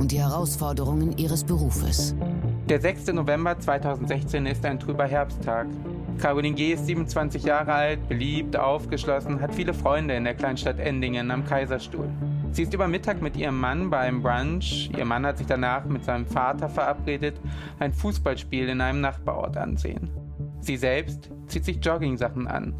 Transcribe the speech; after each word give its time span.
und 0.00 0.12
die 0.12 0.18
Herausforderungen 0.18 1.16
ihres 1.18 1.44
Berufes. 1.44 2.16
Der 2.70 2.80
6. 2.80 3.08
November 3.08 3.58
2016 3.58 4.46
ist 4.46 4.64
ein 4.64 4.80
trüber 4.80 5.06
Herbsttag. 5.06 5.66
Caroline 6.18 6.56
G. 6.56 6.72
ist 6.72 6.86
27 6.86 7.44
Jahre 7.44 7.72
alt, 7.74 8.08
beliebt, 8.08 8.56
aufgeschlossen, 8.56 9.42
hat 9.42 9.54
viele 9.54 9.74
Freunde 9.74 10.14
in 10.14 10.24
der 10.24 10.34
Kleinstadt 10.34 10.78
Endingen 10.78 11.30
am 11.30 11.44
Kaiserstuhl. 11.44 12.08
Sie 12.50 12.62
ist 12.62 12.72
über 12.72 12.88
Mittag 12.88 13.20
mit 13.20 13.36
ihrem 13.36 13.60
Mann 13.60 13.90
bei 13.90 13.98
einem 13.98 14.22
Brunch. 14.22 14.90
Ihr 14.96 15.04
Mann 15.04 15.26
hat 15.26 15.36
sich 15.36 15.46
danach 15.46 15.84
mit 15.84 16.02
seinem 16.02 16.26
Vater 16.26 16.70
verabredet, 16.70 17.38
ein 17.78 17.92
Fußballspiel 17.92 18.70
in 18.70 18.80
einem 18.80 19.02
Nachbarort 19.02 19.58
ansehen. 19.58 20.10
Sie 20.60 20.78
selbst 20.78 21.30
zieht 21.46 21.66
sich 21.66 21.84
Joggingsachen 21.84 22.46
an. 22.48 22.74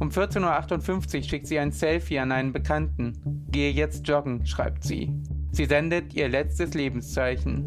Um 0.00 0.08
14.58 0.08 1.16
Uhr 1.16 1.22
schickt 1.22 1.46
sie 1.46 1.60
ein 1.60 1.70
Selfie 1.70 2.18
an 2.18 2.32
einen 2.32 2.52
Bekannten. 2.52 3.46
Gehe 3.50 3.70
jetzt 3.70 4.06
joggen, 4.08 4.44
schreibt 4.46 4.82
sie. 4.82 5.12
Sie 5.52 5.66
sendet 5.66 6.14
ihr 6.14 6.28
letztes 6.28 6.74
Lebenszeichen. 6.74 7.64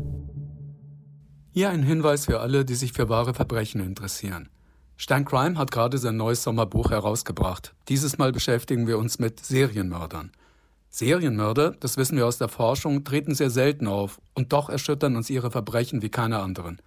Hier 1.51 1.69
ein 1.69 1.83
Hinweis 1.83 2.25
für 2.25 2.39
alle, 2.39 2.65
die 2.65 2.75
sich 2.75 2.93
für 2.93 3.09
wahre 3.09 3.33
Verbrechen 3.33 3.81
interessieren. 3.81 4.49
Stan 4.95 5.25
Crime 5.25 5.57
hat 5.57 5.71
gerade 5.71 5.97
sein 5.97 6.17
neues 6.17 6.43
Sommerbuch 6.43 6.91
herausgebracht. 6.91 7.75
Dieses 7.89 8.17
Mal 8.17 8.31
beschäftigen 8.31 8.87
wir 8.87 8.97
uns 8.97 9.19
mit 9.19 9.39
Serienmördern. 9.39 10.31
Serienmörder, 10.89 11.71
das 11.71 11.97
wissen 11.97 12.17
wir 12.17 12.27
aus 12.27 12.37
der 12.37 12.47
Forschung, 12.47 13.03
treten 13.03 13.35
sehr 13.35 13.49
selten 13.49 13.87
auf 13.87 14.21
und 14.33 14.53
doch 14.53 14.69
erschüttern 14.69 15.15
uns 15.15 15.29
ihre 15.29 15.51
Verbrechen 15.51 16.01
wie 16.01 16.09
keine 16.09 16.39
anderen. 16.39 16.79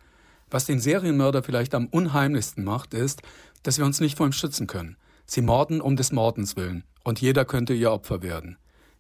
Was 0.49 0.65
den 0.65 0.79
Serienmörder 0.79 1.43
vielleicht 1.43 1.75
am 1.75 1.89
unheimlichsten 1.89 2.65
macht, 2.65 2.95
ist, 2.95 3.23
dass 3.65 3.79
wir 3.79 3.85
uns 3.85 4.01
nicht 4.01 4.17
vor 4.17 4.27
ihm 4.27 4.33
schützen 4.33 4.67
können. 4.69 4.97
Sie 5.27 5.43
morden 5.43 5.81
um 5.81 5.97
des 5.97 6.13
Mordens 6.13 6.57
willen 6.57 6.85
und 7.03 7.21
jeder 7.21 7.45
könnte 7.45 7.75
ihr 7.75 7.91
Opfer 7.91 8.23
werden. 8.23 8.59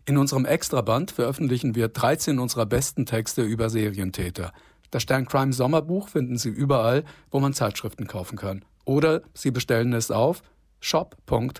In 0.08 0.18
unserem 0.18 0.44
Extraband 0.44 1.10
veröffentlichen 1.10 1.74
wir 1.74 1.88
13 1.88 2.38
unserer 2.38 2.64
besten 2.64 3.06
Texte 3.06 3.42
über 3.42 3.68
Serientäter. 3.68 4.52
Das 4.92 5.02
Stern 5.02 5.26
Crime 5.26 5.52
Sommerbuch 5.52 6.10
finden 6.10 6.38
Sie 6.38 6.48
überall, 6.48 7.02
wo 7.32 7.40
man 7.40 7.52
Zeitschriften 7.54 8.06
kaufen 8.06 8.38
kann. 8.38 8.64
Oder 8.84 9.22
Sie 9.34 9.50
bestellen 9.50 9.92
es 9.92 10.12
auf 10.12 10.44
shop.stern.de. 10.78 11.56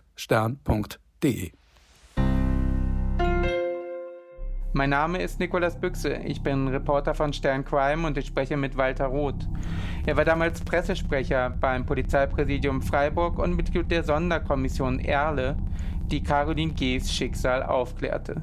Mein 4.73 4.91
Name 4.91 5.23
ist 5.23 5.41
Nikolas 5.41 5.81
Büchse. 5.81 6.15
Ich 6.25 6.41
bin 6.41 6.69
Reporter 6.69 7.15
von 7.15 7.33
Stern 7.33 7.65
Crime 7.65 8.07
und 8.07 8.17
ich 8.17 8.27
spreche 8.27 8.57
mit 8.57 8.77
Walter 8.77 9.07
Roth. 9.07 9.49
Er 10.05 10.17
war 10.17 10.25
damals 10.25 10.61
Pressesprecher 10.61 11.51
beim 11.51 11.85
Polizeipräsidium 11.85 12.81
Freiburg 12.81 13.41
und 13.41 13.57
Mitglied 13.57 13.91
der 13.91 14.05
Sonderkommission 14.05 15.01
Erle, 15.01 15.57
die 16.13 16.23
Caroline 16.23 16.73
G.'s 16.73 17.13
Schicksal 17.13 17.63
aufklärte. 17.63 18.43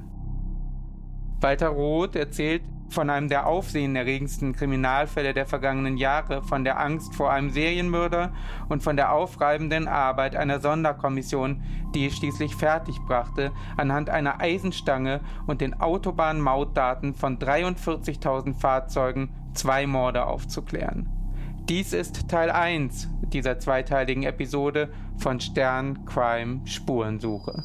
Walter 1.42 1.70
Roth 1.70 2.16
erzählt 2.16 2.64
von 2.90 3.10
einem 3.10 3.28
der 3.28 3.48
aufsehenerregendsten 3.48 4.54
Kriminalfälle 4.54 5.34
der 5.34 5.46
vergangenen 5.46 5.98
Jahre, 5.98 6.44
von 6.44 6.64
der 6.64 6.80
Angst 6.80 7.16
vor 7.16 7.32
einem 7.32 7.50
Serienmörder 7.50 8.32
und 8.70 8.84
von 8.84 8.96
der 8.96 9.12
aufreibenden 9.12 9.88
Arbeit 9.88 10.36
einer 10.36 10.60
Sonderkommission, 10.60 11.64
die 11.94 12.06
es 12.06 12.16
schließlich 12.16 12.56
fertigbrachte, 12.56 13.52
anhand 13.78 14.10
einer 14.10 14.40
Eisenstange 14.40 15.22
und 15.48 15.62
den 15.62 15.80
Autobahnmautdaten 15.80 17.16
von 17.16 17.40
43.000 17.40 18.56
Fahrzeugen 18.56 19.34
zwei 19.54 19.88
Morde 19.88 20.26
aufzuklären. 20.26 21.23
Dies 21.70 21.94
ist 21.94 22.28
Teil 22.28 22.52
1 22.52 23.08
dieser 23.32 23.58
zweiteiligen 23.58 24.24
Episode 24.24 24.90
von 25.16 25.40
Stern 25.40 26.04
Crime 26.04 26.60
Spurensuche. 26.68 27.64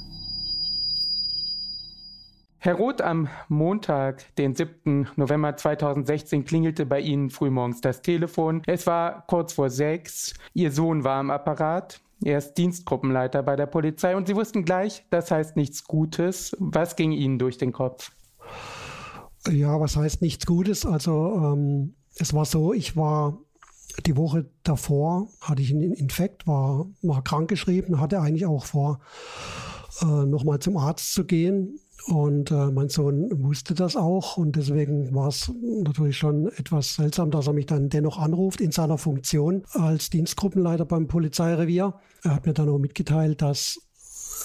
Herr 2.58 2.74
Roth, 2.76 3.00
am 3.00 3.28
Montag, 3.48 4.36
den 4.36 4.54
7. 4.54 5.08
November 5.16 5.56
2016, 5.56 6.44
klingelte 6.44 6.86
bei 6.86 7.00
Ihnen 7.00 7.28
frühmorgens 7.28 7.80
das 7.80 8.00
Telefon. 8.00 8.62
Es 8.66 8.86
war 8.86 9.26
kurz 9.26 9.54
vor 9.54 9.68
sechs. 9.68 10.32
Ihr 10.54 10.70
Sohn 10.70 11.02
war 11.02 11.18
am 11.18 11.32
Apparat. 11.32 12.00
Er 12.22 12.38
ist 12.38 12.54
Dienstgruppenleiter 12.54 13.42
bei 13.42 13.56
der 13.56 13.66
Polizei 13.66 14.14
und 14.14 14.28
Sie 14.28 14.36
wussten 14.36 14.64
gleich, 14.64 15.04
das 15.10 15.32
heißt 15.32 15.56
nichts 15.56 15.82
Gutes. 15.84 16.56
Was 16.60 16.94
ging 16.94 17.10
Ihnen 17.10 17.40
durch 17.40 17.58
den 17.58 17.72
Kopf? 17.72 18.12
Ja, 19.50 19.80
was 19.80 19.96
heißt 19.96 20.22
nichts 20.22 20.46
Gutes? 20.46 20.86
Also 20.86 21.34
ähm, 21.34 21.96
es 22.16 22.32
war 22.32 22.44
so, 22.44 22.72
ich 22.72 22.96
war 22.96 23.38
die 24.06 24.16
Woche 24.16 24.46
davor, 24.62 25.28
hatte 25.40 25.62
ich 25.62 25.72
einen 25.72 25.92
Infekt, 25.92 26.46
war, 26.46 26.86
war 27.02 27.22
krankgeschrieben, 27.22 28.00
hatte 28.00 28.20
eigentlich 28.20 28.46
auch 28.46 28.64
vor, 28.64 29.00
äh, 30.02 30.06
nochmal 30.06 30.58
zum 30.60 30.76
Arzt 30.76 31.12
zu 31.12 31.24
gehen 31.24 31.80
und 32.06 32.50
äh, 32.50 32.70
mein 32.70 32.88
Sohn 32.88 33.28
wusste 33.42 33.74
das 33.74 33.96
auch 33.96 34.36
und 34.36 34.56
deswegen 34.56 35.14
war 35.14 35.28
es 35.28 35.52
natürlich 35.60 36.16
schon 36.16 36.48
etwas 36.48 36.94
seltsam, 36.94 37.30
dass 37.30 37.46
er 37.46 37.52
mich 37.52 37.66
dann 37.66 37.88
dennoch 37.88 38.18
anruft 38.18 38.60
in 38.60 38.72
seiner 38.72 38.98
Funktion 38.98 39.64
als 39.72 40.08
Dienstgruppenleiter 40.10 40.84
beim 40.84 41.06
Polizeirevier. 41.06 41.94
Er 42.22 42.34
hat 42.34 42.46
mir 42.46 42.54
dann 42.54 42.68
auch 42.68 42.78
mitgeteilt, 42.78 43.42
dass 43.42 43.80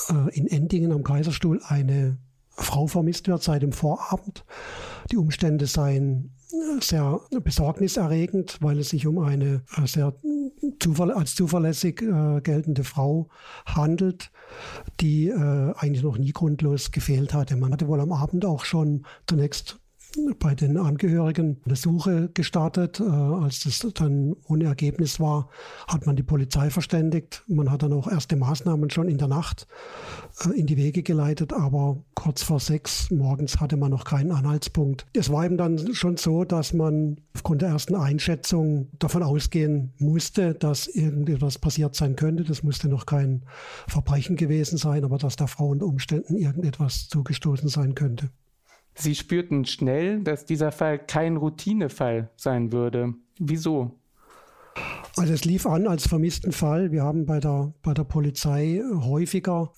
äh, 0.09 0.38
in 0.38 0.47
Endingen 0.47 0.92
am 0.92 1.03
Kaiserstuhl 1.03 1.62
eine 1.66 2.18
Frau 2.50 2.88
vermisst 2.88 3.28
wird 3.28 3.44
seit 3.44 3.62
dem 3.62 3.72
Vorabend. 3.72 4.44
Die 5.12 5.18
Umstände 5.18 5.66
seien 5.66 6.31
sehr 6.80 7.19
besorgniserregend, 7.31 8.58
weil 8.62 8.80
es 8.80 8.90
sich 8.90 9.08
um 9.08 9.19
eine 9.19 9.64
äh, 9.75 9.88
sehr 9.88 10.14
als 11.16 11.36
zuverlässig 11.36 12.02
äh, 12.02 12.41
geltende 12.41 12.84
Frau 12.84 13.30
handelt, 13.66 14.31
die 15.00 15.30
äh, 15.30 15.74
eigentlich 15.75 16.03
noch 16.03 16.18
nie 16.18 16.31
grundlos 16.31 16.92
gefehlt 16.92 17.34
hatte. 17.34 17.56
Man 17.56 17.74
hatte 17.74 17.88
wohl 17.88 18.00
am 18.00 18.12
Abend 18.12 18.46
auch 18.46 18.66
schon 18.66 19.06
zunächst 19.28 19.80
bei 20.40 20.56
den 20.56 20.78
Angehörigen 20.78 21.62
eine 21.66 21.75
Suche 21.75 22.29
gestartet. 22.34 23.00
Äh, 23.00 23.03
als 23.03 23.62
das 23.62 23.79
dann 23.94 24.35
ohne 24.47 24.66
Ergebnis 24.66 25.19
war, 25.19 25.50
hat 25.88 26.06
man 26.06 26.16
die 26.16 26.24
Polizei 26.24 26.69
verständigt. 26.69 27.44
Man 27.47 27.72
hat 27.72 27.84
dann 27.84 27.94
auch 27.94 28.07
erste 28.07 28.35
Maßnahmen 28.35 28.90
schon 28.90 29.07
in 29.07 29.18
der 29.18 29.28
Nacht 29.28 29.68
äh, 30.46 30.57
in 30.57 30.68
die 30.68 30.78
Wege 30.78 31.03
geleitet, 31.03 31.53
aber 31.53 32.03
kurz 32.13 32.44
vor 32.44 32.59
sechs 32.59 33.09
morgens 33.12 33.59
hatte 33.59 33.78
man 33.78 33.91
noch 33.91 34.06
keinen 34.06 34.31
Anhaltspunkt. 34.31 35.06
Es 35.13 35.31
war 35.31 35.46
eben 35.46 35.57
dann 35.57 35.94
schon 35.94 36.18
so, 36.18 36.44
dass 36.44 36.74
man 36.74 37.18
aufgrund 37.34 37.62
der 37.62 37.69
ersten 37.69 37.95
Einschätzung 37.95 38.90
davon 39.00 39.24
ausgehen 39.24 39.94
musste, 39.97 40.53
dass 40.53 40.88
irgendetwas 40.88 41.57
passiert 41.57 41.95
sein 41.95 42.16
könnte. 42.16 42.44
Das 42.44 42.63
musste 42.63 42.88
noch 42.88 43.06
kein 43.06 43.44
Verbrechen 43.88 44.35
gewesen 44.35 44.78
sein, 44.78 45.03
aber 45.03 45.18
dass 45.18 45.35
der 45.35 45.47
Frau 45.47 45.68
unter 45.68 45.85
Umständen 45.85 46.38
irgendetwas 46.38 47.07
zugestoßen 47.07 47.69
sein 47.69 47.95
könnte. 47.95 48.30
Sie 48.96 49.16
spürten 49.16 49.66
schnell, 49.66 50.22
dass 50.22 50.46
dieser 50.46 50.72
Fall 50.72 51.00
kein 51.00 51.38
Routinefall 51.38 52.30
sein 52.36 52.72
würde. 52.72 53.14
Wieso? 53.40 54.00
Also 55.16 55.34
es 55.34 55.46
lief 55.46 55.66
an 55.66 55.88
als 55.88 56.08
vermissten 56.08 56.52
Fall. 56.52 56.92
Wir 56.92 57.04
haben 57.04 57.26
bei 57.26 57.40
der, 57.40 57.74
bei 57.84 57.94
der 57.94 58.04
Polizei 58.04 58.81
häufiger 58.94 59.72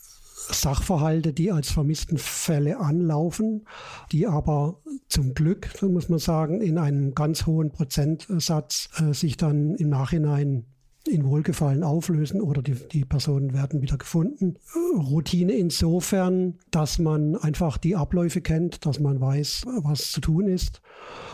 Sachverhalte, 0.52 1.34
die 1.34 1.52
als 1.52 1.72
vermissten 1.72 2.18
Fälle 2.18 2.80
anlaufen, 2.80 3.66
die 4.12 4.28
aber 4.28 4.81
zum 5.08 5.34
Glück, 5.34 5.70
so 5.78 5.90
muss 5.90 6.09
man 6.09 6.20
sagen, 6.20 6.62
in 6.62 6.78
einem 6.78 7.16
ganz 7.16 7.46
hohen 7.46 7.72
Prozentsatz 7.72 8.90
äh, 9.00 9.14
sich 9.14 9.38
dann 9.38 9.76
im 9.76 9.90
Nachhinein 9.90 10.66
in 11.07 11.25
Wohlgefallen 11.25 11.84
auflösen 11.84 12.41
oder 12.41 12.61
die, 12.61 12.75
die 12.75 13.05
Personen 13.05 13.53
werden 13.53 13.81
wieder 13.81 13.97
gefunden. 13.97 14.57
Routine 14.96 15.53
insofern, 15.53 16.55
dass 16.72 16.99
man 16.99 17.35
einfach 17.35 17.78
die 17.78 17.96
Abläufe 17.96 18.41
kennt, 18.41 18.85
dass 18.85 18.99
man 18.99 19.19
weiß, 19.19 19.66
was 19.84 20.11
zu 20.11 20.22
tun 20.22 20.47
ist. 20.47 20.81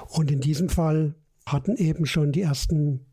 Und 0.10 0.32
in 0.32 0.42
diesem 0.42 0.70
Fall 0.70 1.16
hatten 1.46 1.76
eben 1.76 2.06
schon 2.06 2.32
die 2.32 2.42
ersten 2.42 3.06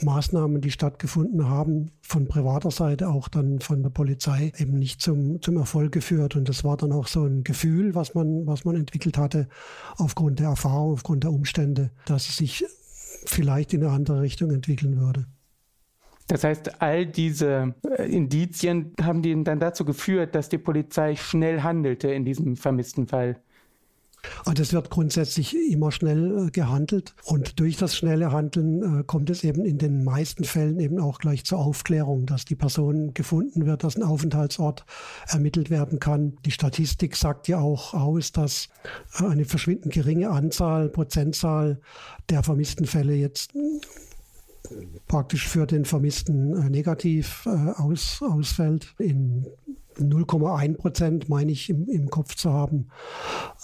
Maßnahmen, 0.00 0.60
die 0.60 0.70
stattgefunden 0.70 1.48
haben, 1.48 1.90
von 2.02 2.26
privater 2.26 2.70
Seite, 2.70 3.08
auch 3.08 3.28
dann 3.28 3.60
von 3.60 3.82
der 3.82 3.90
Polizei, 3.90 4.52
eben 4.58 4.78
nicht 4.78 5.00
zum, 5.00 5.40
zum 5.42 5.56
Erfolg 5.56 5.92
geführt. 5.92 6.34
Und 6.36 6.48
das 6.48 6.64
war 6.64 6.76
dann 6.76 6.92
auch 6.92 7.06
so 7.06 7.24
ein 7.24 7.44
Gefühl, 7.44 7.94
was 7.94 8.14
man, 8.14 8.46
was 8.46 8.64
man 8.64 8.76
entwickelt 8.76 9.18
hatte, 9.18 9.48
aufgrund 9.96 10.40
der 10.40 10.48
Erfahrung, 10.48 10.92
aufgrund 10.92 11.24
der 11.24 11.32
Umstände, 11.32 11.90
dass 12.06 12.28
es 12.28 12.36
sich 12.36 12.64
vielleicht 13.24 13.72
in 13.74 13.84
eine 13.84 13.92
andere 13.92 14.22
Richtung 14.22 14.50
entwickeln 14.50 14.98
würde. 14.98 15.26
Das 16.32 16.44
heißt, 16.44 16.80
all 16.80 17.04
diese 17.04 17.74
äh, 17.98 18.10
Indizien 18.10 18.94
haben 19.02 19.20
die 19.20 19.44
dann 19.44 19.60
dazu 19.60 19.84
geführt, 19.84 20.34
dass 20.34 20.48
die 20.48 20.56
Polizei 20.56 21.14
schnell 21.14 21.62
handelte 21.62 22.10
in 22.10 22.24
diesem 22.24 22.56
vermissten 22.56 23.06
Fall. 23.06 23.36
Also 24.46 24.62
es 24.62 24.72
wird 24.72 24.88
grundsätzlich 24.88 25.54
immer 25.70 25.92
schnell 25.92 26.46
äh, 26.46 26.50
gehandelt 26.50 27.14
und 27.24 27.60
durch 27.60 27.76
das 27.76 27.94
schnelle 27.94 28.32
Handeln 28.32 29.00
äh, 29.00 29.04
kommt 29.04 29.28
es 29.28 29.44
eben 29.44 29.66
in 29.66 29.76
den 29.76 30.04
meisten 30.04 30.44
Fällen 30.44 30.80
eben 30.80 31.00
auch 31.00 31.18
gleich 31.18 31.44
zur 31.44 31.58
Aufklärung, 31.58 32.24
dass 32.24 32.46
die 32.46 32.56
Person 32.56 33.12
gefunden 33.12 33.66
wird, 33.66 33.84
dass 33.84 33.96
ein 33.96 34.02
Aufenthaltsort 34.02 34.86
ermittelt 35.28 35.68
werden 35.68 35.98
kann. 35.98 36.38
Die 36.46 36.50
Statistik 36.50 37.14
sagt 37.14 37.46
ja 37.46 37.58
auch 37.58 37.92
aus, 37.92 38.32
dass 38.32 38.70
eine 39.18 39.44
verschwindend 39.44 39.92
geringe 39.92 40.30
Anzahl, 40.30 40.88
Prozentzahl 40.88 41.78
der 42.30 42.42
vermissten 42.42 42.86
Fälle 42.86 43.16
jetzt 43.16 43.52
praktisch 45.08 45.48
für 45.48 45.66
den 45.66 45.84
Vermissten 45.84 46.56
äh, 46.56 46.70
negativ 46.70 47.46
äh, 47.46 47.70
aus, 47.80 48.22
ausfällt. 48.22 48.94
In 48.98 49.46
0,1 49.98 50.76
Prozent, 50.76 51.28
meine 51.28 51.52
ich, 51.52 51.68
im, 51.68 51.86
im 51.88 52.08
Kopf 52.08 52.34
zu 52.34 52.52
haben, 52.52 52.88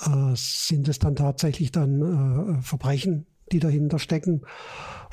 äh, 0.04 0.34
sind 0.34 0.88
es 0.88 0.98
dann 0.98 1.16
tatsächlich 1.16 1.72
dann 1.72 2.60
Verbrechen, 2.62 3.26
die 3.50 3.60
dahinter 3.60 3.98
stecken. 3.98 4.42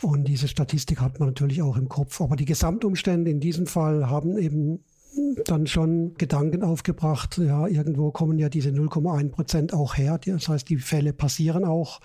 Und 0.02 0.28
diese 0.28 0.48
Statistik 0.48 1.00
hat 1.00 1.20
man 1.20 1.30
natürlich 1.30 1.62
auch 1.62 1.78
im 1.78 1.88
Kopf. 1.88 2.20
Aber 2.20 2.36
die 2.36 2.46
Gesamtumstände 2.46 3.32
in 3.32 3.40
diesem 3.40 3.66
Fall 3.66 4.10
haben 4.10 4.38
eben 4.38 4.84
dann 5.46 5.66
schon 5.66 6.16
Gedanken 6.16 6.62
aufgebracht, 6.62 7.38
ja, 7.38 7.68
irgendwo 7.68 8.12
kommen 8.12 8.38
ja 8.38 8.50
diese 8.50 8.70
0,1 8.70 9.30
Prozent 9.30 9.74
auch 9.74 9.96
her. 9.96 10.20
Das 10.26 10.50
heißt, 10.50 10.68
die 10.68 10.78
Fälle 10.78 11.14
passieren 11.14 11.64
auch 11.64 12.02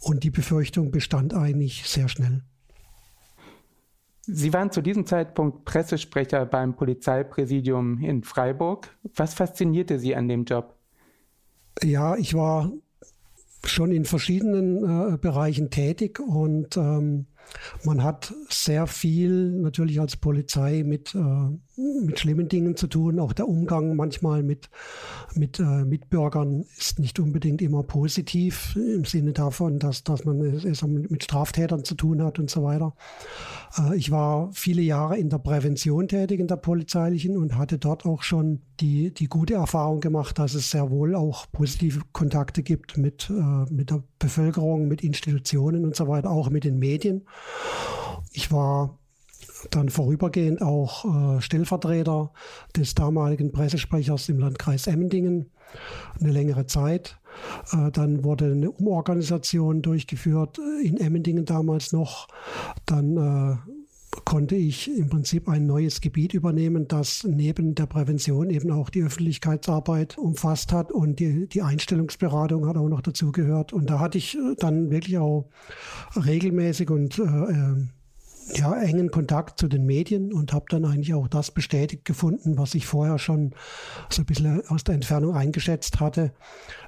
und 0.00 0.22
die 0.22 0.30
Befürchtung 0.30 0.92
bestand 0.92 1.34
eigentlich 1.34 1.88
sehr 1.88 2.08
schnell. 2.08 2.44
Sie 4.26 4.52
waren 4.52 4.70
zu 4.70 4.80
diesem 4.80 5.06
Zeitpunkt 5.06 5.64
Pressesprecher 5.64 6.46
beim 6.46 6.74
Polizeipräsidium 6.74 8.02
in 8.02 8.22
Freiburg. 8.22 8.96
Was 9.14 9.34
faszinierte 9.34 9.98
Sie 9.98 10.16
an 10.16 10.28
dem 10.28 10.44
Job? 10.44 10.76
Ja, 11.82 12.16
ich 12.16 12.34
war 12.34 12.72
schon 13.64 13.92
in 13.92 14.04
verschiedenen 14.04 15.14
äh, 15.14 15.18
Bereichen 15.18 15.70
tätig 15.70 16.20
und 16.20 16.76
ähm, 16.76 17.26
man 17.84 18.02
hat 18.02 18.32
sehr 18.48 18.86
viel 18.86 19.50
natürlich 19.50 20.00
als 20.00 20.16
Polizei 20.16 20.82
mit, 20.84 21.14
äh, 21.14 21.73
mit 21.76 22.18
schlimmen 22.18 22.48
Dingen 22.48 22.76
zu 22.76 22.86
tun. 22.86 23.18
Auch 23.18 23.32
der 23.32 23.48
Umgang 23.48 23.96
manchmal 23.96 24.42
mit, 24.42 24.70
mit 25.34 25.58
äh, 25.58 25.84
Mitbürgern 25.84 26.64
ist 26.76 26.98
nicht 26.98 27.18
unbedingt 27.18 27.62
immer 27.62 27.82
positiv 27.82 28.76
im 28.76 29.04
Sinne 29.04 29.32
davon, 29.32 29.78
dass, 29.78 30.04
dass 30.04 30.24
man 30.24 30.40
es 30.40 30.82
mit 30.82 31.24
Straftätern 31.24 31.84
zu 31.84 31.94
tun 31.94 32.22
hat 32.22 32.38
und 32.38 32.50
so 32.50 32.62
weiter. 32.62 32.94
Äh, 33.78 33.96
ich 33.96 34.10
war 34.10 34.50
viele 34.52 34.82
Jahre 34.82 35.18
in 35.18 35.30
der 35.30 35.38
Prävention 35.38 36.08
tätig, 36.08 36.40
in 36.40 36.46
der 36.46 36.56
polizeilichen 36.56 37.36
und 37.36 37.56
hatte 37.56 37.78
dort 37.78 38.06
auch 38.06 38.22
schon 38.22 38.60
die, 38.80 39.12
die 39.12 39.26
gute 39.26 39.54
Erfahrung 39.54 40.00
gemacht, 40.00 40.38
dass 40.38 40.54
es 40.54 40.70
sehr 40.70 40.90
wohl 40.90 41.14
auch 41.14 41.46
positive 41.50 42.00
Kontakte 42.12 42.62
gibt 42.62 42.98
mit, 42.98 43.30
äh, 43.30 43.72
mit 43.72 43.90
der 43.90 44.02
Bevölkerung, 44.18 44.88
mit 44.88 45.02
Institutionen 45.02 45.84
und 45.84 45.96
so 45.96 46.08
weiter, 46.08 46.30
auch 46.30 46.50
mit 46.50 46.64
den 46.64 46.78
Medien. 46.78 47.24
Ich 48.32 48.50
war 48.50 48.98
dann 49.70 49.88
vorübergehend 49.88 50.62
auch 50.62 51.04
äh, 51.36 51.40
Stellvertreter 51.40 52.32
des 52.76 52.94
damaligen 52.94 53.52
Pressesprechers 53.52 54.28
im 54.28 54.38
Landkreis 54.38 54.86
Emmendingen 54.86 55.50
eine 56.20 56.30
längere 56.30 56.66
Zeit. 56.66 57.18
Äh, 57.72 57.90
dann 57.90 58.24
wurde 58.24 58.46
eine 58.46 58.70
Umorganisation 58.70 59.82
durchgeführt 59.82 60.58
äh, 60.58 60.86
in 60.86 60.98
Emmendingen 60.98 61.44
damals 61.44 61.92
noch. 61.92 62.28
Dann 62.86 63.16
äh, 63.16 63.56
konnte 64.24 64.54
ich 64.54 64.96
im 64.96 65.08
Prinzip 65.08 65.48
ein 65.48 65.66
neues 65.66 66.00
Gebiet 66.00 66.34
übernehmen, 66.34 66.86
das 66.86 67.24
neben 67.24 67.74
der 67.74 67.86
Prävention 67.86 68.50
eben 68.50 68.70
auch 68.70 68.90
die 68.90 69.02
Öffentlichkeitsarbeit 69.02 70.16
umfasst 70.18 70.72
hat 70.72 70.92
und 70.92 71.18
die, 71.18 71.48
die 71.48 71.62
Einstellungsberatung 71.62 72.66
hat 72.66 72.76
auch 72.76 72.88
noch 72.88 73.00
dazugehört. 73.00 73.72
Und 73.72 73.90
da 73.90 73.98
hatte 73.98 74.18
ich 74.18 74.36
äh, 74.36 74.54
dann 74.58 74.90
wirklich 74.90 75.18
auch 75.18 75.48
regelmäßig 76.16 76.90
und 76.90 77.18
äh, 77.18 77.74
ja, 78.52 78.74
engen 78.74 79.10
Kontakt 79.10 79.58
zu 79.58 79.68
den 79.68 79.86
Medien 79.86 80.32
und 80.32 80.52
habe 80.52 80.66
dann 80.68 80.84
eigentlich 80.84 81.14
auch 81.14 81.28
das 81.28 81.50
bestätigt 81.50 82.04
gefunden, 82.04 82.58
was 82.58 82.74
ich 82.74 82.86
vorher 82.86 83.18
schon 83.18 83.54
so 84.10 84.22
ein 84.22 84.26
bisschen 84.26 84.62
aus 84.68 84.84
der 84.84 84.94
Entfernung 84.94 85.34
eingeschätzt 85.34 86.00
hatte, 86.00 86.32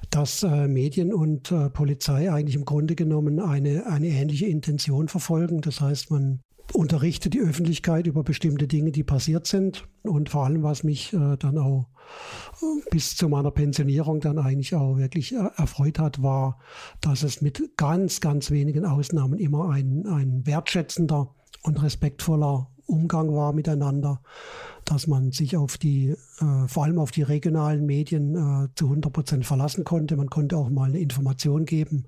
dass 0.09 0.43
äh, 0.43 0.67
Medien 0.67 1.13
und 1.13 1.51
äh, 1.51 1.69
Polizei 1.69 2.31
eigentlich 2.31 2.55
im 2.55 2.65
Grunde 2.65 2.95
genommen 2.95 3.39
eine, 3.39 3.87
eine 3.87 4.07
ähnliche 4.07 4.45
Intention 4.45 5.07
verfolgen. 5.07 5.61
Das 5.61 5.81
heißt, 5.81 6.11
man 6.11 6.41
unterrichte 6.73 7.29
die 7.29 7.41
Öffentlichkeit 7.41 8.07
über 8.07 8.23
bestimmte 8.23 8.67
Dinge, 8.67 8.91
die 8.91 9.03
passiert 9.03 9.47
sind. 9.47 9.87
Und 10.03 10.29
vor 10.29 10.45
allem, 10.45 10.63
was 10.63 10.83
mich 10.83 11.13
äh, 11.13 11.37
dann 11.37 11.57
auch 11.57 11.87
äh, 12.61 12.89
bis 12.91 13.15
zu 13.15 13.29
meiner 13.29 13.51
Pensionierung 13.51 14.19
dann 14.19 14.37
eigentlich 14.37 14.75
auch 14.75 14.97
wirklich 14.97 15.33
äh, 15.33 15.49
erfreut 15.55 15.99
hat, 15.99 16.21
war, 16.21 16.59
dass 17.01 17.23
es 17.23 17.41
mit 17.41 17.77
ganz, 17.77 18.21
ganz 18.21 18.51
wenigen 18.51 18.85
Ausnahmen 18.85 19.39
immer 19.39 19.69
ein, 19.69 20.05
ein 20.07 20.45
wertschätzender 20.45 21.33
und 21.63 21.81
respektvoller 21.81 22.69
Umgang 22.87 23.33
war 23.33 23.53
miteinander, 23.53 24.21
dass 24.85 25.07
man 25.07 25.31
sich 25.31 25.57
auf 25.57 25.77
die, 25.77 26.15
äh, 26.39 26.67
vor 26.67 26.85
allem 26.85 26.99
auf 26.99 27.11
die 27.11 27.21
regionalen 27.21 27.85
Medien 27.85 28.35
äh, 28.35 28.69
zu 28.75 28.85
100 28.85 29.11
Prozent 29.11 29.45
verlassen 29.45 29.83
konnte. 29.83 30.15
Man 30.15 30.29
konnte 30.29 30.55
auch 30.55 30.69
mal 30.69 30.89
eine 30.89 30.99
Information 30.99 31.65
geben, 31.65 32.05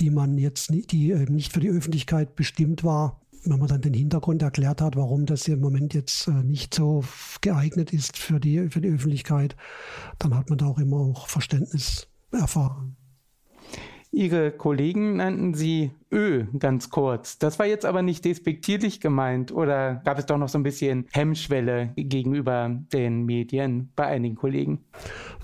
die 0.00 0.10
man 0.10 0.36
jetzt 0.38 0.70
nicht, 0.70 0.90
die 0.90 1.12
äh, 1.12 1.30
nicht 1.30 1.52
für 1.52 1.60
die 1.60 1.70
Öffentlichkeit 1.70 2.34
bestimmt 2.34 2.82
war, 2.82 3.20
wenn 3.44 3.58
man 3.58 3.68
dann 3.68 3.80
den 3.80 3.94
Hintergrund 3.94 4.42
erklärt 4.42 4.80
hat, 4.80 4.96
warum 4.96 5.26
das 5.26 5.44
hier 5.44 5.54
im 5.54 5.60
Moment 5.60 5.94
jetzt 5.94 6.26
äh, 6.26 6.42
nicht 6.42 6.74
so 6.74 7.04
geeignet 7.40 7.92
ist 7.92 8.18
für 8.18 8.40
die, 8.40 8.68
für 8.70 8.80
die 8.80 8.90
Öffentlichkeit, 8.90 9.56
dann 10.18 10.34
hat 10.34 10.48
man 10.48 10.58
da 10.58 10.66
auch 10.66 10.78
immer 10.78 10.98
auch 10.98 11.28
Verständnis 11.28 12.08
erfahren. 12.32 12.96
Ihre 14.14 14.52
Kollegen 14.52 15.16
nannten 15.16 15.54
sie 15.54 15.90
Ö 16.12 16.44
ganz 16.58 16.90
kurz. 16.90 17.38
Das 17.38 17.58
war 17.58 17.64
jetzt 17.64 17.86
aber 17.86 18.02
nicht 18.02 18.26
despektierlich 18.26 19.00
gemeint 19.00 19.50
oder 19.50 20.02
gab 20.04 20.18
es 20.18 20.26
doch 20.26 20.36
noch 20.36 20.50
so 20.50 20.58
ein 20.58 20.62
bisschen 20.62 21.06
Hemmschwelle 21.10 21.92
gegenüber 21.96 22.70
den 22.92 23.24
Medien 23.24 23.90
bei 23.96 24.04
einigen 24.04 24.36
Kollegen? 24.36 24.84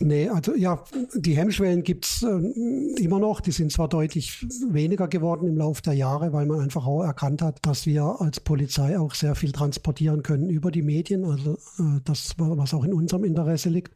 Nee, 0.00 0.28
also 0.28 0.54
ja, 0.54 0.84
die 1.14 1.34
Hemmschwellen 1.34 1.82
gibt 1.82 2.04
es 2.04 2.22
äh, 2.22 3.02
immer 3.02 3.18
noch. 3.18 3.40
Die 3.40 3.52
sind 3.52 3.72
zwar 3.72 3.88
deutlich 3.88 4.46
weniger 4.68 5.08
geworden 5.08 5.48
im 5.48 5.56
Laufe 5.56 5.80
der 5.80 5.94
Jahre, 5.94 6.34
weil 6.34 6.44
man 6.44 6.60
einfach 6.60 6.86
auch 6.86 7.02
erkannt 7.02 7.40
hat, 7.40 7.64
dass 7.64 7.86
wir 7.86 8.16
als 8.20 8.40
Polizei 8.40 8.98
auch 8.98 9.14
sehr 9.14 9.34
viel 9.34 9.52
transportieren 9.52 10.22
können 10.22 10.50
über 10.50 10.70
die 10.70 10.82
Medien, 10.82 11.24
also 11.24 11.54
äh, 11.78 12.00
das, 12.04 12.34
was 12.36 12.74
auch 12.74 12.84
in 12.84 12.92
unserem 12.92 13.24
Interesse 13.24 13.70
liegt. 13.70 13.94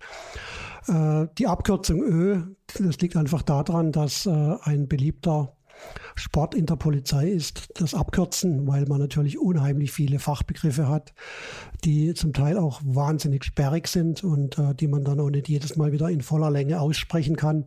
Äh, 0.89 1.27
die 1.39 1.47
Abkürzung 1.47 2.03
Ö, 2.03 2.43
das 2.79 2.99
liegt 2.99 3.17
einfach 3.17 3.43
daran, 3.43 3.93
dass 3.93 4.27
äh, 4.27 4.57
ein 4.63 4.89
beliebter 4.89 5.57
Sport 6.15 6.55
in 6.55 6.67
der 6.67 6.77
Polizei 6.77 7.29
ist 7.31 7.69
das 7.75 7.95
Abkürzen, 7.95 8.67
weil 8.67 8.87
man 8.87 9.01
natürlich 9.01 9.39
unheimlich 9.39 9.93
viele 9.93 10.19
Fachbegriffe 10.19 10.89
hat, 10.89 11.15
die 11.85 12.15
zum 12.15 12.33
Teil 12.33 12.59
auch 12.59 12.81
wahnsinnig 12.85 13.45
sperrig 13.45 13.89
sind 13.89 14.23
und 14.23 14.59
äh, 14.59 14.75
die 14.75 14.89
man 14.89 15.05
dann 15.05 15.21
auch 15.21 15.31
nicht 15.31 15.49
jedes 15.49 15.77
Mal 15.77 15.93
wieder 15.93 16.11
in 16.11 16.21
voller 16.21 16.51
Länge 16.51 16.81
aussprechen 16.81 17.37
kann. 17.37 17.67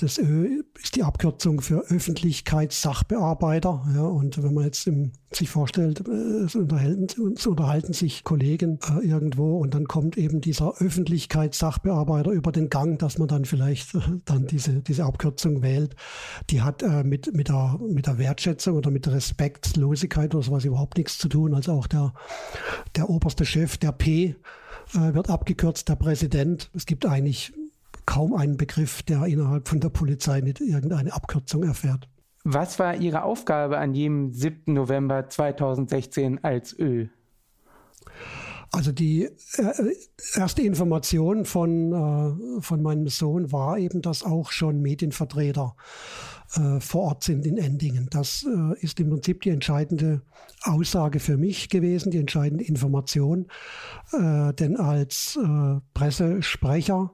Das 0.00 0.18
Ö 0.18 0.62
ist 0.82 0.96
die 0.96 1.02
Abkürzung 1.02 1.60
für 1.60 1.80
Öffentlichkeitssachbearbeiter. 1.88 3.86
Ja, 3.94 4.02
und 4.02 4.42
wenn 4.42 4.54
man 4.54 4.64
jetzt 4.64 4.86
im, 4.86 5.12
sich 5.32 5.48
vorstellt, 5.48 6.06
äh, 6.08 6.44
es, 6.44 6.56
unterhalten, 6.56 7.06
es 7.36 7.46
unterhalten 7.46 7.92
sich 7.92 8.24
Kollegen 8.24 8.80
äh, 8.88 9.06
irgendwo 9.06 9.58
und 9.58 9.74
dann 9.74 9.86
kommt 9.86 10.18
eben 10.18 10.40
dieser 10.40 10.74
Öffentlichkeitssachbearbeiter 10.78 12.32
über 12.32 12.50
den 12.50 12.68
Gang, 12.68 12.98
dass 12.98 13.18
man 13.18 13.28
dann 13.28 13.44
vielleicht 13.44 13.94
äh, 13.94 14.00
dann 14.24 14.46
diese, 14.46 14.80
diese 14.80 15.04
Abkürzung 15.04 15.62
wählt. 15.62 15.94
Die 16.50 16.62
hat 16.62 16.82
äh, 16.82 17.04
mit, 17.04 17.32
mit, 17.32 17.48
der, 17.48 17.78
mit 17.80 18.06
der 18.06 18.18
Wertschätzung 18.18 18.76
oder 18.76 18.90
mit 18.90 19.06
Respektlosigkeit 19.06 20.34
oder 20.34 20.42
sowas 20.42 20.64
überhaupt 20.64 20.98
nichts 20.98 21.16
zu 21.18 21.28
tun. 21.28 21.54
Also 21.54 21.72
auch 21.72 21.86
der, 21.86 22.12
der 22.96 23.08
Ober 23.08 23.20
oberste 23.20 23.44
Chef, 23.44 23.76
der 23.76 23.92
P, 23.92 24.34
äh, 24.94 25.14
wird 25.14 25.30
abgekürzt, 25.30 25.88
der 25.88 25.96
Präsident. 25.96 26.70
Es 26.74 26.86
gibt 26.86 27.06
eigentlich 27.06 27.52
kaum 28.06 28.34
einen 28.34 28.56
Begriff, 28.56 29.02
der 29.02 29.24
innerhalb 29.26 29.68
von 29.68 29.78
der 29.78 29.90
Polizei 29.90 30.40
nicht 30.40 30.60
irgendeine 30.60 31.12
Abkürzung 31.12 31.62
erfährt. 31.62 32.08
Was 32.44 32.78
war 32.78 32.96
Ihre 32.96 33.22
Aufgabe 33.24 33.78
an 33.78 33.92
jedem 33.94 34.32
7. 34.32 34.72
November 34.72 35.28
2016 35.28 36.42
als 36.42 36.78
Ö? 36.78 37.08
Also 38.72 38.92
die 38.92 39.24
äh, 39.24 39.94
erste 40.36 40.62
Information 40.62 41.44
von, 41.44 41.92
äh, 41.92 42.62
von 42.62 42.82
meinem 42.82 43.08
Sohn 43.08 43.52
war 43.52 43.78
eben, 43.78 44.00
dass 44.00 44.22
auch 44.22 44.52
schon 44.52 44.80
Medienvertreter 44.80 45.74
äh, 46.54 46.80
vor 46.80 47.02
Ort 47.02 47.24
sind 47.24 47.46
in 47.46 47.58
Endingen. 47.58 48.08
Das 48.10 48.44
äh, 48.46 48.78
ist 48.80 48.98
im 49.00 49.10
Prinzip 49.10 49.42
die 49.42 49.50
entscheidende 49.50 50.22
Aussage 50.62 51.20
für 51.20 51.36
mich 51.36 51.68
gewesen, 51.68 52.10
die 52.10 52.18
entscheidende 52.18 52.64
Information. 52.64 53.46
Äh, 54.12 54.52
denn 54.54 54.76
als 54.76 55.38
äh, 55.42 55.80
Pressesprecher, 55.94 57.12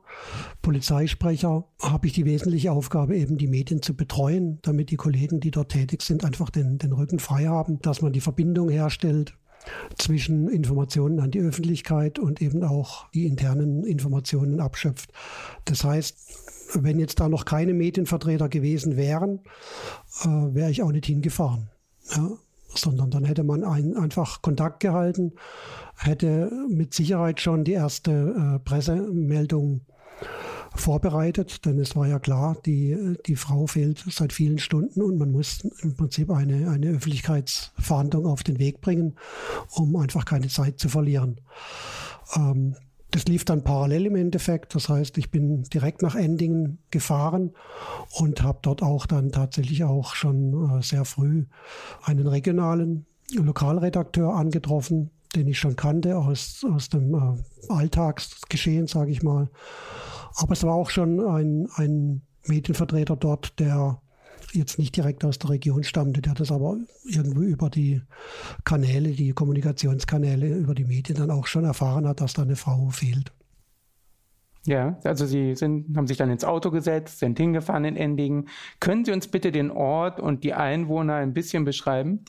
Polizeisprecher, 0.62 1.64
habe 1.82 2.06
ich 2.06 2.14
die 2.14 2.24
wesentliche 2.24 2.72
Aufgabe, 2.72 3.16
eben 3.16 3.36
die 3.36 3.48
Medien 3.48 3.82
zu 3.82 3.94
betreuen, 3.94 4.58
damit 4.62 4.90
die 4.90 4.96
Kollegen, 4.96 5.40
die 5.40 5.50
dort 5.50 5.72
tätig 5.72 6.02
sind, 6.02 6.24
einfach 6.24 6.50
den, 6.50 6.78
den 6.78 6.92
Rücken 6.92 7.18
frei 7.18 7.46
haben, 7.46 7.80
dass 7.80 8.02
man 8.02 8.12
die 8.12 8.20
Verbindung 8.20 8.68
herstellt 8.68 9.36
zwischen 9.98 10.48
Informationen 10.48 11.20
an 11.20 11.30
die 11.30 11.40
Öffentlichkeit 11.40 12.18
und 12.18 12.40
eben 12.40 12.62
auch 12.62 13.10
die 13.10 13.26
internen 13.26 13.84
Informationen 13.84 14.60
abschöpft. 14.60 15.12
Das 15.64 15.84
heißt, 15.84 16.16
wenn 16.84 16.98
jetzt 16.98 17.20
da 17.20 17.28
noch 17.28 17.44
keine 17.44 17.74
Medienvertreter 17.74 18.48
gewesen 18.48 18.96
wären, 18.96 19.40
äh, 20.22 20.28
wäre 20.28 20.70
ich 20.70 20.82
auch 20.82 20.92
nicht 20.92 21.06
hingefahren. 21.06 21.70
Ja? 22.14 22.30
Sondern 22.74 23.10
dann 23.10 23.24
hätte 23.24 23.42
man 23.42 23.64
ein, 23.64 23.96
einfach 23.96 24.42
Kontakt 24.42 24.80
gehalten, 24.80 25.32
hätte 25.96 26.50
mit 26.68 26.94
Sicherheit 26.94 27.40
schon 27.40 27.64
die 27.64 27.72
erste 27.72 28.56
äh, 28.56 28.58
Pressemeldung 28.58 29.82
vorbereitet, 30.74 31.64
denn 31.64 31.78
es 31.78 31.96
war 31.96 32.06
ja 32.06 32.18
klar, 32.18 32.56
die, 32.66 33.16
die 33.26 33.36
Frau 33.36 33.66
fehlt 33.66 34.04
seit 34.10 34.32
vielen 34.32 34.58
Stunden 34.58 35.02
und 35.02 35.16
man 35.16 35.32
muss 35.32 35.66
im 35.80 35.96
Prinzip 35.96 36.30
eine, 36.30 36.70
eine 36.70 36.88
Öffentlichkeitsverhandlung 36.88 38.26
auf 38.26 38.42
den 38.42 38.58
Weg 38.58 38.80
bringen, 38.80 39.16
um 39.70 39.96
einfach 39.96 40.24
keine 40.24 40.48
Zeit 40.48 40.78
zu 40.78 40.88
verlieren. 40.88 41.40
Ähm, 42.34 42.76
das 43.16 43.24
lief 43.24 43.46
dann 43.46 43.64
parallel 43.64 44.04
im 44.04 44.16
Endeffekt. 44.16 44.74
Das 44.74 44.90
heißt, 44.90 45.16
ich 45.16 45.30
bin 45.30 45.62
direkt 45.62 46.02
nach 46.02 46.14
Endingen 46.14 46.80
gefahren 46.90 47.54
und 48.18 48.42
habe 48.42 48.58
dort 48.60 48.82
auch 48.82 49.06
dann 49.06 49.32
tatsächlich 49.32 49.84
auch 49.84 50.14
schon 50.14 50.78
äh, 50.78 50.82
sehr 50.82 51.06
früh 51.06 51.46
einen 52.02 52.26
regionalen 52.26 53.06
Lokalredakteur 53.32 54.34
angetroffen, 54.34 55.12
den 55.34 55.48
ich 55.48 55.58
schon 55.58 55.76
kannte 55.76 56.18
aus, 56.18 56.62
aus 56.70 56.90
dem 56.90 57.14
äh, 57.14 57.72
Alltagsgeschehen, 57.72 58.86
sage 58.86 59.12
ich 59.12 59.22
mal. 59.22 59.48
Aber 60.34 60.52
es 60.52 60.62
war 60.62 60.74
auch 60.74 60.90
schon 60.90 61.18
ein, 61.18 61.68
ein 61.76 62.20
Medienvertreter 62.46 63.16
dort, 63.16 63.58
der 63.58 63.98
jetzt 64.56 64.78
nicht 64.78 64.96
direkt 64.96 65.24
aus 65.24 65.38
der 65.38 65.50
Region 65.50 65.84
stammte, 65.84 66.22
der 66.22 66.34
das 66.34 66.50
aber 66.50 66.78
irgendwo 67.04 67.42
über 67.42 67.70
die 67.70 68.02
Kanäle, 68.64 69.10
die 69.10 69.32
Kommunikationskanäle, 69.32 70.48
über 70.48 70.74
die 70.74 70.84
Medien 70.84 71.18
dann 71.18 71.30
auch 71.30 71.46
schon 71.46 71.64
erfahren 71.64 72.06
hat, 72.06 72.20
dass 72.20 72.32
da 72.32 72.42
eine 72.42 72.56
Frau 72.56 72.90
fehlt. 72.90 73.32
Ja, 74.66 74.98
also 75.04 75.26
Sie 75.26 75.54
sind, 75.54 75.96
haben 75.96 76.08
sich 76.08 76.16
dann 76.16 76.30
ins 76.30 76.44
Auto 76.44 76.70
gesetzt, 76.70 77.20
sind 77.20 77.38
hingefahren 77.38 77.84
in 77.84 77.96
Endingen. 77.96 78.48
Können 78.80 79.04
Sie 79.04 79.12
uns 79.12 79.28
bitte 79.28 79.52
den 79.52 79.70
Ort 79.70 80.18
und 80.18 80.42
die 80.42 80.54
Einwohner 80.54 81.14
ein 81.14 81.32
bisschen 81.32 81.64
beschreiben? 81.64 82.24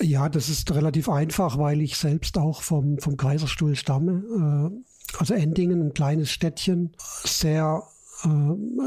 Ja, 0.00 0.28
das 0.28 0.48
ist 0.48 0.72
relativ 0.74 1.08
einfach, 1.08 1.58
weil 1.58 1.80
ich 1.80 1.96
selbst 1.96 2.38
auch 2.38 2.62
vom, 2.62 2.98
vom 2.98 3.16
Kaiserstuhl 3.16 3.74
stamme. 3.74 4.70
Äh, 4.70 5.16
also 5.18 5.34
Endingen, 5.34 5.88
ein 5.88 5.94
kleines 5.94 6.30
Städtchen, 6.30 6.92
sehr 7.24 7.82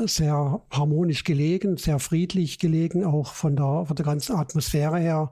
sehr 0.05 0.61
harmonisch 0.69 1.23
gelegen, 1.23 1.77
sehr 1.77 1.99
friedlich 1.99 2.59
gelegen, 2.59 3.05
auch 3.05 3.33
von 3.33 3.55
der, 3.55 3.85
von 3.85 3.95
der 3.95 4.05
ganzen 4.05 4.35
Atmosphäre 4.35 4.99
her. 4.99 5.31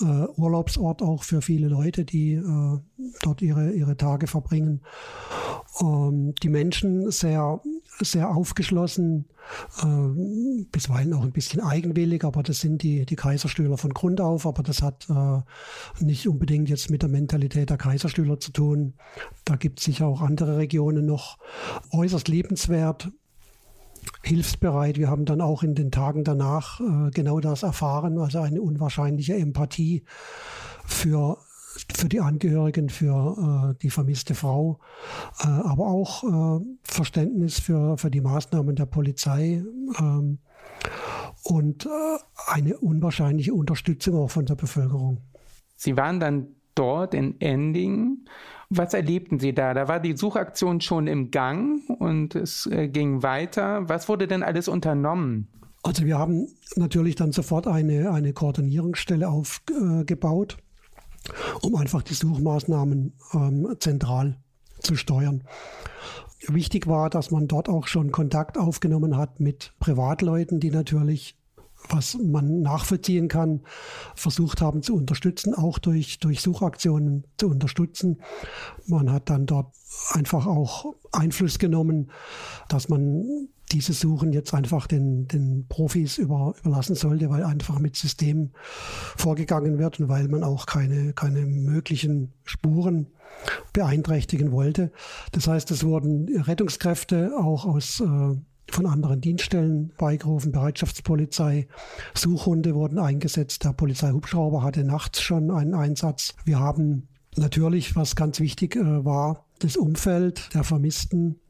Äh, 0.00 0.26
Urlaubsort 0.36 1.02
auch 1.02 1.22
für 1.22 1.40
viele 1.40 1.68
Leute, 1.68 2.04
die 2.04 2.34
äh, 2.34 2.78
dort 3.22 3.42
ihre, 3.42 3.70
ihre 3.70 3.96
Tage 3.96 4.26
verbringen. 4.26 4.82
Ähm, 5.80 6.34
die 6.42 6.48
Menschen 6.48 7.10
sehr, 7.10 7.60
sehr 8.00 8.34
aufgeschlossen, 8.34 9.26
äh, 9.82 10.64
bisweilen 10.72 11.14
auch 11.14 11.22
ein 11.22 11.32
bisschen 11.32 11.60
eigenwillig, 11.60 12.24
aber 12.24 12.42
das 12.42 12.60
sind 12.60 12.82
die, 12.82 13.06
die 13.06 13.16
Kaiserstühler 13.16 13.78
von 13.78 13.94
Grund 13.94 14.20
auf, 14.20 14.46
aber 14.46 14.62
das 14.62 14.82
hat 14.82 15.08
äh, 15.10 16.04
nicht 16.04 16.28
unbedingt 16.28 16.68
jetzt 16.68 16.90
mit 16.90 17.02
der 17.02 17.08
Mentalität 17.08 17.70
der 17.70 17.78
Kaiserstühler 17.78 18.40
zu 18.40 18.52
tun. 18.52 18.94
Da 19.44 19.56
gibt 19.56 19.78
es 19.78 19.84
sicher 19.84 20.06
auch 20.06 20.22
andere 20.22 20.56
Regionen 20.56 21.06
noch. 21.06 21.38
Äußerst 21.92 22.28
liebenswert, 22.28 23.10
hilfsbereit. 24.22 24.98
Wir 24.98 25.08
haben 25.08 25.24
dann 25.24 25.40
auch 25.40 25.62
in 25.62 25.74
den 25.74 25.90
Tagen 25.90 26.24
danach 26.24 26.80
äh, 26.80 27.10
genau 27.10 27.40
das 27.40 27.62
erfahren, 27.62 28.18
also 28.18 28.40
eine 28.40 28.62
unwahrscheinliche 28.62 29.34
Empathie 29.34 30.04
für 30.84 31.38
für 31.96 32.08
die 32.08 32.20
Angehörigen, 32.20 32.88
für 32.88 33.70
äh, 33.70 33.78
die 33.82 33.90
vermisste 33.90 34.34
Frau, 34.34 34.80
äh, 35.40 35.46
aber 35.46 35.86
auch 35.86 36.24
äh, 36.24 36.64
Verständnis 36.82 37.60
für, 37.60 37.96
für 37.98 38.10
die 38.10 38.20
Maßnahmen 38.20 38.74
der 38.74 38.86
Polizei 38.86 39.62
ähm, 40.00 40.38
und 41.44 41.86
äh, 41.86 41.88
eine 42.48 42.78
unwahrscheinliche 42.78 43.54
Unterstützung 43.54 44.16
auch 44.16 44.30
von 44.30 44.46
der 44.46 44.56
Bevölkerung. 44.56 45.18
Sie 45.76 45.96
waren 45.96 46.20
dann 46.20 46.48
dort 46.74 47.14
in 47.14 47.40
Ending 47.40 48.24
was 48.70 48.92
erlebten 48.94 49.38
Sie 49.38 49.54
da? 49.54 49.72
Da 49.74 49.88
war 49.88 50.00
die 50.00 50.16
Suchaktion 50.16 50.80
schon 50.80 51.06
im 51.06 51.30
Gang 51.30 51.88
und 51.88 52.34
es 52.34 52.66
äh, 52.66 52.88
ging 52.88 53.22
weiter. 53.22 53.88
Was 53.88 54.08
wurde 54.08 54.26
denn 54.26 54.42
alles 54.42 54.68
unternommen? 54.68 55.48
Also 55.82 56.04
wir 56.04 56.18
haben 56.18 56.48
natürlich 56.76 57.14
dann 57.14 57.32
sofort 57.32 57.66
eine, 57.66 58.10
eine 58.10 58.32
Koordinierungsstelle 58.32 59.28
aufgebaut, 59.28 60.58
um 61.62 61.76
einfach 61.76 62.02
die 62.02 62.14
Suchmaßnahmen 62.14 63.14
ähm, 63.32 63.76
zentral 63.78 64.36
zu 64.80 64.96
steuern. 64.96 65.44
Wichtig 66.46 66.86
war, 66.86 67.10
dass 67.10 67.30
man 67.30 67.48
dort 67.48 67.68
auch 67.68 67.86
schon 67.86 68.12
Kontakt 68.12 68.58
aufgenommen 68.58 69.16
hat 69.16 69.40
mit 69.40 69.72
Privatleuten, 69.80 70.60
die 70.60 70.70
natürlich 70.70 71.38
was 71.88 72.18
man 72.22 72.60
nachvollziehen 72.60 73.28
kann, 73.28 73.60
versucht 74.14 74.60
haben 74.60 74.82
zu 74.82 74.94
unterstützen, 74.94 75.54
auch 75.54 75.78
durch, 75.78 76.18
durch 76.18 76.40
Suchaktionen 76.40 77.24
zu 77.38 77.48
unterstützen. 77.48 78.20
Man 78.86 79.10
hat 79.10 79.30
dann 79.30 79.46
dort 79.46 79.74
einfach 80.10 80.46
auch 80.46 80.94
Einfluss 81.12 81.58
genommen, 81.58 82.10
dass 82.68 82.88
man 82.88 83.48
diese 83.72 83.92
Suchen 83.92 84.32
jetzt 84.32 84.54
einfach 84.54 84.86
den, 84.86 85.28
den 85.28 85.66
Profis 85.68 86.18
über, 86.18 86.54
überlassen 86.60 86.94
sollte, 86.94 87.28
weil 87.30 87.44
einfach 87.44 87.78
mit 87.78 87.96
System 87.96 88.50
vorgegangen 89.16 89.78
wird 89.78 90.00
und 90.00 90.08
weil 90.08 90.28
man 90.28 90.42
auch 90.42 90.66
keine, 90.66 91.12
keine 91.12 91.44
möglichen 91.44 92.32
Spuren 92.44 93.08
beeinträchtigen 93.72 94.52
wollte. 94.52 94.90
Das 95.32 95.46
heißt, 95.46 95.70
es 95.70 95.84
wurden 95.84 96.28
Rettungskräfte 96.42 97.32
auch 97.38 97.66
aus 97.66 98.00
äh, 98.00 98.36
von 98.78 98.86
anderen 98.86 99.20
Dienststellen 99.20 99.92
beigerufen, 99.98 100.52
Bereitschaftspolizei, 100.52 101.66
Suchhunde 102.14 102.76
wurden 102.76 103.00
eingesetzt, 103.00 103.64
der 103.64 103.72
Polizeihubschrauber 103.72 104.62
hatte 104.62 104.84
nachts 104.84 105.20
schon 105.20 105.50
einen 105.50 105.74
Einsatz. 105.74 106.36
Wir 106.44 106.60
haben 106.60 107.08
natürlich, 107.36 107.96
was 107.96 108.14
ganz 108.14 108.38
wichtig 108.38 108.76
äh, 108.76 109.04
war, 109.04 109.46
das 109.58 109.76
Umfeld 109.76 110.54
der 110.54 110.62
Vermissten 110.62 111.40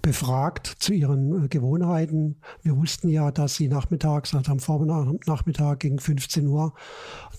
befragt 0.00 0.66
zu 0.78 0.92
ihren 0.92 1.44
äh, 1.44 1.48
Gewohnheiten. 1.48 2.36
Wir 2.62 2.76
wussten 2.76 3.08
ja, 3.08 3.30
dass 3.30 3.56
sie 3.56 3.68
nachmittags, 3.68 4.34
also 4.34 4.52
am 4.52 4.60
Vormittag 4.60 5.80
gegen 5.80 5.98
15 5.98 6.46
Uhr 6.46 6.74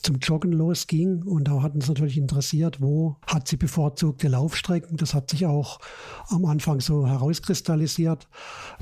zum 0.01 0.17
Joggen 0.17 0.51
losging. 0.51 1.23
Und 1.23 1.47
da 1.47 1.61
hat 1.61 1.75
uns 1.75 1.87
natürlich 1.87 2.17
interessiert, 2.17 2.81
wo 2.81 3.17
hat 3.25 3.47
sie 3.47 3.57
bevorzugte 3.57 4.27
Laufstrecken. 4.27 4.97
Das 4.97 5.13
hat 5.13 5.29
sich 5.29 5.45
auch 5.45 5.79
am 6.29 6.45
Anfang 6.45 6.79
so 6.81 7.07
herauskristallisiert, 7.07 8.27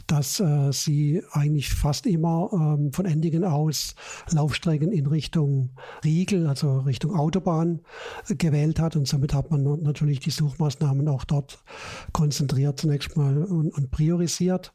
dass 0.07 0.39
äh, 0.39 0.71
sie 0.71 1.23
eigentlich 1.31 1.73
fast 1.73 2.05
immer 2.05 2.49
ähm, 2.53 2.91
von 2.91 3.05
Endingen 3.05 3.43
aus 3.43 3.95
Laufstrecken 4.29 4.91
in 4.91 5.07
Richtung 5.07 5.71
Riegel, 6.03 6.47
also 6.47 6.79
Richtung 6.79 7.15
Autobahn 7.15 7.81
äh, 8.27 8.35
gewählt 8.35 8.79
hat. 8.79 8.95
Und 8.95 9.07
somit 9.07 9.33
hat 9.33 9.51
man 9.51 9.63
natürlich 9.81 10.19
die 10.19 10.31
Suchmaßnahmen 10.31 11.07
auch 11.07 11.23
dort 11.23 11.63
konzentriert 12.13 12.79
zunächst 12.79 13.15
mal 13.15 13.45
und, 13.51 13.71
und 13.73 13.91
priorisiert. 13.91 14.73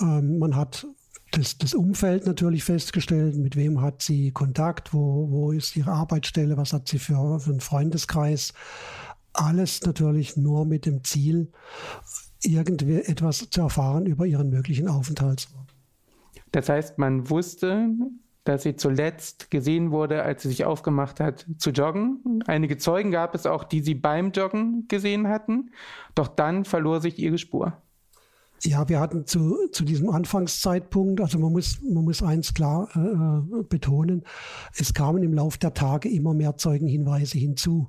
Ähm, 0.00 0.38
man 0.38 0.56
hat 0.56 0.86
das, 1.32 1.56
das 1.56 1.74
Umfeld 1.74 2.26
natürlich 2.26 2.64
festgestellt, 2.64 3.36
mit 3.36 3.56
wem 3.56 3.80
hat 3.80 4.02
sie 4.02 4.32
Kontakt, 4.32 4.92
wo, 4.92 5.30
wo 5.30 5.52
ist 5.52 5.76
ihre 5.76 5.92
Arbeitsstelle, 5.92 6.56
was 6.56 6.72
hat 6.72 6.88
sie 6.88 6.98
für, 6.98 7.40
für 7.40 7.50
einen 7.50 7.60
Freundeskreis. 7.60 8.52
Alles 9.32 9.80
natürlich 9.82 10.36
nur 10.36 10.66
mit 10.66 10.84
dem 10.84 11.04
Ziel, 11.04 11.50
irgendwie 12.42 12.96
etwas 12.96 13.48
zu 13.50 13.60
erfahren 13.62 14.06
über 14.06 14.26
ihren 14.26 14.50
möglichen 14.50 14.88
Aufenthaltsort. 14.88 15.74
Das 16.50 16.68
heißt, 16.68 16.98
man 16.98 17.30
wusste, 17.30 17.88
dass 18.44 18.64
sie 18.64 18.76
zuletzt 18.76 19.50
gesehen 19.50 19.90
wurde, 19.90 20.22
als 20.22 20.42
sie 20.42 20.48
sich 20.48 20.64
aufgemacht 20.64 21.20
hat 21.20 21.46
zu 21.58 21.70
joggen. 21.70 22.42
Einige 22.46 22.76
Zeugen 22.76 23.10
gab 23.10 23.34
es 23.34 23.46
auch, 23.46 23.64
die 23.64 23.80
sie 23.80 23.94
beim 23.94 24.32
Joggen 24.32 24.86
gesehen 24.88 25.28
hatten. 25.28 25.70
Doch 26.14 26.28
dann 26.28 26.64
verlor 26.64 27.00
sich 27.00 27.18
ihre 27.18 27.38
Spur. 27.38 27.80
Ja, 28.64 28.88
wir 28.88 29.00
hatten 29.00 29.26
zu, 29.26 29.56
zu 29.72 29.84
diesem 29.84 30.08
Anfangszeitpunkt, 30.10 31.20
also 31.20 31.38
man 31.38 31.50
muss, 31.50 31.80
man 31.82 32.04
muss 32.04 32.22
eins 32.22 32.54
klar 32.54 32.88
äh, 32.94 33.00
äh 33.00 33.62
betonen, 33.64 34.22
es 34.76 34.94
kamen 34.94 35.24
im 35.24 35.32
Laufe 35.32 35.58
der 35.58 35.74
Tage 35.74 36.08
immer 36.08 36.32
mehr 36.32 36.56
Zeugenhinweise 36.56 37.38
hinzu. 37.38 37.88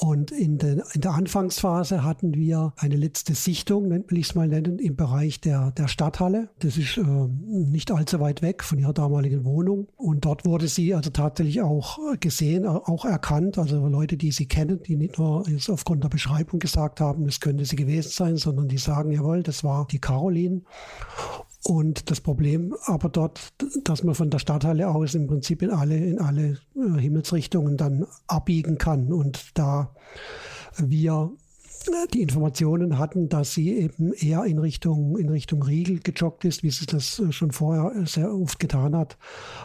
Und 0.00 0.30
in, 0.30 0.58
den, 0.58 0.82
in 0.92 1.00
der 1.00 1.14
Anfangsphase 1.14 2.04
hatten 2.04 2.34
wir 2.34 2.72
eine 2.76 2.96
letzte 2.96 3.34
Sichtung, 3.34 3.90
will 3.90 4.18
ich 4.18 4.28
es 4.28 4.34
mal 4.34 4.48
nennen, 4.48 4.78
im 4.78 4.96
Bereich 4.96 5.40
der, 5.40 5.72
der 5.72 5.88
Stadthalle. 5.88 6.50
Das 6.60 6.76
ist 6.76 6.96
äh, 6.98 7.02
nicht 7.02 7.90
allzu 7.90 8.20
weit 8.20 8.42
weg 8.42 8.62
von 8.62 8.78
ihrer 8.78 8.92
damaligen 8.92 9.44
Wohnung. 9.44 9.88
Und 9.96 10.24
dort 10.24 10.44
wurde 10.44 10.68
sie 10.68 10.94
also 10.94 11.10
tatsächlich 11.10 11.62
auch 11.62 11.98
gesehen, 12.20 12.66
auch 12.66 13.04
erkannt. 13.04 13.58
Also 13.58 13.86
Leute, 13.86 14.16
die 14.16 14.32
sie 14.32 14.46
kennen, 14.46 14.80
die 14.82 14.96
nicht 14.96 15.18
nur 15.18 15.44
aufgrund 15.68 16.04
der 16.04 16.08
Beschreibung 16.08 16.60
gesagt 16.60 17.00
haben, 17.00 17.26
es 17.26 17.40
könnte 17.40 17.64
sie 17.64 17.76
gewesen 17.76 18.10
sein, 18.10 18.36
sondern 18.36 18.68
die 18.68 18.78
sagen, 18.78 19.10
jawohl, 19.10 19.42
das 19.42 19.64
war 19.64 19.86
die 19.90 20.00
Caroline. 20.00 20.62
Und 21.64 22.10
das 22.10 22.20
Problem 22.20 22.74
aber 22.84 23.08
dort, 23.08 23.52
dass 23.84 24.04
man 24.04 24.14
von 24.14 24.30
der 24.30 24.38
Stadthalle 24.38 24.88
aus 24.88 25.14
im 25.14 25.26
Prinzip 25.26 25.62
in 25.62 25.70
alle, 25.70 25.96
in 25.96 26.20
alle 26.20 26.58
äh, 26.76 26.98
Himmelsrichtungen 27.00 27.76
dann 27.76 28.06
abbiegen 28.26 28.78
kann. 28.78 29.12
Und 29.12 29.58
da 29.58 29.94
wir 30.76 31.32
die 32.12 32.22
Informationen 32.22 32.98
hatten, 32.98 33.28
dass 33.28 33.54
sie 33.54 33.72
eben 33.72 34.12
eher 34.12 34.44
in 34.44 34.58
Richtung, 34.58 35.16
in 35.18 35.28
Richtung 35.28 35.62
Riegel 35.62 36.00
gejoggt 36.00 36.44
ist, 36.44 36.62
wie 36.62 36.70
sie 36.70 36.86
das 36.86 37.22
schon 37.30 37.52
vorher 37.52 38.06
sehr 38.06 38.32
oft 38.32 38.58
getan 38.58 38.94
hat, 38.96 39.16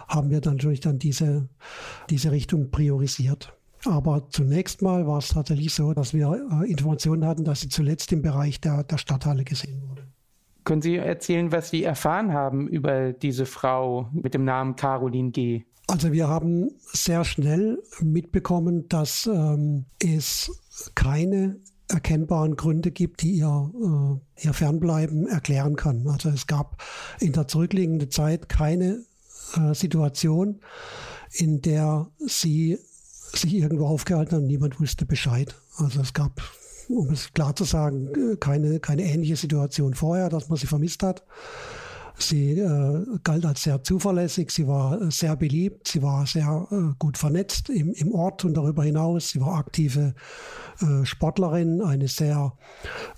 haben 0.07 0.29
wir 0.29 0.41
dann 0.41 0.55
natürlich 0.55 0.79
dann 0.79 0.99
diese, 0.99 1.49
diese 2.09 2.31
Richtung 2.31 2.71
priorisiert. 2.71 3.53
Aber 3.85 4.29
zunächst 4.29 4.81
mal 4.81 5.05
war 5.07 5.17
es 5.17 5.29
tatsächlich 5.29 5.73
so, 5.73 5.93
dass 5.93 6.13
wir 6.13 6.47
äh, 6.61 6.69
Informationen 6.69 7.25
hatten, 7.25 7.43
dass 7.43 7.61
sie 7.61 7.69
zuletzt 7.69 8.11
im 8.13 8.21
Bereich 8.21 8.61
der, 8.61 8.83
der 8.83 8.97
Stadthalle 8.97 9.43
gesehen 9.43 9.81
wurde. 9.89 10.02
Können 10.63 10.81
Sie 10.81 10.95
erzählen, 10.95 11.51
was 11.51 11.69
Sie 11.69 11.83
erfahren 11.83 12.33
haben 12.33 12.67
über 12.67 13.13
diese 13.13 13.45
Frau 13.45 14.09
mit 14.13 14.33
dem 14.33 14.45
Namen 14.45 14.75
Caroline 14.75 15.31
G.? 15.31 15.63
Also 15.87 16.11
wir 16.13 16.27
haben 16.29 16.69
sehr 16.79 17.25
schnell 17.25 17.81
mitbekommen, 17.99 18.87
dass 18.87 19.27
ähm, 19.27 19.85
es 20.01 20.51
keine 20.95 21.59
erkennbaren 21.89 22.55
Gründe 22.55 22.91
gibt, 22.91 23.21
die 23.21 23.33
ihr, 23.33 23.71
äh, 23.75 24.45
ihr 24.45 24.53
Fernbleiben 24.53 25.27
erklären 25.27 25.75
kann. 25.75 26.07
Also 26.07 26.29
es 26.29 26.47
gab 26.47 26.81
in 27.19 27.33
der 27.33 27.47
zurückliegenden 27.47 28.09
Zeit 28.09 28.47
keine 28.49 29.03
äh, 29.55 29.73
Situation, 29.73 30.61
in 31.31 31.61
der 31.61 32.09
sie 32.19 32.79
sich 33.33 33.55
irgendwo 33.55 33.87
aufgehalten 33.87 34.35
hat 34.35 34.41
und 34.41 34.47
niemand 34.47 34.79
wusste 34.79 35.05
Bescheid. 35.05 35.55
Also 35.77 36.01
es 36.01 36.13
gab, 36.13 36.41
um 36.89 37.09
es 37.09 37.31
klar 37.33 37.55
zu 37.55 37.63
sagen, 37.63 38.37
keine, 38.39 38.79
keine 38.79 39.03
ähnliche 39.03 39.35
Situation 39.35 39.93
vorher, 39.93 40.29
dass 40.29 40.49
man 40.49 40.57
sie 40.57 40.67
vermisst 40.67 41.03
hat. 41.03 41.23
Sie 42.17 42.59
äh, 42.59 43.05
galt 43.23 43.45
als 43.45 43.63
sehr 43.63 43.83
zuverlässig, 43.83 44.51
sie 44.51 44.67
war 44.67 45.11
sehr 45.11 45.35
beliebt, 45.35 45.87
sie 45.87 46.03
war 46.03 46.27
sehr 46.27 46.67
äh, 46.71 46.93
gut 46.99 47.17
vernetzt 47.17 47.69
im, 47.69 47.91
im 47.93 48.13
Ort 48.13 48.45
und 48.45 48.53
darüber 48.53 48.83
hinaus. 48.83 49.31
Sie 49.31 49.41
war 49.41 49.55
aktive 49.55 50.13
äh, 50.79 51.05
Sportlerin, 51.05 51.81
eine 51.81 52.07
sehr 52.07 52.53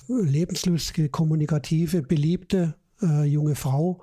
äh, 0.08 0.14
lebenslustige, 0.14 1.10
kommunikative, 1.10 2.02
beliebte 2.04 2.76
äh, 3.02 3.26
junge 3.26 3.56
Frau. 3.56 4.02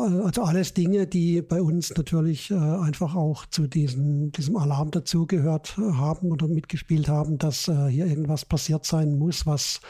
Also 0.00 0.42
alles 0.42 0.74
Dinge, 0.74 1.06
die 1.06 1.42
bei 1.42 1.60
uns 1.60 1.94
natürlich 1.96 2.50
äh, 2.50 2.54
einfach 2.54 3.14
auch 3.14 3.46
zu 3.46 3.66
diesem, 3.66 4.30
diesem 4.32 4.56
Alarm 4.56 4.90
dazugehört 4.90 5.76
haben 5.76 6.30
oder 6.30 6.46
mitgespielt 6.46 7.08
haben, 7.08 7.38
dass 7.38 7.68
äh, 7.68 7.88
hier 7.88 8.06
irgendwas 8.06 8.44
passiert 8.44 8.84
sein 8.84 9.18
muss, 9.18 9.46
was 9.46 9.80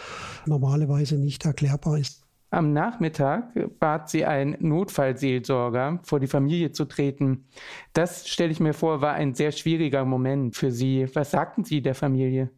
normalerweise 0.47 1.17
nicht 1.17 1.45
erklärbar 1.45 1.99
ist. 1.99 2.23
Am 2.51 2.73
Nachmittag 2.73 3.53
bat 3.79 4.09
sie 4.09 4.25
einen 4.25 4.57
Notfallseelsorger, 4.61 6.01
vor 6.03 6.19
die 6.19 6.27
Familie 6.27 6.73
zu 6.73 6.87
treten. 6.87 7.45
Das, 7.93 8.27
stelle 8.27 8.51
ich 8.51 8.61
mir 8.61 8.73
vor, 8.73 9.03
war 9.03 9.13
ein 9.13 9.35
sehr 9.35 9.53
schwieriger 9.53 10.07
Moment 10.07 10.57
für 10.57 10.71
Sie. 10.71 11.07
Was 11.13 11.33
sagten 11.33 11.65
Sie 11.65 11.83
der 11.83 11.95
Familie? 11.95 12.51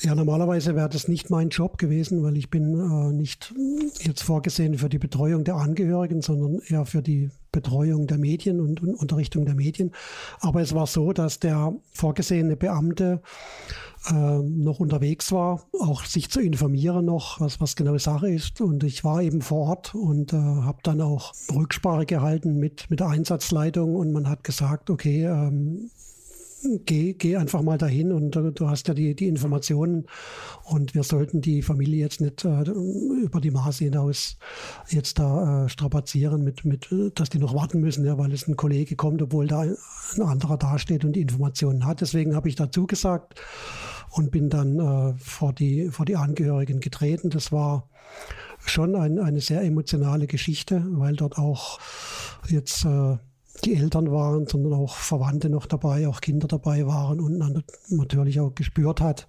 Ja, 0.00 0.14
normalerweise 0.14 0.74
wäre 0.74 0.88
das 0.88 1.08
nicht 1.08 1.30
mein 1.30 1.50
Job 1.50 1.78
gewesen, 1.78 2.22
weil 2.22 2.36
ich 2.36 2.50
bin 2.50 2.78
äh, 2.78 3.12
nicht 3.12 3.54
jetzt 4.00 4.22
vorgesehen 4.22 4.76
für 4.76 4.88
die 4.88 4.98
Betreuung 4.98 5.44
der 5.44 5.54
Angehörigen, 5.54 6.20
sondern 6.20 6.60
eher 6.66 6.84
für 6.84 7.00
die 7.00 7.30
Betreuung 7.52 8.08
der 8.08 8.18
Medien 8.18 8.60
und, 8.60 8.82
und 8.82 8.96
Unterrichtung 8.96 9.44
der 9.44 9.54
Medien. 9.54 9.92
Aber 10.40 10.60
es 10.60 10.74
war 10.74 10.88
so, 10.88 11.12
dass 11.12 11.38
der 11.38 11.72
vorgesehene 11.92 12.56
Beamte 12.56 13.22
äh, 14.10 14.38
noch 14.38 14.80
unterwegs 14.80 15.30
war, 15.30 15.62
auch 15.80 16.04
sich 16.04 16.28
zu 16.28 16.40
informieren 16.40 17.04
noch, 17.04 17.40
was, 17.40 17.60
was 17.60 17.76
genau 17.76 17.96
Sache 17.96 18.28
ist. 18.28 18.60
Und 18.60 18.82
ich 18.82 19.04
war 19.04 19.22
eben 19.22 19.40
vor 19.40 19.68
Ort 19.68 19.94
und 19.94 20.32
äh, 20.32 20.36
habe 20.36 20.78
dann 20.82 21.00
auch 21.00 21.32
Rücksprache 21.54 22.04
gehalten 22.04 22.58
mit, 22.58 22.90
mit 22.90 22.98
der 22.98 23.08
Einsatzleitung 23.08 23.94
und 23.94 24.12
man 24.12 24.28
hat 24.28 24.42
gesagt, 24.42 24.90
okay, 24.90 25.24
ähm, 25.24 25.90
geh, 26.84 27.14
geh 27.14 27.36
einfach 27.36 27.62
mal 27.62 27.78
dahin 27.78 28.12
und 28.12 28.32
du, 28.32 28.50
du 28.50 28.68
hast 28.68 28.88
ja 28.88 28.94
die, 28.94 29.14
die 29.14 29.28
Informationen 29.28 30.06
und 30.64 30.94
wir 30.94 31.02
sollten 31.02 31.40
die 31.40 31.62
Familie 31.62 32.00
jetzt 32.00 32.20
nicht 32.20 32.44
äh, 32.44 32.62
über 32.70 33.40
die 33.40 33.50
Maße 33.50 33.84
hinaus 33.84 34.38
jetzt 34.88 35.18
da 35.18 35.64
äh, 35.64 35.68
strapazieren 35.68 36.42
mit, 36.42 36.64
mit, 36.64 36.88
dass 37.14 37.30
die 37.30 37.38
noch 37.38 37.54
warten 37.54 37.80
müssen, 37.80 38.04
ja, 38.04 38.18
weil 38.18 38.32
es 38.32 38.48
ein 38.48 38.56
Kollege 38.56 38.96
kommt, 38.96 39.22
obwohl 39.22 39.46
da 39.46 39.60
ein 39.60 40.22
anderer 40.22 40.56
dasteht 40.56 41.04
und 41.04 41.14
die 41.14 41.22
Informationen 41.22 41.86
hat. 41.86 42.00
Deswegen 42.00 42.34
habe 42.34 42.48
ich 42.48 42.54
dazu 42.54 42.86
gesagt 42.86 43.40
und 44.10 44.30
bin 44.30 44.48
dann 44.48 44.78
äh, 44.78 45.14
vor, 45.18 45.52
die, 45.52 45.88
vor 45.90 46.06
die 46.06 46.16
Angehörigen 46.16 46.80
getreten. 46.80 47.30
Das 47.30 47.52
war 47.52 47.88
schon 48.64 48.94
ein, 48.94 49.18
eine 49.18 49.40
sehr 49.40 49.62
emotionale 49.62 50.26
Geschichte, 50.26 50.84
weil 50.88 51.16
dort 51.16 51.36
auch 51.38 51.78
jetzt 52.48 52.84
äh, 52.84 53.16
die 53.64 53.76
Eltern 53.76 54.10
waren, 54.10 54.46
sondern 54.46 54.74
auch 54.74 54.96
Verwandte 54.96 55.48
noch 55.48 55.66
dabei, 55.66 56.08
auch 56.08 56.20
Kinder 56.20 56.48
dabei 56.48 56.86
waren 56.86 57.20
und 57.20 57.64
natürlich 57.88 58.40
auch 58.40 58.54
gespürt 58.54 59.00
hat, 59.00 59.28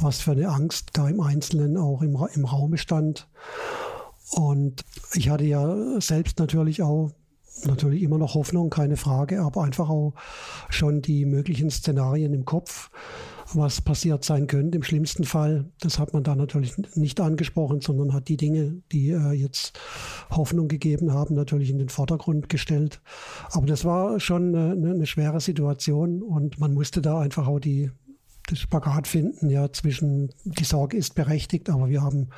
was 0.00 0.20
für 0.20 0.32
eine 0.32 0.48
Angst 0.48 0.90
da 0.94 1.08
im 1.08 1.20
Einzelnen 1.20 1.76
auch 1.76 2.02
im, 2.02 2.16
im 2.34 2.44
Raum 2.44 2.76
stand. 2.76 3.28
Und 4.32 4.84
ich 5.14 5.28
hatte 5.28 5.44
ja 5.44 6.00
selbst 6.00 6.38
natürlich 6.38 6.82
auch 6.82 7.10
natürlich 7.64 8.02
immer 8.02 8.18
noch 8.18 8.34
Hoffnung, 8.34 8.70
keine 8.70 8.96
Frage, 8.96 9.42
aber 9.42 9.62
einfach 9.62 9.88
auch 9.88 10.14
schon 10.70 11.02
die 11.02 11.26
möglichen 11.26 11.70
Szenarien 11.70 12.32
im 12.32 12.44
Kopf 12.44 12.90
was 13.54 13.80
passiert 13.80 14.24
sein 14.24 14.46
könnte 14.46 14.76
im 14.76 14.82
schlimmsten 14.82 15.24
Fall. 15.24 15.70
Das 15.80 15.98
hat 15.98 16.12
man 16.12 16.22
da 16.22 16.34
natürlich 16.34 16.74
nicht 16.94 17.20
angesprochen, 17.20 17.80
sondern 17.80 18.12
hat 18.12 18.28
die 18.28 18.36
Dinge, 18.36 18.82
die 18.92 19.10
äh, 19.10 19.32
jetzt 19.32 19.78
Hoffnung 20.30 20.68
gegeben 20.68 21.12
haben, 21.12 21.34
natürlich 21.34 21.70
in 21.70 21.78
den 21.78 21.88
Vordergrund 21.88 22.48
gestellt. 22.48 23.00
Aber 23.50 23.66
das 23.66 23.84
war 23.84 24.20
schon 24.20 24.54
eine, 24.54 24.90
eine 24.92 25.06
schwere 25.06 25.40
Situation 25.40 26.22
und 26.22 26.58
man 26.58 26.74
musste 26.74 27.02
da 27.02 27.20
einfach 27.20 27.46
auch 27.46 27.60
die, 27.60 27.90
Spagat 28.56 29.06
finden, 29.06 29.50
ja, 29.50 29.72
zwischen 29.72 30.30
die 30.44 30.64
Sorge 30.64 30.96
ist 30.96 31.14
berechtigt, 31.14 31.70
aber 31.70 31.88
wir 31.88 32.02
haben 32.02 32.28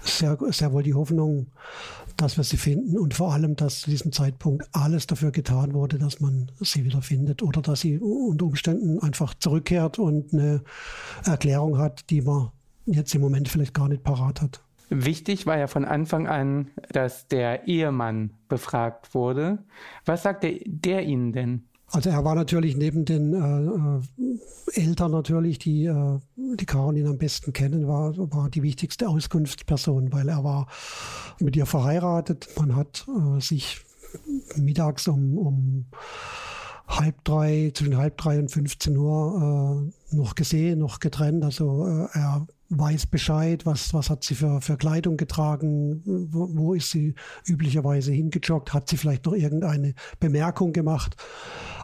sehr, 0.00 0.38
sehr 0.48 0.72
wohl 0.72 0.82
die 0.82 0.94
Hoffnung, 0.94 1.48
dass 2.16 2.36
wir 2.36 2.44
sie 2.44 2.56
finden 2.56 2.98
und 2.98 3.14
vor 3.14 3.32
allem, 3.32 3.56
dass 3.56 3.80
zu 3.80 3.90
diesem 3.90 4.12
Zeitpunkt 4.12 4.68
alles 4.72 5.06
dafür 5.06 5.30
getan 5.30 5.72
wurde, 5.72 5.98
dass 5.98 6.20
man 6.20 6.50
sie 6.60 6.84
wieder 6.84 7.02
findet 7.02 7.42
oder 7.42 7.62
dass 7.62 7.80
sie 7.80 7.98
unter 7.98 8.46
Umständen 8.46 8.98
einfach 9.00 9.34
zurückkehrt 9.34 9.98
und 9.98 10.32
eine 10.32 10.62
Erklärung 11.24 11.78
hat, 11.78 12.10
die 12.10 12.22
man 12.22 12.50
jetzt 12.86 13.14
im 13.14 13.20
Moment 13.20 13.48
vielleicht 13.48 13.74
gar 13.74 13.88
nicht 13.88 14.02
parat 14.02 14.40
hat. 14.40 14.62
Wichtig 14.92 15.46
war 15.46 15.56
ja 15.56 15.68
von 15.68 15.84
Anfang 15.84 16.26
an, 16.26 16.72
dass 16.92 17.28
der 17.28 17.68
Ehemann 17.68 18.32
befragt 18.48 19.14
wurde. 19.14 19.58
Was 20.04 20.24
sagte 20.24 20.58
der 20.66 21.04
Ihnen 21.04 21.32
denn? 21.32 21.69
Also 21.92 22.10
er 22.10 22.24
war 22.24 22.34
natürlich 22.36 22.76
neben 22.76 23.04
den 23.04 23.34
äh, 23.34 24.78
äh, 24.78 24.80
Eltern 24.80 25.10
natürlich, 25.10 25.58
die 25.58 25.86
äh, 25.86 26.18
die 26.36 26.66
Caroline 26.66 27.10
am 27.10 27.18
besten 27.18 27.52
kennen, 27.52 27.88
war, 27.88 28.16
war 28.16 28.48
die 28.48 28.62
wichtigste 28.62 29.08
Auskunftsperson, 29.08 30.12
weil 30.12 30.28
er 30.28 30.44
war 30.44 30.68
mit 31.40 31.56
ihr 31.56 31.66
verheiratet. 31.66 32.48
Man 32.56 32.76
hat 32.76 33.06
äh, 33.08 33.40
sich 33.40 33.80
mittags 34.56 35.08
um, 35.08 35.36
um 35.36 35.86
halb 36.86 37.24
drei, 37.24 37.72
zwischen 37.74 37.96
halb 37.96 38.16
drei 38.18 38.38
und 38.38 38.50
15 38.50 38.96
Uhr 38.96 39.90
äh, 40.12 40.16
noch 40.16 40.34
gesehen, 40.34 40.78
noch 40.78 41.00
getrennt. 41.00 41.44
Also 41.44 41.86
äh, 41.86 42.06
er 42.12 42.46
weiß 42.70 43.06
Bescheid, 43.06 43.66
was, 43.66 43.92
was 43.92 44.10
hat 44.10 44.24
sie 44.24 44.34
für, 44.34 44.60
für 44.60 44.76
Kleidung 44.76 45.16
getragen, 45.16 46.02
wo, 46.04 46.48
wo 46.52 46.74
ist 46.74 46.90
sie 46.90 47.14
üblicherweise 47.46 48.12
hingejoggt, 48.12 48.72
hat 48.72 48.88
sie 48.88 48.96
vielleicht 48.96 49.26
noch 49.26 49.34
irgendeine 49.34 49.94
Bemerkung 50.20 50.72
gemacht. 50.72 51.16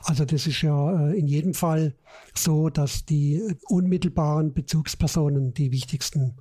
Also 0.05 0.25
das 0.25 0.47
ist 0.47 0.63
ja 0.63 1.09
äh, 1.09 1.19
in 1.19 1.27
jedem 1.27 1.55
Fall 1.55 1.95
so, 2.35 2.69
dass 2.69 3.05
die 3.05 3.43
unmittelbaren 3.69 4.55
Bezugspersonen 4.55 5.53
die 5.55 5.73
wichtigsten 5.73 6.37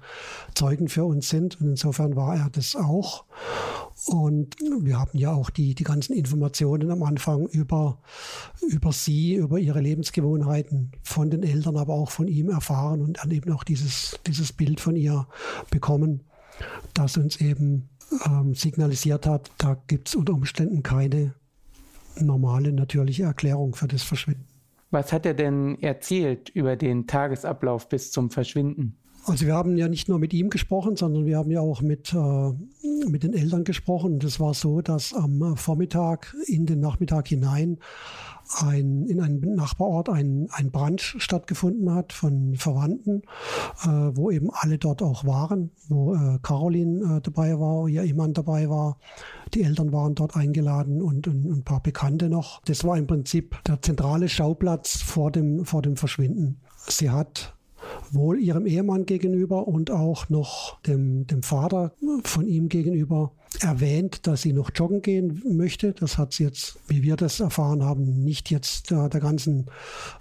Zeugen 0.53 0.87
für 0.87 1.05
uns 1.05 1.29
sind. 1.29 1.59
Und 1.59 1.69
insofern 1.69 2.15
war 2.15 2.35
er 2.35 2.49
das 2.51 2.75
auch. 2.75 3.25
Und 4.07 4.55
wir 4.59 4.99
haben 4.99 5.17
ja 5.17 5.33
auch 5.33 5.49
die, 5.49 5.73
die 5.73 5.83
ganzen 5.83 6.13
Informationen 6.13 6.91
am 6.91 7.01
Anfang 7.01 7.47
über, 7.47 7.99
über 8.69 8.91
sie, 8.91 9.35
über 9.35 9.57
ihre 9.57 9.81
Lebensgewohnheiten 9.81 10.91
von 11.01 11.31
den 11.31 11.41
Eltern, 11.41 11.75
aber 11.77 11.93
auch 11.93 12.11
von 12.11 12.27
ihm 12.27 12.49
erfahren 12.49 13.01
und 13.01 13.17
dann 13.17 13.31
eben 13.31 13.51
auch 13.51 13.63
dieses, 13.63 14.19
dieses 14.27 14.53
Bild 14.53 14.79
von 14.79 14.95
ihr 14.95 15.27
bekommen, 15.71 16.21
das 16.93 17.17
uns 17.17 17.41
eben 17.41 17.89
ähm, 18.25 18.53
signalisiert 18.53 19.25
hat, 19.25 19.51
da 19.57 19.81
gibt 19.87 20.09
es 20.09 20.15
unter 20.15 20.33
Umständen 20.33 20.83
keine 20.83 21.33
normale, 22.19 22.71
natürliche 22.71 23.23
Erklärung 23.23 23.73
für 23.73 23.87
das 23.87 24.03
Verschwinden. 24.03 24.45
Was 24.91 25.11
hat 25.11 25.25
er 25.25 25.33
denn 25.33 25.81
erzählt 25.81 26.49
über 26.49 26.75
den 26.75 27.07
Tagesablauf 27.07 27.89
bis 27.89 28.11
zum 28.11 28.29
Verschwinden? 28.29 28.97
Also 29.27 29.47
wir 29.47 29.55
haben 29.55 29.75
ja 29.75 29.87
nicht 29.87 30.07
nur 30.07 30.19
mit 30.19 30.33
ihm 30.33 30.51
gesprochen, 30.51 30.95
sondern 30.95 31.25
wir 31.25 31.37
haben 31.37 31.49
ja 31.49 31.59
auch 31.59 31.81
mit, 31.81 32.13
äh, 32.13 33.07
mit 33.09 33.23
den 33.23 33.33
Eltern 33.33 33.63
gesprochen. 33.63 34.13
Und 34.13 34.23
es 34.23 34.39
war 34.39 34.53
so, 34.53 34.81
dass 34.81 35.13
am 35.13 35.57
Vormittag 35.57 36.35
in 36.45 36.67
den 36.67 36.79
Nachmittag 36.79 37.27
hinein 37.27 37.79
ein, 38.59 39.07
in 39.07 39.19
einem 39.21 39.55
Nachbarort 39.55 40.09
ein, 40.09 40.47
ein 40.51 40.69
Brand 40.69 41.01
stattgefunden 41.01 41.91
hat 41.93 42.13
von 42.13 42.55
Verwandten, 42.55 43.23
äh, 43.83 43.87
wo 43.87 44.29
eben 44.29 44.49
alle 44.51 44.77
dort 44.77 45.01
auch 45.01 45.25
waren, 45.25 45.71
wo 45.89 46.13
äh, 46.13 46.37
Caroline 46.43 47.17
äh, 47.17 47.21
dabei 47.21 47.59
war, 47.59 47.87
ihr 47.87 48.03
Ehemann 48.03 48.33
dabei 48.33 48.69
war, 48.69 48.99
die 49.55 49.63
Eltern 49.63 49.91
waren 49.91 50.13
dort 50.13 50.35
eingeladen 50.35 51.01
und, 51.01 51.27
und, 51.27 51.45
ein 51.45 51.63
paar 51.63 51.81
Bekannte 51.81 52.29
noch. 52.29 52.61
Das 52.65 52.83
war 52.83 52.97
im 52.97 53.07
Prinzip 53.07 53.63
der 53.63 53.81
zentrale 53.81 54.29
Schauplatz 54.29 55.01
vor 55.01 55.31
dem, 55.31 55.65
vor 55.65 55.81
dem 55.81 55.95
Verschwinden. 55.95 56.61
Sie 56.87 57.09
hat 57.09 57.55
wohl 58.11 58.39
ihrem 58.39 58.65
Ehemann 58.65 59.05
gegenüber 59.05 59.67
und 59.67 59.91
auch 59.91 60.29
noch 60.29 60.81
dem, 60.81 61.27
dem 61.27 61.43
Vater 61.43 61.93
von 62.23 62.47
ihm 62.47 62.69
gegenüber 62.69 63.31
erwähnt, 63.61 64.27
dass 64.27 64.41
sie 64.41 64.53
noch 64.53 64.71
joggen 64.73 65.01
gehen 65.01 65.41
möchte. 65.45 65.93
Das 65.93 66.17
hat 66.17 66.33
sie 66.33 66.43
jetzt, 66.43 66.77
wie 66.87 67.03
wir 67.03 67.15
das 67.15 67.39
erfahren 67.39 67.83
haben, 67.83 68.23
nicht 68.23 68.51
jetzt 68.51 68.91
der, 68.91 69.09
der 69.09 69.21
ganzen 69.21 69.67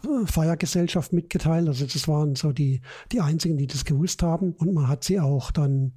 äh, 0.05 0.27
Feiergesellschaft 0.27 1.13
mitgeteilt. 1.13 1.69
Also 1.69 1.87
das 1.87 2.09
waren 2.09 2.37
so 2.37 2.53
die, 2.53 2.81
die 3.13 3.21
einzigen, 3.21 3.57
die 3.57 3.67
das 3.67 3.85
gewusst 3.85 4.23
haben. 4.23 4.53
Und 4.53 4.73
man 4.73 4.89
hat 4.89 5.05
sie 5.05 5.21
auch 5.21 5.51
dann 5.51 5.93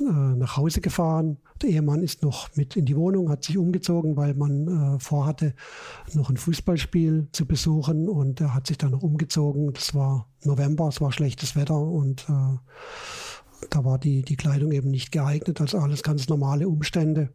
äh, 0.00 0.04
nach 0.04 0.56
Hause 0.56 0.80
gefahren. 0.80 1.38
Der 1.60 1.70
Ehemann 1.70 2.02
ist 2.02 2.22
noch 2.22 2.54
mit 2.56 2.76
in 2.76 2.86
die 2.86 2.96
Wohnung, 2.96 3.28
hat 3.28 3.44
sich 3.44 3.58
umgezogen, 3.58 4.16
weil 4.16 4.34
man 4.34 4.96
äh, 4.96 4.98
vorhatte, 4.98 5.54
noch 6.14 6.30
ein 6.30 6.36
Fußballspiel 6.36 7.28
zu 7.32 7.46
besuchen. 7.46 8.08
Und 8.08 8.40
er 8.40 8.54
hat 8.54 8.66
sich 8.66 8.78
dann 8.78 8.92
noch 8.92 9.02
umgezogen. 9.02 9.72
Das 9.72 9.94
war 9.94 10.28
November, 10.44 10.88
es 10.88 11.00
war 11.00 11.12
schlechtes 11.12 11.56
Wetter 11.56 11.78
und 11.78 12.26
äh, 12.28 12.58
da 13.70 13.84
war 13.84 13.98
die, 13.98 14.22
die 14.22 14.36
Kleidung 14.36 14.72
eben 14.72 14.90
nicht 14.90 15.12
geeignet, 15.12 15.60
also 15.60 15.78
alles 15.78 16.02
ganz 16.02 16.28
normale 16.28 16.68
Umstände. 16.68 17.30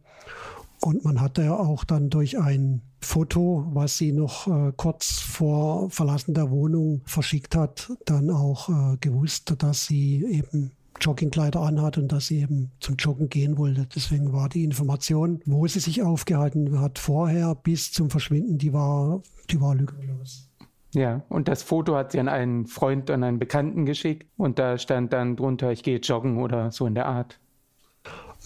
Und 0.80 1.04
man 1.04 1.20
hatte 1.20 1.42
ja 1.42 1.56
auch 1.56 1.84
dann 1.84 2.08
durch 2.08 2.38
ein 2.38 2.82
Foto, 3.00 3.66
was 3.72 3.96
sie 3.96 4.12
noch 4.12 4.46
äh, 4.46 4.72
kurz 4.76 5.18
vor 5.18 5.90
Verlassen 5.90 6.34
der 6.34 6.50
Wohnung 6.50 7.02
verschickt 7.04 7.56
hat, 7.56 7.90
dann 8.04 8.30
auch 8.30 8.68
äh, 8.68 8.96
gewusst, 9.00 9.54
dass 9.58 9.86
sie 9.86 10.24
eben 10.24 10.72
Joggingkleider 11.00 11.60
anhat 11.60 11.98
und 11.98 12.12
dass 12.12 12.26
sie 12.26 12.40
eben 12.40 12.70
zum 12.80 12.96
Joggen 12.96 13.28
gehen 13.28 13.58
wollte. 13.58 13.86
Deswegen 13.94 14.32
war 14.32 14.48
die 14.48 14.64
Information, 14.64 15.40
wo 15.46 15.66
sie 15.66 15.80
sich 15.80 16.02
aufgehalten 16.02 16.80
hat, 16.80 16.98
vorher 16.98 17.54
bis 17.54 17.92
zum 17.92 18.10
Verschwinden, 18.10 18.58
die 18.58 18.72
war, 18.72 19.22
die 19.50 19.60
war 19.60 19.74
lückenlos. 19.74 20.48
Ja, 20.94 21.22
und 21.28 21.48
das 21.48 21.62
Foto 21.62 21.96
hat 21.96 22.12
sie 22.12 22.20
an 22.20 22.28
einen 22.28 22.66
Freund, 22.66 23.10
an 23.10 23.22
einen 23.22 23.38
Bekannten 23.38 23.84
geschickt 23.84 24.26
und 24.36 24.58
da 24.58 24.78
stand 24.78 25.12
dann 25.12 25.36
drunter, 25.36 25.70
ich 25.70 25.82
gehe 25.82 25.98
joggen 25.98 26.38
oder 26.38 26.70
so 26.72 26.86
in 26.86 26.94
der 26.94 27.06
Art. 27.06 27.38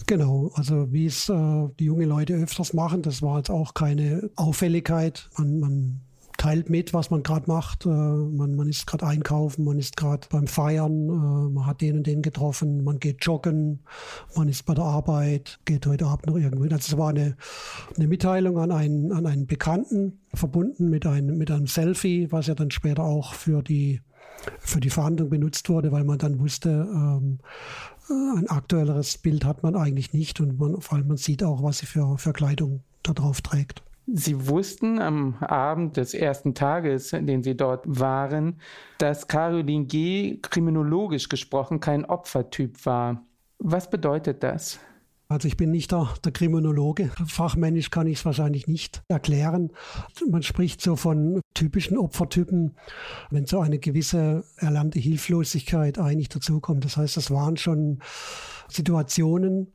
Genau, 0.07 0.51
also 0.55 0.91
wie 0.91 1.05
es 1.05 1.29
äh, 1.29 1.69
die 1.79 1.85
jungen 1.85 2.09
Leute 2.09 2.33
öfters 2.33 2.73
machen, 2.73 3.01
das 3.01 3.21
war 3.21 3.37
jetzt 3.37 3.49
auch 3.49 3.73
keine 3.73 4.29
Auffälligkeit. 4.35 5.29
Man, 5.37 5.59
man 5.59 6.01
teilt 6.43 6.69
mit, 6.69 6.93
was 6.93 7.09
man 7.09 7.23
gerade 7.23 7.45
macht. 7.47 7.85
Äh, 7.85 7.89
man, 7.89 8.55
man 8.55 8.67
ist 8.67 8.85
gerade 8.85 9.07
einkaufen, 9.07 9.63
man 9.63 9.79
ist 9.79 9.95
gerade 9.95 10.27
beim 10.29 10.47
Feiern, 10.47 11.07
äh, 11.07 11.49
man 11.49 11.65
hat 11.65 11.79
den 11.79 11.97
und 11.97 12.07
den 12.07 12.21
getroffen, 12.21 12.83
man 12.83 12.99
geht 12.99 13.23
joggen, 13.23 13.79
man 14.35 14.49
ist 14.49 14.65
bei 14.65 14.73
der 14.73 14.83
Arbeit, 14.83 15.59
geht 15.63 15.85
heute 15.85 16.05
Abend 16.05 16.27
noch 16.27 16.35
irgendwo 16.35 16.63
hin. 16.65 16.73
Also 16.73 16.93
es 16.93 16.97
war 16.97 17.09
eine, 17.09 17.37
eine 17.95 18.07
Mitteilung 18.07 18.59
an 18.59 18.71
einen, 18.71 19.13
an 19.13 19.25
einen 19.25 19.47
Bekannten, 19.47 20.19
verbunden 20.33 20.89
mit 20.89 21.05
einem, 21.05 21.37
mit 21.37 21.49
einem 21.49 21.67
Selfie, 21.67 22.29
was 22.31 22.47
ja 22.47 22.55
dann 22.55 22.71
später 22.71 23.03
auch 23.03 23.33
für 23.33 23.63
die 23.63 24.01
für 24.59 24.81
die 24.81 24.89
Verhandlung 24.89 25.29
benutzt 25.29 25.69
wurde, 25.69 25.93
weil 25.93 26.03
man 26.03 26.17
dann 26.17 26.39
wusste, 26.39 26.69
ähm, 26.69 27.39
äh, 28.09 28.37
ein 28.37 28.49
aktuelleres 28.49 29.17
Bild 29.17 29.45
hat 29.45 29.63
man 29.63 29.77
eigentlich 29.77 30.11
nicht 30.11 30.41
und 30.41 30.59
man, 30.59 30.81
vor 30.81 30.97
allem 30.97 31.07
man 31.07 31.15
sieht 31.15 31.43
auch, 31.43 31.63
was 31.63 31.77
sie 31.77 31.85
für, 31.85 32.17
für 32.17 32.33
Kleidung 32.33 32.81
da 33.03 33.13
drauf 33.13 33.39
trägt. 33.41 33.83
Sie 34.05 34.47
wussten 34.47 34.99
am 34.99 35.35
Abend 35.39 35.95
des 35.97 36.13
ersten 36.13 36.53
Tages, 36.53 37.11
dem 37.11 37.41
Sie 37.43 37.55
dort 37.55 37.85
waren, 37.87 38.59
dass 38.97 39.27
Caroline 39.27 39.85
G. 39.85 40.39
kriminologisch 40.41 41.29
gesprochen 41.29 41.79
kein 41.79 42.05
Opfertyp 42.05 42.85
war. 42.85 43.25
Was 43.59 43.89
bedeutet 43.89 44.43
das? 44.43 44.79
Also 45.29 45.47
ich 45.47 45.57
bin 45.57 45.71
nicht 45.71 45.91
der, 45.91 46.13
der 46.23 46.31
Kriminologe. 46.31 47.09
Fachmännisch 47.25 47.89
kann 47.89 48.07
ich 48.07 48.19
es 48.19 48.25
wahrscheinlich 48.25 48.67
nicht 48.67 49.01
erklären. 49.07 49.71
Man 50.29 50.43
spricht 50.43 50.81
so 50.81 50.95
von 50.95 51.41
typischen 51.55 51.97
Opfertypen, 51.97 52.75
wenn 53.31 53.45
so 53.45 53.61
eine 53.61 53.79
gewisse 53.79 54.43
erlernte 54.57 54.99
Hilflosigkeit 54.99 55.97
eigentlich 55.97 56.29
dazukommt. 56.29 56.85
Das 56.85 56.97
heißt, 56.97 57.17
das 57.17 57.31
waren 57.31 57.57
schon 57.57 57.99
Situationen, 58.67 59.73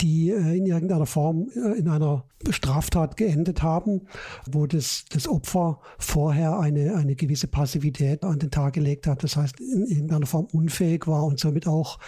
die 0.00 0.30
äh, 0.30 0.56
in 0.56 0.66
irgendeiner 0.66 1.06
Form 1.06 1.48
äh, 1.54 1.78
in 1.78 1.88
einer 1.88 2.24
Straftat 2.50 3.16
geendet 3.16 3.62
haben, 3.62 4.02
wo 4.50 4.66
das, 4.66 5.04
das 5.10 5.26
Opfer 5.28 5.80
vorher 5.98 6.58
eine, 6.58 6.94
eine 6.96 7.14
gewisse 7.14 7.46
Passivität 7.46 8.24
an 8.24 8.38
den 8.38 8.50
Tag 8.50 8.74
gelegt 8.74 9.06
hat. 9.06 9.22
Das 9.22 9.36
heißt, 9.36 9.60
in 9.60 9.86
irgendeiner 9.86 10.26
Form 10.26 10.46
unfähig 10.52 11.06
war 11.06 11.24
und 11.24 11.38
somit 11.38 11.66
auch 11.66 11.98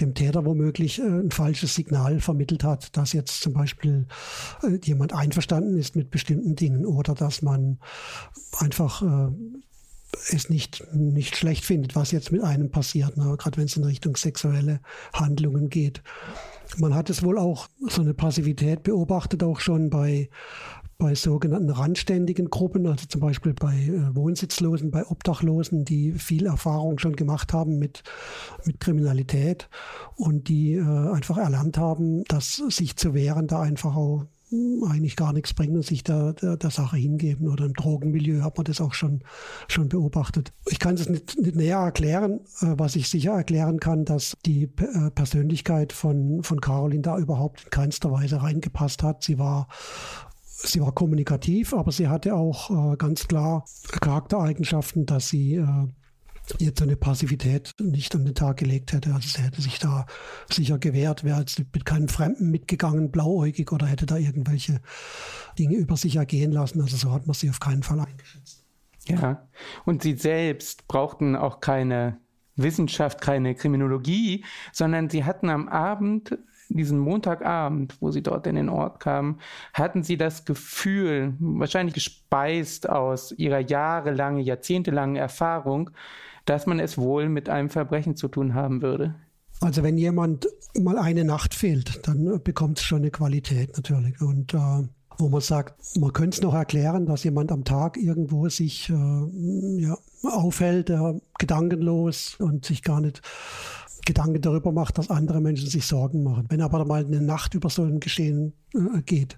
dem 0.00 0.14
Täter 0.14 0.44
womöglich 0.44 0.98
äh, 0.98 1.04
ein 1.04 1.30
falsches 1.30 1.74
Signal 1.74 2.20
vermittelt 2.20 2.64
hat, 2.64 2.96
dass 2.96 3.12
jetzt 3.12 3.40
zum 3.40 3.52
Beispiel 3.52 4.06
jemand 4.84 5.12
einverstanden 5.12 5.76
ist 5.78 5.96
mit 5.96 6.10
bestimmten 6.10 6.56
Dingen 6.56 6.86
oder 6.86 7.14
dass 7.14 7.42
man 7.42 7.78
einfach 8.58 9.02
es 10.30 10.48
nicht, 10.48 10.84
nicht 10.94 11.36
schlecht 11.36 11.64
findet, 11.64 11.94
was 11.94 12.10
jetzt 12.10 12.32
mit 12.32 12.42
einem 12.42 12.70
passiert, 12.70 13.16
ne? 13.16 13.36
gerade 13.38 13.56
wenn 13.58 13.66
es 13.66 13.76
in 13.76 13.84
Richtung 13.84 14.16
sexuelle 14.16 14.80
Handlungen 15.12 15.68
geht. 15.68 16.02
Man 16.76 16.94
hat 16.94 17.10
es 17.10 17.22
wohl 17.22 17.38
auch 17.38 17.68
so 17.88 18.02
eine 18.02 18.14
Passivität 18.14 18.82
beobachtet, 18.82 19.42
auch 19.42 19.60
schon 19.60 19.90
bei, 19.90 20.28
bei 20.98 21.14
sogenannten 21.14 21.70
randständigen 21.70 22.50
Gruppen, 22.50 22.86
also 22.86 23.06
zum 23.06 23.20
Beispiel 23.20 23.54
bei 23.54 23.74
äh, 23.74 24.14
Wohnsitzlosen, 24.14 24.90
bei 24.90 25.06
Obdachlosen, 25.06 25.84
die 25.84 26.12
viel 26.12 26.46
Erfahrung 26.46 26.98
schon 26.98 27.16
gemacht 27.16 27.52
haben 27.52 27.78
mit, 27.78 28.02
mit 28.64 28.80
Kriminalität 28.80 29.68
und 30.16 30.48
die 30.48 30.74
äh, 30.74 31.12
einfach 31.12 31.38
erlernt 31.38 31.78
haben, 31.78 32.24
dass 32.24 32.56
sich 32.68 32.96
zu 32.96 33.14
wehren 33.14 33.46
da 33.46 33.62
einfach 33.62 33.96
auch 33.96 34.26
eigentlich 34.50 35.16
gar 35.16 35.32
nichts 35.32 35.52
bringen 35.52 35.76
und 35.76 35.84
sich 35.84 36.02
der, 36.02 36.32
der, 36.32 36.56
der, 36.56 36.70
Sache 36.70 36.96
hingeben. 36.96 37.48
Oder 37.48 37.66
im 37.66 37.74
Drogenmilieu 37.74 38.42
hat 38.42 38.56
man 38.56 38.64
das 38.64 38.80
auch 38.80 38.94
schon, 38.94 39.22
schon 39.68 39.88
beobachtet. 39.88 40.52
Ich 40.70 40.78
kann 40.78 40.94
es 40.94 41.08
nicht, 41.08 41.38
nicht 41.38 41.56
näher 41.56 41.78
erklären. 41.78 42.40
Äh, 42.60 42.74
was 42.76 42.96
ich 42.96 43.08
sicher 43.08 43.32
erklären 43.32 43.80
kann, 43.80 44.04
dass 44.04 44.36
die 44.46 44.64
äh, 44.64 45.10
Persönlichkeit 45.10 45.92
von, 45.92 46.42
von 46.42 46.60
Caroline 46.60 47.02
da 47.02 47.18
überhaupt 47.18 47.64
in 47.64 47.70
keinster 47.70 48.10
Weise 48.10 48.42
reingepasst 48.42 49.02
hat. 49.02 49.22
Sie 49.22 49.38
war 49.38 49.68
Sie 50.60 50.80
war 50.80 50.90
kommunikativ, 50.90 51.72
aber 51.72 51.92
sie 51.92 52.08
hatte 52.08 52.34
auch 52.34 52.92
äh, 52.92 52.96
ganz 52.96 53.28
klar 53.28 53.64
Charaktereigenschaften, 54.00 55.06
dass 55.06 55.28
sie 55.28 55.54
äh, 55.54 55.86
jetzt 56.58 56.78
so 56.78 56.84
eine 56.84 56.96
Passivität 56.96 57.74
nicht 57.78 58.14
an 58.14 58.24
den 58.24 58.34
Tag 58.34 58.58
gelegt 58.58 58.92
hätte. 58.92 59.14
Also 59.14 59.28
sie 59.28 59.42
hätte 59.42 59.60
sich 59.60 59.78
da 59.78 60.06
sicher 60.50 60.78
gewehrt, 60.78 61.24
wäre 61.24 61.40
jetzt 61.40 61.58
mit 61.58 61.84
keinem 61.84 62.08
Fremden 62.08 62.50
mitgegangen, 62.50 63.10
blauäugig 63.10 63.70
oder 63.72 63.86
hätte 63.86 64.06
da 64.06 64.16
irgendwelche 64.16 64.80
Dinge 65.58 65.76
über 65.76 65.96
sich 65.96 66.16
ergehen 66.16 66.52
lassen. 66.52 66.80
Also 66.80 66.96
so 66.96 67.12
hat 67.12 67.26
man 67.26 67.34
sie 67.34 67.50
auf 67.50 67.60
keinen 67.60 67.82
Fall 67.82 68.00
eingeschätzt. 68.00 68.64
Ja, 69.06 69.48
und 69.86 70.02
sie 70.02 70.14
selbst 70.16 70.86
brauchten 70.86 71.34
auch 71.34 71.60
keine 71.60 72.18
Wissenschaft, 72.56 73.20
keine 73.20 73.54
Kriminologie, 73.54 74.44
sondern 74.72 75.08
sie 75.08 75.24
hatten 75.24 75.48
am 75.48 75.68
Abend 75.68 76.36
diesen 76.68 76.98
Montagabend, 76.98 77.96
wo 78.00 78.10
sie 78.10 78.22
dort 78.22 78.46
in 78.46 78.56
den 78.56 78.68
Ort 78.68 79.00
kamen, 79.00 79.40
hatten 79.72 80.02
sie 80.02 80.16
das 80.16 80.44
Gefühl, 80.44 81.34
wahrscheinlich 81.38 81.94
gespeist 81.94 82.88
aus 82.88 83.32
ihrer 83.32 83.60
jahrelangen, 83.60 84.42
jahrzehntelangen 84.42 85.16
Erfahrung, 85.16 85.90
dass 86.48 86.66
man 86.66 86.80
es 86.80 86.96
wohl 86.96 87.28
mit 87.28 87.48
einem 87.48 87.68
Verbrechen 87.68 88.16
zu 88.16 88.28
tun 88.28 88.54
haben 88.54 88.82
würde. 88.82 89.14
Also 89.60 89.82
wenn 89.82 89.98
jemand 89.98 90.48
mal 90.78 90.98
eine 90.98 91.24
Nacht 91.24 91.54
fehlt, 91.54 92.06
dann 92.06 92.40
bekommt 92.42 92.78
es 92.78 92.84
schon 92.84 92.98
eine 92.98 93.10
Qualität 93.10 93.76
natürlich. 93.76 94.20
Und 94.20 94.54
äh, 94.54 94.88
wo 95.18 95.28
man 95.28 95.40
sagt, 95.40 95.74
man 95.98 96.12
könnte 96.12 96.36
es 96.36 96.42
noch 96.42 96.54
erklären, 96.54 97.06
dass 97.06 97.24
jemand 97.24 97.50
am 97.50 97.64
Tag 97.64 97.96
irgendwo 97.96 98.48
sich 98.48 98.88
äh, 98.88 99.82
ja, 99.82 99.98
aufhält, 100.22 100.90
äh, 100.90 101.14
gedankenlos 101.38 102.36
und 102.38 102.64
sich 102.64 102.82
gar 102.82 103.00
nicht 103.00 103.20
Gedanken 104.06 104.40
darüber 104.40 104.72
macht, 104.72 104.96
dass 104.96 105.10
andere 105.10 105.40
Menschen 105.40 105.68
sich 105.68 105.86
Sorgen 105.86 106.22
machen. 106.22 106.46
Wenn 106.48 106.62
aber 106.62 106.84
mal 106.84 107.04
eine 107.04 107.20
Nacht 107.20 107.54
über 107.54 107.68
so 107.68 107.82
ein 107.82 108.00
Geschehen 108.00 108.54
äh, 108.74 109.02
geht 109.02 109.36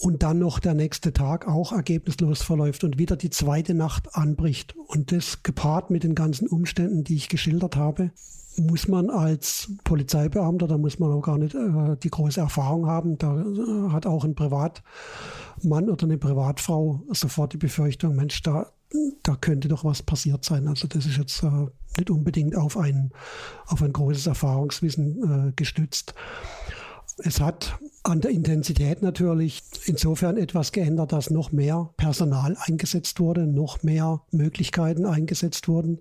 und 0.00 0.22
dann 0.22 0.38
noch 0.38 0.58
der 0.58 0.74
nächste 0.74 1.12
Tag 1.12 1.46
auch 1.48 1.72
ergebnislos 1.72 2.42
verläuft 2.42 2.84
und 2.84 2.98
wieder 2.98 3.16
die 3.16 3.30
zweite 3.30 3.74
Nacht 3.74 4.14
anbricht 4.14 4.74
und 4.86 5.12
das 5.12 5.42
gepaart 5.42 5.90
mit 5.90 6.04
den 6.04 6.14
ganzen 6.14 6.48
Umständen, 6.48 7.04
die 7.04 7.16
ich 7.16 7.28
geschildert 7.28 7.76
habe, 7.76 8.10
muss 8.56 8.88
man 8.88 9.10
als 9.10 9.72
Polizeibeamter, 9.84 10.68
da 10.68 10.78
muss 10.78 10.98
man 10.98 11.12
auch 11.12 11.22
gar 11.22 11.38
nicht 11.38 11.54
äh, 11.54 11.96
die 12.02 12.10
große 12.10 12.40
Erfahrung 12.40 12.86
haben, 12.86 13.18
da 13.18 13.40
äh, 13.40 13.90
hat 13.90 14.06
auch 14.06 14.24
ein 14.24 14.34
Privatmann 14.34 15.90
oder 15.90 16.04
eine 16.04 16.18
Privatfrau 16.18 17.02
sofort 17.10 17.52
die 17.52 17.58
Befürchtung, 17.58 18.14
Mensch, 18.14 18.42
da, 18.42 18.70
da 19.22 19.36
könnte 19.36 19.68
doch 19.68 19.84
was 19.84 20.02
passiert 20.02 20.44
sein. 20.44 20.68
Also 20.68 20.86
das 20.86 21.06
ist 21.06 21.16
jetzt 21.16 21.42
äh, 21.42 21.66
nicht 21.98 22.10
unbedingt 22.10 22.56
auf 22.56 22.76
ein, 22.76 23.10
auf 23.66 23.82
ein 23.82 23.92
großes 23.92 24.26
Erfahrungswissen 24.26 25.48
äh, 25.48 25.52
gestützt. 25.56 26.14
Es 27.18 27.40
hat 27.40 27.78
an 28.02 28.20
der 28.20 28.32
Intensität 28.32 29.02
natürlich 29.02 29.62
insofern 29.86 30.36
etwas 30.36 30.72
geändert, 30.72 31.12
dass 31.12 31.30
noch 31.30 31.52
mehr 31.52 31.90
Personal 31.96 32.56
eingesetzt 32.60 33.20
wurde, 33.20 33.46
noch 33.46 33.82
mehr 33.82 34.22
Möglichkeiten 34.30 35.06
eingesetzt 35.06 35.68
wurden, 35.68 36.00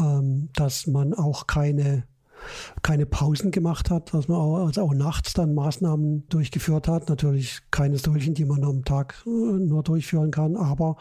ähm, 0.00 0.50
dass 0.54 0.86
man 0.86 1.14
auch 1.14 1.46
keine 1.46 2.04
keine 2.82 3.04
Pausen 3.04 3.50
gemacht 3.50 3.90
hat, 3.90 4.14
dass 4.14 4.28
man 4.28 4.38
auch, 4.38 4.66
also 4.66 4.82
auch 4.82 4.94
nachts 4.94 5.32
dann 5.32 5.54
Maßnahmen 5.54 6.28
durchgeführt 6.28 6.86
hat. 6.86 7.08
Natürlich 7.08 7.62
keine 7.72 7.98
solchen, 7.98 8.34
die 8.34 8.44
man 8.44 8.62
am 8.62 8.84
Tag 8.84 9.24
äh, 9.26 9.30
nur 9.30 9.82
durchführen 9.82 10.30
kann, 10.30 10.56
aber 10.56 10.96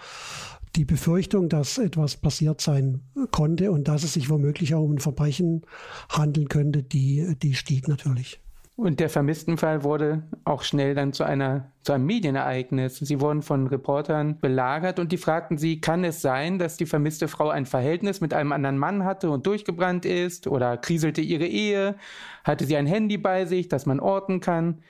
die 0.75 0.85
Befürchtung, 0.85 1.49
dass 1.49 1.77
etwas 1.77 2.17
passiert 2.17 2.61
sein 2.61 3.01
konnte 3.31 3.71
und 3.71 3.87
dass 3.87 4.03
es 4.03 4.13
sich 4.13 4.29
womöglich 4.29 4.75
auch 4.75 4.83
um 4.83 4.93
ein 4.93 4.99
Verbrechen 4.99 5.63
handeln 6.09 6.49
könnte, 6.49 6.83
die, 6.83 7.35
die 7.41 7.55
stieg 7.55 7.87
natürlich. 7.87 8.39
Und 8.77 8.99
der 8.99 9.09
Vermisstenfall 9.09 9.83
wurde 9.83 10.21
auch 10.45 10.61
schnell 10.61 10.93
dann 10.93 11.11
zu 11.11 11.23
einer 11.23 11.71
zu 11.81 11.93
einem 11.93 12.05
Medienereignis. 12.05 12.97
Sie 12.97 13.21
wurden 13.21 13.41
von 13.41 13.65
Reportern 13.65 14.39
belagert 14.39 14.99
und 14.99 15.11
die 15.11 15.17
fragten 15.17 15.57
sie, 15.57 15.81
kann 15.81 16.03
es 16.03 16.21
sein, 16.21 16.59
dass 16.59 16.77
die 16.77 16.85
vermisste 16.85 17.27
Frau 17.27 17.49
ein 17.49 17.65
Verhältnis 17.65 18.21
mit 18.21 18.33
einem 18.33 18.51
anderen 18.51 18.77
Mann 18.77 19.03
hatte 19.03 19.31
und 19.31 19.47
durchgebrannt 19.47 20.05
ist 20.05 20.47
oder 20.47 20.77
kriselte 20.77 21.21
ihre 21.21 21.47
Ehe? 21.47 21.95
Hatte 22.43 22.65
sie 22.65 22.77
ein 22.77 22.85
Handy 22.85 23.17
bei 23.17 23.45
sich, 23.45 23.67
das 23.67 23.85
man 23.87 23.99
orten 23.99 24.41
kann? 24.41 24.83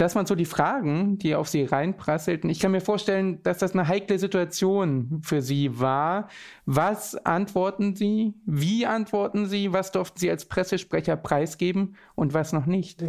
Das 0.00 0.14
waren 0.14 0.24
so 0.24 0.34
die 0.34 0.46
Fragen, 0.46 1.18
die 1.18 1.34
auf 1.34 1.48
sie 1.48 1.64
reinprasselten. 1.64 2.48
Ich 2.48 2.58
kann 2.58 2.72
mir 2.72 2.80
vorstellen, 2.80 3.42
dass 3.42 3.58
das 3.58 3.72
eine 3.72 3.86
heikle 3.86 4.18
Situation 4.18 5.20
für 5.22 5.42
sie 5.42 5.78
war. 5.78 6.28
Was 6.64 7.16
antworten 7.26 7.94
sie? 7.94 8.32
Wie 8.46 8.86
antworten 8.86 9.46
sie? 9.46 9.74
Was 9.74 9.92
durften 9.92 10.18
sie 10.18 10.30
als 10.30 10.46
Pressesprecher 10.46 11.16
preisgeben 11.16 11.96
und 12.14 12.32
was 12.32 12.54
noch 12.54 12.64
nicht? 12.64 13.04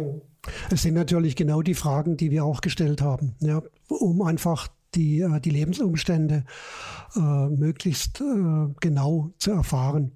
Es 0.70 0.82
sind 0.82 0.94
natürlich 0.94 1.34
genau 1.34 1.62
die 1.62 1.74
Fragen, 1.74 2.18
die 2.18 2.30
wir 2.30 2.44
auch 2.44 2.60
gestellt 2.60 3.00
haben, 3.00 3.36
ja, 3.40 3.62
um 3.88 4.20
einfach 4.22 4.68
die, 4.94 5.20
äh, 5.20 5.40
die 5.40 5.50
Lebensumstände 5.50 6.44
äh, 7.16 7.20
möglichst 7.20 8.20
äh, 8.20 8.74
genau 8.80 9.30
zu 9.38 9.52
erfahren 9.52 10.12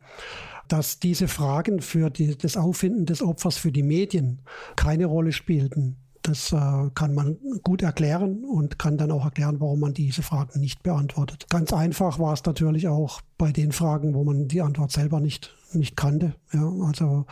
dass 0.68 0.98
diese 0.98 1.28
Fragen 1.28 1.80
für 1.80 2.10
die, 2.10 2.36
das 2.36 2.56
Auffinden 2.56 3.06
des 3.06 3.22
Opfers 3.22 3.56
für 3.56 3.70
die 3.70 3.84
Medien 3.84 4.40
keine 4.74 5.06
Rolle 5.06 5.30
spielten. 5.30 5.96
Das 6.26 6.52
äh, 6.52 6.90
kann 6.94 7.14
man 7.14 7.36
gut 7.62 7.82
erklären 7.82 8.44
und 8.44 8.80
kann 8.80 8.98
dann 8.98 9.12
auch 9.12 9.24
erklären, 9.24 9.60
warum 9.60 9.78
man 9.78 9.94
diese 9.94 10.22
Fragen 10.22 10.58
nicht 10.58 10.82
beantwortet. 10.82 11.46
Ganz 11.50 11.72
einfach 11.72 12.18
war 12.18 12.32
es 12.32 12.44
natürlich 12.44 12.88
auch 12.88 13.20
bei 13.38 13.52
den 13.52 13.70
Fragen, 13.70 14.12
wo 14.12 14.24
man 14.24 14.48
die 14.48 14.60
Antwort 14.60 14.90
selber 14.90 15.20
nicht, 15.20 15.54
nicht 15.72 15.96
kannte. 15.96 16.34
Ja, 16.52 16.68
also 16.84 17.26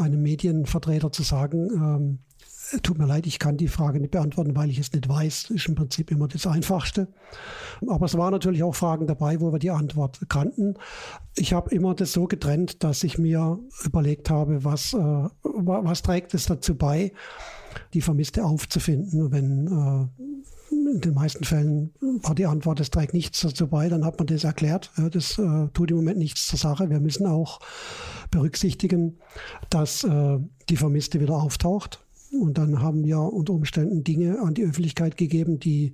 einem 0.00 0.20
Medienvertreter 0.20 1.12
zu 1.12 1.22
sagen, 1.22 1.70
ähm, 1.74 2.18
Tut 2.82 2.98
mir 2.98 3.06
leid, 3.06 3.26
ich 3.26 3.38
kann 3.38 3.56
die 3.56 3.68
Frage 3.68 4.00
nicht 4.00 4.10
beantworten, 4.10 4.56
weil 4.56 4.70
ich 4.70 4.78
es 4.78 4.92
nicht 4.92 5.08
weiß. 5.08 5.50
ist 5.50 5.68
im 5.68 5.74
Prinzip 5.74 6.10
immer 6.10 6.28
das 6.28 6.46
Einfachste. 6.46 7.08
Aber 7.86 8.06
es 8.06 8.16
waren 8.16 8.32
natürlich 8.32 8.62
auch 8.62 8.74
Fragen 8.74 9.06
dabei, 9.06 9.40
wo 9.40 9.52
wir 9.52 9.58
die 9.58 9.70
Antwort 9.70 10.20
kannten. 10.28 10.74
Ich 11.36 11.52
habe 11.52 11.74
immer 11.74 11.94
das 11.94 12.12
so 12.12 12.26
getrennt, 12.26 12.82
dass 12.82 13.04
ich 13.04 13.18
mir 13.18 13.58
überlegt 13.84 14.30
habe, 14.30 14.64
was, 14.64 14.94
äh, 14.94 15.28
was 15.42 16.02
trägt 16.02 16.32
es 16.34 16.46
dazu 16.46 16.74
bei, 16.74 17.12
die 17.92 18.00
Vermisste 18.00 18.44
aufzufinden. 18.44 19.32
Wenn 19.32 19.66
äh, 19.66 20.24
in 20.94 21.00
den 21.00 21.14
meisten 21.14 21.44
Fällen 21.44 21.92
war 22.00 22.34
die 22.34 22.46
Antwort, 22.46 22.80
es 22.80 22.90
trägt 22.90 23.14
nichts 23.14 23.40
dazu 23.40 23.68
bei, 23.68 23.88
dann 23.88 24.04
hat 24.04 24.18
man 24.18 24.26
das 24.26 24.44
erklärt. 24.44 24.90
Das 25.12 25.38
äh, 25.38 25.68
tut 25.72 25.90
im 25.90 25.96
Moment 25.96 26.18
nichts 26.18 26.46
zur 26.46 26.58
Sache. 26.58 26.90
Wir 26.90 27.00
müssen 27.00 27.26
auch 27.26 27.60
berücksichtigen, 28.30 29.18
dass 29.70 30.04
äh, 30.04 30.38
die 30.68 30.76
Vermisste 30.76 31.20
wieder 31.20 31.34
auftaucht. 31.34 32.00
Und 32.32 32.58
dann 32.58 32.82
haben 32.82 33.04
wir 33.04 33.20
unter 33.20 33.52
Umständen 33.52 34.02
Dinge 34.02 34.40
an 34.40 34.54
die 34.54 34.64
Öffentlichkeit 34.64 35.16
gegeben, 35.16 35.60
die 35.60 35.92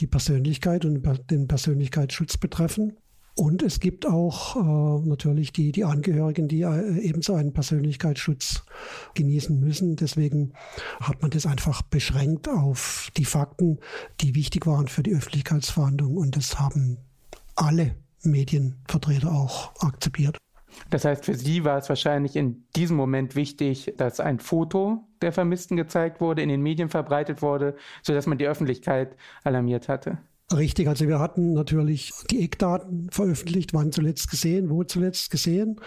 die 0.00 0.06
Persönlichkeit 0.06 0.84
und 0.84 1.02
den 1.30 1.48
Persönlichkeitsschutz 1.48 2.36
betreffen. 2.36 2.96
Und 3.34 3.62
es 3.62 3.80
gibt 3.80 4.06
auch 4.06 4.56
äh, 4.56 5.08
natürlich 5.08 5.52
die, 5.52 5.72
die 5.72 5.84
Angehörigen, 5.84 6.48
die 6.48 6.62
äh, 6.62 6.98
ebenso 6.98 7.34
einen 7.34 7.54
Persönlichkeitsschutz 7.54 8.64
genießen 9.14 9.58
müssen. 9.58 9.96
Deswegen 9.96 10.52
hat 11.00 11.22
man 11.22 11.30
das 11.30 11.46
einfach 11.46 11.80
beschränkt 11.82 12.48
auf 12.48 13.10
die 13.16 13.24
Fakten, 13.24 13.78
die 14.20 14.34
wichtig 14.34 14.66
waren 14.66 14.86
für 14.86 15.02
die 15.02 15.14
Öffentlichkeitsverhandlung. 15.14 16.16
Und 16.18 16.36
das 16.36 16.58
haben 16.58 16.98
alle 17.56 17.96
Medienvertreter 18.22 19.32
auch 19.32 19.72
akzeptiert. 19.80 20.36
Das 20.90 21.04
heißt, 21.04 21.24
für 21.24 21.34
Sie 21.34 21.64
war 21.64 21.78
es 21.78 21.88
wahrscheinlich 21.88 22.36
in 22.36 22.64
diesem 22.76 22.96
Moment 22.96 23.34
wichtig, 23.34 23.94
dass 23.96 24.20
ein 24.20 24.38
Foto 24.40 25.04
der 25.20 25.32
Vermissten 25.32 25.76
gezeigt 25.76 26.20
wurde, 26.20 26.42
in 26.42 26.48
den 26.48 26.62
Medien 26.62 26.88
verbreitet 26.88 27.42
wurde, 27.42 27.76
sodass 28.02 28.26
man 28.26 28.38
die 28.38 28.46
Öffentlichkeit 28.46 29.16
alarmiert 29.44 29.88
hatte. 29.88 30.18
Richtig, 30.50 30.86
also 30.88 31.08
wir 31.08 31.18
hatten 31.18 31.54
natürlich 31.54 32.12
die 32.30 32.44
Eckdaten 32.44 33.08
veröffentlicht, 33.10 33.72
wann 33.72 33.90
zuletzt 33.90 34.30
gesehen, 34.30 34.68
wo 34.68 34.84
zuletzt 34.84 35.30
gesehen. 35.30 35.80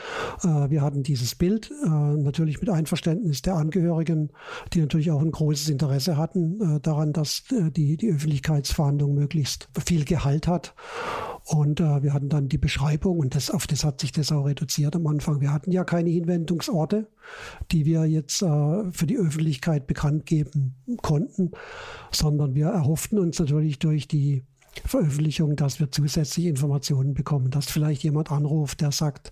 Äh, 0.43 0.69
wir 0.69 0.81
hatten 0.81 1.03
dieses 1.03 1.35
Bild 1.35 1.71
äh, 1.83 1.87
natürlich 1.87 2.59
mit 2.61 2.69
Einverständnis 2.69 3.41
der 3.43 3.55
Angehörigen, 3.55 4.31
die 4.73 4.81
natürlich 4.81 5.11
auch 5.11 5.21
ein 5.21 5.31
großes 5.31 5.69
Interesse 5.69 6.17
hatten 6.17 6.77
äh, 6.77 6.79
daran, 6.79 7.13
dass 7.13 7.43
die, 7.49 7.97
die 7.97 8.11
Öffentlichkeitsverhandlung 8.11 9.13
möglichst 9.13 9.69
viel 9.85 10.03
Gehalt 10.03 10.47
hat. 10.47 10.73
Und 11.45 11.79
äh, 11.79 12.01
wir 12.01 12.11
hatten 12.13 12.29
dann 12.29 12.49
die 12.49 12.57
Beschreibung 12.57 13.19
und 13.19 13.35
das, 13.35 13.51
auf 13.51 13.67
das 13.67 13.83
hat 13.83 14.01
sich 14.01 14.11
das 14.11 14.31
auch 14.31 14.45
reduziert 14.45 14.95
am 14.95 15.05
Anfang. 15.05 15.41
Wir 15.41 15.53
hatten 15.53 15.71
ja 15.71 15.83
keine 15.83 16.09
Hinwendungsorte, 16.09 17.07
die 17.71 17.85
wir 17.85 18.05
jetzt 18.05 18.41
äh, 18.41 18.91
für 18.91 19.05
die 19.05 19.17
Öffentlichkeit 19.17 19.85
bekannt 19.85 20.25
geben 20.25 20.75
konnten, 21.03 21.51
sondern 22.11 22.55
wir 22.55 22.67
erhofften 22.67 23.19
uns 23.19 23.37
natürlich 23.37 23.77
durch 23.77 24.07
die 24.07 24.43
Veröffentlichung, 24.83 25.55
dass 25.55 25.79
wir 25.79 25.91
zusätzliche 25.91 26.49
Informationen 26.49 27.13
bekommen, 27.13 27.51
dass 27.51 27.69
vielleicht 27.69 28.03
jemand 28.03 28.31
anruft, 28.31 28.81
der 28.81 28.91
sagt, 28.91 29.31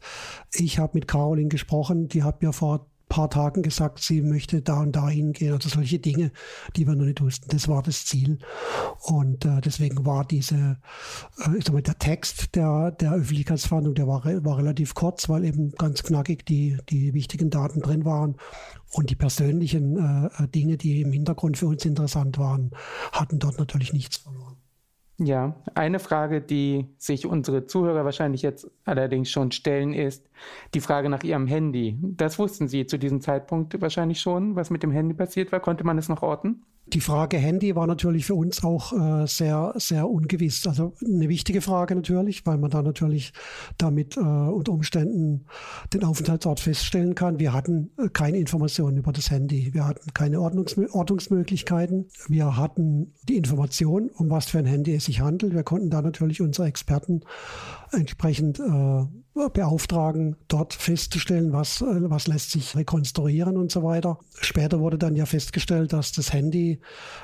ich 0.54 0.78
habe 0.78 0.92
mit 0.94 1.08
Caroline 1.08 1.50
gesprochen, 1.50 2.08
die 2.08 2.24
hat 2.24 2.44
mir 2.44 2.54
vor 2.54 2.88
paar 3.14 3.30
Tagen 3.30 3.62
gesagt, 3.62 4.00
sie 4.00 4.24
möchte 4.24 4.64
da 4.64 4.80
und 4.80 4.96
da 4.96 5.08
hingehen. 5.08 5.54
Also 5.54 5.70
solche 5.70 6.00
Dinge, 6.00 6.32
die 6.76 6.88
wir 6.88 6.96
noch 6.96 7.06
nicht 7.06 7.22
wussten. 7.22 7.48
Das 7.50 7.68
war 7.68 7.84
das 7.84 8.06
Ziel. 8.06 8.40
Und 9.02 9.46
äh, 9.46 9.62
deswegen 9.62 10.04
war 10.04 10.26
diese, 10.26 10.80
äh, 11.46 11.58
ich 11.58 11.66
sag 11.66 11.74
mal, 11.74 11.84
der 11.84 12.00
Text 12.00 12.56
der, 12.56 12.90
der 12.90 13.14
Öffentlichkeitsverhandlung, 13.14 13.94
der 13.94 14.08
war, 14.08 14.24
war 14.26 14.58
relativ 14.58 14.96
kurz, 14.96 15.30
weil 15.30 15.46
eben 15.46 15.74
ganz 15.74 16.02
knackig 16.02 16.44
die, 16.48 16.78
die 16.90 17.14
wichtigen 17.14 17.52
Daten 17.52 17.82
drin 17.82 18.04
waren. 18.04 18.36
Und 18.94 19.12
die 19.12 19.16
persönlichen 19.16 19.98
äh, 19.98 20.48
Dinge, 20.48 20.78
die 20.78 21.02
im 21.02 21.12
Hintergrund 21.12 21.58
für 21.58 21.68
uns 21.68 21.86
interessant 21.86 22.40
waren, 22.40 22.72
hatten 23.12 23.38
dort 23.38 23.60
natürlich 23.60 23.94
nichts 23.94 24.18
verloren. 24.18 24.53
Ja, 25.26 25.56
eine 25.74 26.00
Frage, 26.00 26.42
die 26.42 26.88
sich 26.98 27.26
unsere 27.26 27.66
Zuhörer 27.66 28.04
wahrscheinlich 28.04 28.42
jetzt 28.42 28.70
allerdings 28.84 29.30
schon 29.30 29.54
stellen, 29.54 29.94
ist 29.94 30.30
die 30.74 30.82
Frage 30.82 31.08
nach 31.08 31.24
ihrem 31.24 31.48
Handy. 31.48 31.98
Das 32.02 32.40
wussten 32.40 32.68
Sie 32.68 32.86
zu 32.88 33.00
diesem 33.00 33.22
Zeitpunkt 33.22 33.80
wahrscheinlich 33.80 34.20
schon, 34.20 34.58
was 34.58 34.70
mit 34.70 34.84
dem 34.84 34.92
Handy 34.92 35.14
passiert 35.14 35.54
war. 35.54 35.62
Konnte 35.62 35.86
man 35.86 35.98
es 35.98 36.10
noch 36.10 36.24
orten? 36.24 36.64
Die 36.86 37.00
Frage 37.00 37.38
Handy 37.38 37.76
war 37.76 37.88
natürlich 37.88 38.26
für 38.26 38.36
uns 38.36 38.64
auch 38.64 38.92
äh, 38.92 39.26
sehr, 39.26 39.74
sehr 39.78 40.10
ungewiss. 40.10 40.68
Also 40.68 40.94
eine 41.04 41.30
wichtige 41.30 41.62
Frage 41.62 41.96
natürlich, 41.96 42.46
weil 42.46 42.58
man 42.58 42.72
da 42.72 42.82
natürlich 42.82 43.32
damit 43.78 44.18
äh, 44.18 44.20
unter 44.20 44.74
Umständen 44.74 45.46
den 45.94 46.04
Aufenthaltsort 46.04 46.60
feststellen 46.60 47.16
kann. 47.16 47.40
Wir 47.40 47.54
hatten 47.54 47.92
äh, 47.98 48.10
keine 48.10 48.38
Informationen 48.38 48.98
über 48.98 49.14
das 49.14 49.32
Handy. 49.32 49.74
Wir 49.74 49.88
hatten 49.88 50.14
keine 50.14 50.42
Ordnungsmö 50.42 50.88
Ortungsmöglichkeiten. 50.92 52.10
Wir 52.28 52.58
hatten 52.58 53.14
die 53.30 53.38
Information, 53.38 54.10
um 54.10 54.30
was 54.30 54.48
für 54.48 54.60
ein 54.60 54.66
Handy 54.66 54.94
es 54.94 55.06
sich 55.06 55.22
handelt. 55.22 55.54
Wir 55.54 55.64
konnten 55.64 55.90
da 55.90 56.02
natürlich 56.02 56.42
unsere 56.42 56.68
Experten 56.68 57.22
entsprechend 57.92 58.60
äh, 58.60 59.06
beauftragen, 59.34 60.36
dort 60.48 60.74
festzustellen, 60.74 61.54
was, 61.54 61.82
äh, 61.82 61.86
was 62.10 62.28
lässt 62.28 62.52
sich 62.52 62.76
rekonstruieren 62.76 63.58
und 63.58 63.72
so 63.72 63.84
weiter. 63.84 64.20
Später 64.40 64.80
wurde 64.80 64.98
dann 64.98 65.16
ja 65.16 65.26
festgestellt, 65.26 65.94
dass 65.94 66.12
das 66.12 66.32
Handy 66.32 66.80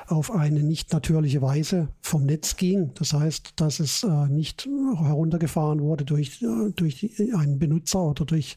auf 0.08 0.30
eine 0.32 0.62
nicht 0.62 0.92
natürliche 0.92 1.40
Weise 1.40 1.88
vom 2.00 2.24
Netz 2.24 2.56
ging. 2.56 2.92
Das 2.94 3.12
heißt, 3.12 3.52
dass 3.56 3.80
es 3.80 4.02
äh, 4.02 4.28
nicht 4.28 4.66
heruntergefahren 4.66 5.80
wurde 5.80 6.04
durch, 6.04 6.42
äh, 6.42 6.72
durch 6.74 7.08
einen 7.34 7.58
Benutzer 7.58 8.02
oder 8.02 8.24
durch 8.24 8.56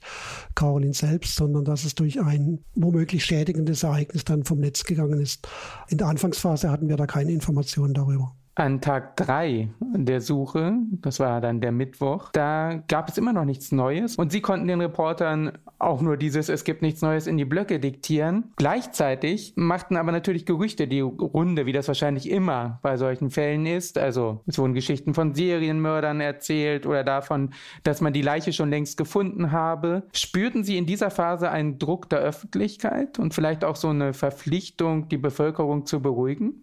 Caroline 0.56 0.94
selbst, 0.94 1.36
sondern 1.36 1.64
dass 1.64 1.86
es 1.86 1.96
durch 1.96 2.22
ein 2.22 2.64
womöglich 2.76 3.24
schädigendes 3.24 3.84
Ereignis 3.84 4.26
dann 4.26 4.44
vom 4.44 4.60
Netz 4.60 4.84
gegangen 4.84 5.20
ist. 5.20 5.48
In 5.90 6.00
der 6.00 6.08
Anfangsphase 6.08 6.72
hatten 6.72 6.90
wir 6.90 6.98
da 6.98 7.06
keine 7.06 7.32
Informationen 7.32 7.94
darüber. 7.94 8.36
An 8.56 8.82
Tag 8.82 9.18
drei 9.18 9.70
der 9.80 10.22
Suche, 10.22 10.74
das 11.02 11.20
war 11.20 11.42
dann 11.42 11.60
der 11.60 11.72
Mittwoch, 11.72 12.30
da 12.34 12.84
gab 12.88 13.10
es 13.10 13.18
immer 13.18 13.34
noch 13.34 13.46
nichts 13.46 13.72
Neues 13.72 14.16
und 14.16 14.32
sie 14.32 14.42
konnten 14.42 14.68
den 14.68 14.80
Reportern 14.80 15.54
auch 15.80 16.02
nur 16.02 16.18
dieses 16.18 16.50
Es 16.50 16.64
gibt 16.64 16.82
nichts 16.82 17.02
Neues 17.02 17.28
in 17.28 17.38
die 17.38 17.46
Blöcke 17.46 17.80
diktieren. 17.80 18.52
Gleichzeitig 18.56 19.54
machten 19.56 19.98
aber 19.98 20.12
natürlich 20.12 20.46
Gerüchte 20.46 20.88
die 20.88 21.02
Runde, 21.02 21.66
wie 21.66 21.72
das 21.72 21.88
wahrscheinlich 21.88 22.30
immer 22.30 22.80
bei 22.82 22.98
solchen 22.98 23.32
Fällen 23.32 23.66
ist. 23.66 23.98
Also 23.98 24.42
es 24.48 24.58
wurden 24.58 24.74
Geschichten 24.74 25.14
von 25.14 25.34
Serienmördern 25.34 26.22
erzählt 26.22 26.86
oder 26.86 27.04
davon, 27.04 27.54
dass 27.84 28.02
man 28.02 28.14
die 28.14 28.22
Leiche 28.22 28.54
schon 28.54 28.70
längst 28.70 28.98
gefunden 28.98 29.52
habe. 29.52 30.04
Spürten 30.14 30.64
Sie 30.64 30.78
in 30.78 30.86
dieser 30.86 31.12
Phase 31.12 31.52
einen 31.52 31.80
Druck 31.80 32.10
der 32.10 32.20
Öffentlichkeit 32.20 33.20
und 33.20 33.34
vielleicht 33.34 33.64
auch 33.66 33.76
so 33.76 33.90
eine 33.90 34.14
Verpflichtung, 34.14 35.10
die 35.10 35.18
Bevölkerung 35.18 35.86
zu 35.86 36.02
beruhigen? 36.02 36.63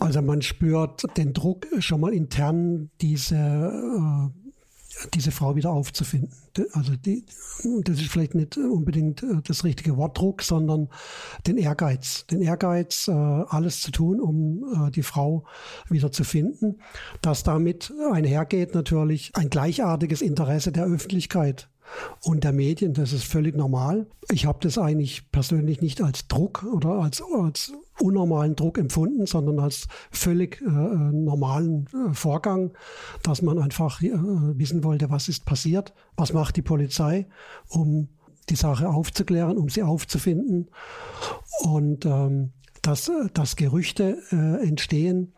Also 0.00 0.22
man 0.22 0.42
spürt 0.42 1.04
den 1.16 1.32
Druck 1.32 1.66
schon 1.78 2.00
mal 2.00 2.12
intern, 2.12 2.90
diese, 3.00 3.36
äh, 3.36 5.08
diese 5.14 5.30
Frau 5.30 5.56
wieder 5.56 5.70
aufzufinden. 5.70 6.32
Also 6.72 6.96
die, 6.96 7.24
das 7.84 8.00
ist 8.00 8.10
vielleicht 8.10 8.34
nicht 8.34 8.56
unbedingt 8.56 9.22
äh, 9.22 9.40
das 9.44 9.64
richtige 9.64 9.96
Wortdruck, 9.96 10.42
sondern 10.42 10.88
den 11.46 11.56
Ehrgeiz. 11.56 12.26
Den 12.26 12.42
Ehrgeiz, 12.42 13.08
äh, 13.08 13.12
alles 13.12 13.80
zu 13.80 13.90
tun, 13.90 14.20
um 14.20 14.88
äh, 14.88 14.90
die 14.90 15.02
Frau 15.02 15.44
wieder 15.88 16.12
zu 16.12 16.24
finden. 16.24 16.80
Dass 17.20 17.42
damit 17.42 17.92
einhergeht 18.12 18.74
natürlich 18.74 19.30
ein 19.34 19.50
gleichartiges 19.50 20.20
Interesse 20.20 20.72
der 20.72 20.84
Öffentlichkeit 20.84 21.68
und 22.22 22.44
der 22.44 22.52
Medien. 22.52 22.94
Das 22.94 23.12
ist 23.12 23.24
völlig 23.24 23.56
normal. 23.56 24.06
Ich 24.30 24.46
habe 24.46 24.58
das 24.60 24.78
eigentlich 24.78 25.30
persönlich 25.30 25.80
nicht 25.80 26.02
als 26.02 26.28
Druck 26.28 26.64
oder 26.64 26.90
als, 26.90 27.22
als 27.38 27.72
unnormalen 28.00 28.56
Druck 28.56 28.78
empfunden, 28.78 29.26
sondern 29.26 29.58
als 29.58 29.86
völlig 30.10 30.60
äh, 30.60 30.64
normalen 30.64 31.86
äh, 31.92 32.14
Vorgang, 32.14 32.72
dass 33.22 33.42
man 33.42 33.58
einfach 33.58 34.02
äh, 34.02 34.10
wissen 34.12 34.84
wollte, 34.84 35.10
was 35.10 35.28
ist 35.28 35.44
passiert, 35.44 35.92
was 36.16 36.32
macht 36.32 36.56
die 36.56 36.62
Polizei, 36.62 37.26
um 37.68 38.08
die 38.48 38.56
Sache 38.56 38.88
aufzuklären, 38.88 39.56
um 39.56 39.68
sie 39.68 39.82
aufzufinden. 39.82 40.68
Und 41.60 42.06
ähm, 42.06 42.52
dass, 42.82 43.10
dass 43.34 43.56
Gerüchte 43.56 44.18
äh, 44.32 44.66
entstehen, 44.66 45.34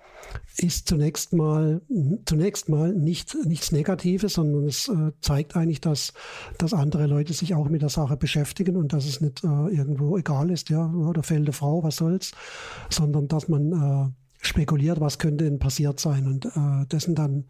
ist 0.56 0.88
zunächst 0.88 1.32
mal, 1.32 1.82
zunächst 2.26 2.68
mal 2.68 2.92
nicht, 2.92 3.36
nichts 3.44 3.72
Negatives, 3.72 4.34
sondern 4.34 4.64
es 4.66 4.88
äh, 4.88 5.12
zeigt 5.20 5.56
eigentlich, 5.56 5.80
dass, 5.80 6.12
dass 6.58 6.72
andere 6.72 7.06
Leute 7.06 7.32
sich 7.32 7.54
auch 7.54 7.68
mit 7.68 7.82
der 7.82 7.88
Sache 7.88 8.16
beschäftigen 8.16 8.76
und 8.76 8.92
dass 8.92 9.06
es 9.06 9.20
nicht 9.20 9.44
äh, 9.44 9.46
irgendwo 9.46 10.16
egal 10.16 10.50
ist, 10.50 10.70
ja, 10.70 10.86
oder 10.92 11.22
fällt 11.22 11.42
eine 11.42 11.52
Frau, 11.52 11.82
was 11.82 11.96
soll's, 11.96 12.32
sondern 12.90 13.28
dass 13.28 13.48
man 13.48 13.72
äh, 13.72 14.46
spekuliert, 14.46 15.00
was 15.00 15.18
könnte 15.18 15.44
denn 15.44 15.58
passiert 15.58 16.00
sein. 16.00 16.26
Und 16.26 16.46
äh, 16.46 16.86
das 16.88 17.04
sind 17.04 17.18
dann 17.18 17.44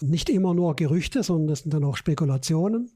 nicht 0.00 0.28
immer 0.28 0.54
nur 0.54 0.76
Gerüchte, 0.76 1.22
sondern 1.22 1.48
das 1.48 1.60
sind 1.60 1.74
dann 1.74 1.84
auch 1.84 1.96
Spekulationen. 1.96 2.90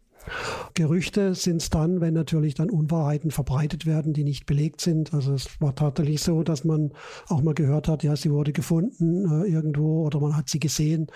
Gerüchte 0.75 1.35
sind 1.35 1.63
es 1.63 1.71
dann, 1.71 2.01
wenn 2.01 2.15
natürlich 2.15 2.55
dann 2.55 2.71
Unwahrheiten 2.71 3.31
verbreitet 3.31 3.87
werden, 3.87 4.13
die 4.13 4.25
nicht 4.25 4.47
belegt 4.47 4.81
sind. 4.81 5.15
Also 5.15 5.35
es 5.35 5.61
war 5.61 5.75
tatsächlich 5.75 6.21
so, 6.23 6.43
dass 6.43 6.65
man 6.65 6.93
auch 7.29 7.43
mal 7.43 7.55
gehört 7.55 7.89
hat, 7.89 8.03
ja, 8.03 8.17
sie 8.17 8.31
wurde 8.31 8.53
gefunden 8.53 9.45
äh, 9.45 9.49
irgendwo 9.49 10.07
oder 10.07 10.21
man 10.21 10.37
hat 10.37 10.49
sie 10.49 10.61
gesehen. 10.61 11.09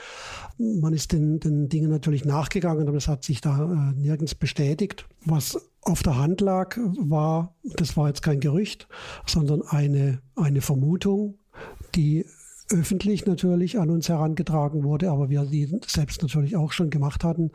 Man 0.58 0.92
ist 0.92 1.12
den, 1.12 1.40
den 1.40 1.68
Dingen 1.68 1.90
natürlich 1.90 2.24
nachgegangen, 2.24 2.88
aber 2.88 2.96
es 2.96 3.08
hat 3.08 3.24
sich 3.24 3.40
da 3.40 3.64
äh, 3.64 4.00
nirgends 4.00 4.34
bestätigt. 4.34 5.06
Was 5.24 5.58
auf 5.82 6.02
der 6.02 6.18
Hand 6.18 6.40
lag, 6.40 6.76
war, 6.98 7.54
das 7.62 7.96
war 7.96 8.08
jetzt 8.08 8.22
kein 8.22 8.40
Gerücht, 8.40 8.88
sondern 9.26 9.62
eine, 9.62 10.20
eine 10.36 10.60
Vermutung, 10.60 11.38
die 11.94 12.24
öffentlich 12.72 13.26
natürlich 13.26 13.78
an 13.78 13.90
uns 13.90 14.08
herangetragen 14.08 14.84
wurde, 14.84 15.10
aber 15.10 15.28
wir 15.28 15.44
die 15.44 15.80
selbst 15.86 16.22
natürlich 16.22 16.56
auch 16.56 16.72
schon 16.72 16.90
gemacht 16.90 17.24
hatten, 17.24 17.50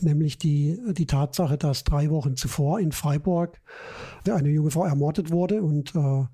nämlich 0.00 0.38
die, 0.38 0.78
die 0.92 1.06
Tatsache, 1.06 1.58
dass 1.58 1.84
drei 1.84 2.10
Wochen 2.10 2.36
zuvor 2.36 2.80
in 2.80 2.92
Freiburg 2.92 3.60
eine 4.28 4.48
junge 4.48 4.70
Frau 4.70 4.84
ermordet 4.84 5.30
wurde 5.30 5.62
und, 5.62 5.94
äh, 5.94 6.24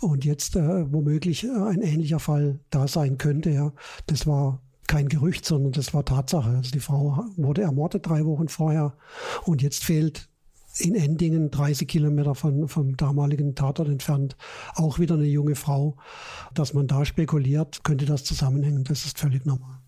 und 0.00 0.24
jetzt 0.24 0.56
äh, 0.56 0.92
womöglich 0.92 1.46
ein 1.50 1.82
ähnlicher 1.82 2.20
Fall 2.20 2.60
da 2.70 2.86
sein 2.88 3.18
könnte. 3.18 3.50
Ja. 3.50 3.72
Das 4.06 4.26
war 4.26 4.62
kein 4.86 5.08
Gerücht, 5.08 5.44
sondern 5.44 5.72
das 5.72 5.92
war 5.94 6.04
Tatsache. 6.04 6.50
Also 6.50 6.70
die 6.70 6.80
Frau 6.80 7.24
wurde 7.36 7.62
ermordet 7.62 8.06
drei 8.06 8.24
Wochen 8.24 8.48
vorher 8.48 8.94
und 9.44 9.62
jetzt 9.62 9.84
fehlt 9.84 10.28
in 10.80 10.94
Endingen, 10.94 11.50
30 11.50 11.88
Kilometer 11.88 12.34
von, 12.34 12.68
vom 12.68 12.96
damaligen 12.96 13.54
Tatort 13.54 13.88
entfernt, 13.88 14.36
auch 14.74 14.98
wieder 14.98 15.14
eine 15.14 15.24
junge 15.24 15.54
Frau. 15.54 15.96
Dass 16.54 16.74
man 16.74 16.86
da 16.86 17.04
spekuliert, 17.04 17.84
könnte 17.84 18.06
das 18.06 18.24
zusammenhängen, 18.24 18.84
das 18.84 19.04
ist 19.04 19.18
völlig 19.18 19.44
normal. 19.44 19.78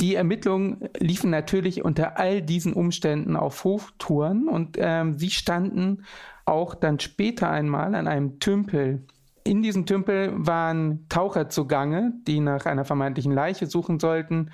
Die 0.00 0.14
Ermittlungen 0.14 0.88
liefen 0.98 1.30
natürlich 1.30 1.84
unter 1.84 2.18
all 2.18 2.40
diesen 2.40 2.72
Umständen 2.72 3.36
auf 3.36 3.64
Hochtouren 3.64 4.48
und 4.48 4.76
ähm, 4.80 5.18
sie 5.18 5.30
standen 5.30 6.04
auch 6.44 6.74
dann 6.74 6.98
später 6.98 7.50
einmal 7.50 7.94
an 7.94 8.06
einem 8.06 8.38
Tümpel. 8.40 9.04
In 9.44 9.62
diesem 9.62 9.86
Tümpel 9.86 10.32
waren 10.34 11.06
Taucher 11.08 11.48
zugange, 11.48 12.14
die 12.26 12.40
nach 12.40 12.66
einer 12.66 12.84
vermeintlichen 12.84 13.32
Leiche 13.32 13.66
suchen 13.66 14.00
sollten. 14.00 14.50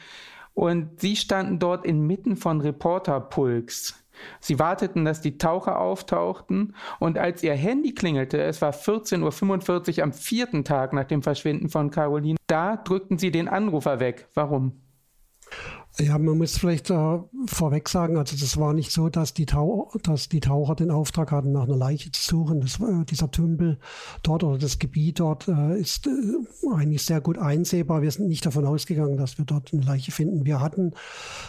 Und 0.55 1.01
sie 1.01 1.17
standen 1.17 1.59
dort 1.59 1.87
inmitten 1.87 2.37
von 2.37 2.61
Reporterpulks. 2.61 4.02
Sie 4.41 4.59
warteten, 4.59 5.05
dass 5.05 5.21
die 5.21 5.39
Taucher 5.39 5.81
auftauchten 5.81 6.75
und 6.99 7.19
als 7.19 7.43
ihr 7.43 7.55
Handy 7.55 7.95
klingelte, 7.95 8.43
es 8.43 8.63
war 8.63 8.73
14.45 8.73 9.99
Uhr 9.99 10.05
am 10.05 10.13
vierten 10.13 10.65
Tag 10.65 10.93
nach 10.93 11.05
dem 11.05 11.23
Verschwinden 11.23 11.69
von 11.69 11.91
Caroline, 11.91 12.39
da 12.47 12.77
drückten 12.77 13.19
sie 13.19 13.31
den 13.31 13.49
Anrufer 13.49 14.01
weg. 14.01 14.29
Warum? 14.35 14.81
Ja, 15.99 16.17
man 16.17 16.39
muss 16.39 16.57
vielleicht 16.57 16.89
äh, 16.89 17.19
vorweg 17.47 17.87
sagen, 17.87 18.17
also 18.17 18.35
das 18.35 18.57
war 18.57 18.73
nicht 18.73 18.93
so, 18.93 19.11
dass 19.11 19.35
die, 19.35 19.45
Tau 19.45 19.91
dass 20.03 20.31
die 20.31 20.41
Taucher 20.41 20.75
den 20.75 20.91
Auftrag 20.91 21.31
hatten, 21.33 21.53
nach 21.53 21.65
einer 21.65 21.77
Leiche 21.77 22.11
zu 22.11 22.23
suchen. 22.23 22.63
Das, 22.63 22.81
äh, 22.81 23.05
dieser 23.05 23.31
Tümpel 23.31 23.79
dort 24.23 24.43
oder 24.43 24.57
das 24.57 24.79
Gebiet 24.79 25.21
dort 25.21 25.49
äh, 25.49 25.79
ist 25.79 26.07
äh, 26.07 26.11
eigentlich 26.75 27.03
sehr 27.03 27.21
gut 27.21 27.37
einsehbar. 27.37 28.01
Wir 28.01 28.11
sind 28.11 28.29
nicht 28.29 28.47
davon 28.47 28.65
ausgegangen, 28.65 29.19
dass 29.19 29.37
wir 29.37 29.45
dort 29.45 29.75
eine 29.75 29.83
Leiche 29.83 30.13
finden. 30.13 30.47
Wir 30.47 30.61
hatten 30.61 30.93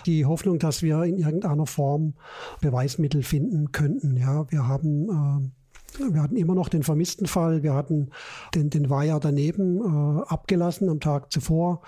die 0.06 0.26
Hoffnung, 0.26 0.60
dass 0.60 0.82
wir 0.82 1.04
in 1.04 1.20
irgendeiner 1.20 1.66
Form 1.66 2.16
Beweismittel 2.60 3.24
finden 3.24 3.72
könnten. 3.72 4.18
Ja, 4.18 4.52
wir 4.52 4.68
haben 4.68 5.10
äh, 5.10 5.63
wir 6.00 6.22
hatten 6.22 6.36
immer 6.36 6.56
noch 6.56 6.70
den 6.70 6.84
vermissten 6.84 7.28
Fall. 7.28 7.64
Wir 7.64 7.74
hatten 7.74 8.10
den, 8.54 8.70
den 8.70 8.90
Weiher 8.90 9.20
daneben 9.20 9.78
äh, 9.78 10.24
abgelassen 10.28 10.90
am 10.90 11.00
Tag 11.00 11.32
zuvor. 11.32 11.82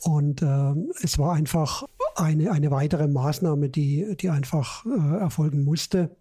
Und 0.00 0.42
äh, 0.42 0.74
es 1.02 1.18
war 1.18 1.34
einfach 1.34 1.84
eine, 2.16 2.50
eine 2.50 2.70
weitere 2.70 3.08
Maßnahme, 3.08 3.68
die, 3.68 4.16
die 4.20 4.30
einfach 4.30 4.84
äh, 4.86 5.18
erfolgen 5.18 5.64
musste. 5.64 6.16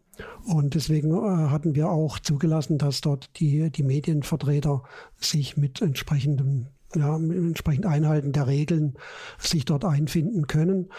Und 0.45 0.75
deswegen 0.75 1.11
äh, 1.11 1.49
hatten 1.49 1.75
wir 1.75 1.89
auch 1.89 2.19
zugelassen, 2.19 2.77
dass 2.77 3.01
dort 3.01 3.39
die, 3.39 3.69
die 3.69 3.83
Medienvertreter 3.83 4.83
sich 5.17 5.57
mit 5.57 5.81
entsprechendem 5.81 6.67
ja, 6.95 7.15
entsprechend 7.15 7.85
Einhalten 7.85 8.31
der 8.31 8.47
Regeln 8.47 8.95
sich 9.37 9.65
dort 9.65 9.85
einfinden 9.85 10.47
können. 10.47 10.89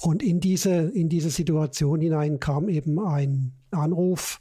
Und 0.00 0.22
in 0.22 0.40
diese, 0.40 0.70
in 0.70 1.08
diese 1.08 1.30
Situation 1.30 2.00
hinein 2.00 2.40
kam 2.40 2.68
eben 2.68 2.98
ein 2.98 3.52
Anruf 3.76 4.40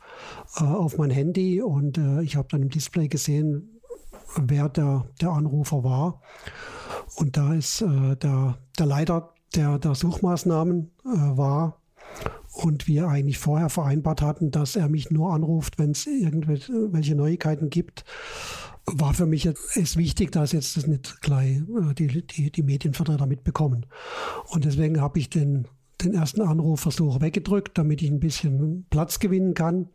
äh, 0.58 0.64
auf 0.64 0.98
mein 0.98 1.10
Handy 1.10 1.62
und 1.62 1.98
äh, 1.98 2.22
ich 2.22 2.36
habe 2.36 2.48
dann 2.50 2.62
im 2.62 2.70
Display 2.70 3.08
gesehen, 3.08 3.82
wer 4.38 4.70
der, 4.70 5.06
der 5.22 5.30
Anrufer 5.30 5.84
war. 5.84 6.22
Und 7.16 7.38
da 7.38 7.54
ist 7.54 7.82
äh, 7.82 8.16
der, 8.16 8.58
der 8.78 8.86
Leiter 8.86 9.34
der, 9.56 9.80
der 9.80 9.96
Suchmaßnahmen 9.96 10.92
äh, 11.06 11.38
war 11.38 11.82
und 12.54 12.88
wir 12.88 13.08
eigentlich 13.08 13.38
vorher 13.38 13.70
vereinbart 13.70 14.22
hatten, 14.22 14.52
dass 14.52 14.76
er 14.76 14.90
mich 14.90 15.12
nur 15.12 15.34
anruft, 15.34 15.78
wenn 15.78 15.92
es 15.92 16.08
irgendwelche 16.08 17.16
Neuigkeiten 17.16 17.70
gibt 17.70 18.06
war 18.86 19.14
für 19.14 19.26
mich 19.26 19.44
jetzt 19.44 19.98
wichtig, 19.98 20.32
dass 20.32 20.52
jetzt 20.52 20.78
das 20.78 20.88
nicht 20.88 21.22
gleich 21.22 21.58
äh, 21.58 21.94
die, 21.98 22.26
die, 22.26 22.52
die 22.52 22.64
Medienvertreter 22.64 23.26
mitbekommen. 23.26 23.86
Und 24.48 24.66
deswegen 24.66 25.02
habe 25.02 25.20
ich 25.20 25.30
den, 25.30 25.68
den 26.04 26.14
ersten 26.14 26.42
Anrufversuch 26.42 27.22
weggedrückt, 27.22 27.78
damit 27.78 28.02
ich 28.02 28.10
ein 28.10 28.20
bisschen 28.20 28.86
Platz 28.90 29.20
gewinnen 29.20 29.54
kann. 29.54 29.90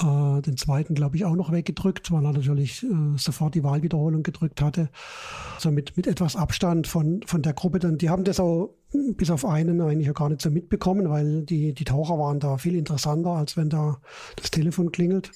Äh, 0.00 0.42
den 0.42 0.56
zweiten, 0.56 0.94
glaube 0.94 1.16
ich, 1.16 1.24
auch 1.24 1.36
noch 1.36 1.52
weggedrückt, 1.52 2.10
weil 2.10 2.24
er 2.24 2.32
natürlich 2.32 2.82
äh, 2.82 3.16
sofort 3.16 3.54
die 3.54 3.62
Wahlwiederholung 3.64 4.22
gedrückt 4.22 4.60
hatte. 4.60 4.90
Also 5.54 5.70
mit, 5.70 5.96
mit 5.96 6.06
etwas 6.06 6.36
Abstand 6.36 6.86
von, 6.86 7.20
von 7.26 7.42
der 7.42 7.52
Gruppe. 7.52 7.78
Dann, 7.78 7.98
die 7.98 8.10
haben 8.10 8.24
das 8.24 8.40
auch 8.40 8.74
bis 9.16 9.30
auf 9.30 9.44
einen 9.44 9.80
eigentlich 9.80 10.12
gar 10.14 10.28
nicht 10.28 10.42
so 10.42 10.50
mitbekommen, 10.50 11.08
weil 11.10 11.44
die, 11.44 11.74
die 11.74 11.84
Taucher 11.84 12.18
waren 12.18 12.40
da 12.40 12.56
viel 12.56 12.74
interessanter, 12.74 13.32
als 13.32 13.56
wenn 13.56 13.68
da 13.68 14.00
das 14.36 14.50
Telefon 14.50 14.92
klingelt. 14.92 15.30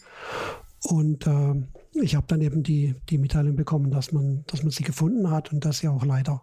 Und 0.84 1.26
äh, 1.26 1.54
ich 2.00 2.16
habe 2.16 2.26
dann 2.26 2.40
eben 2.40 2.62
die, 2.62 2.94
die 3.10 3.18
Mitteilung 3.18 3.54
bekommen, 3.54 3.90
dass 3.90 4.12
man, 4.12 4.44
dass 4.46 4.62
man 4.62 4.70
sie 4.70 4.82
gefunden 4.82 5.30
hat 5.30 5.52
und 5.52 5.64
dass 5.64 5.78
sie 5.78 5.88
auch 5.88 6.04
leider 6.04 6.42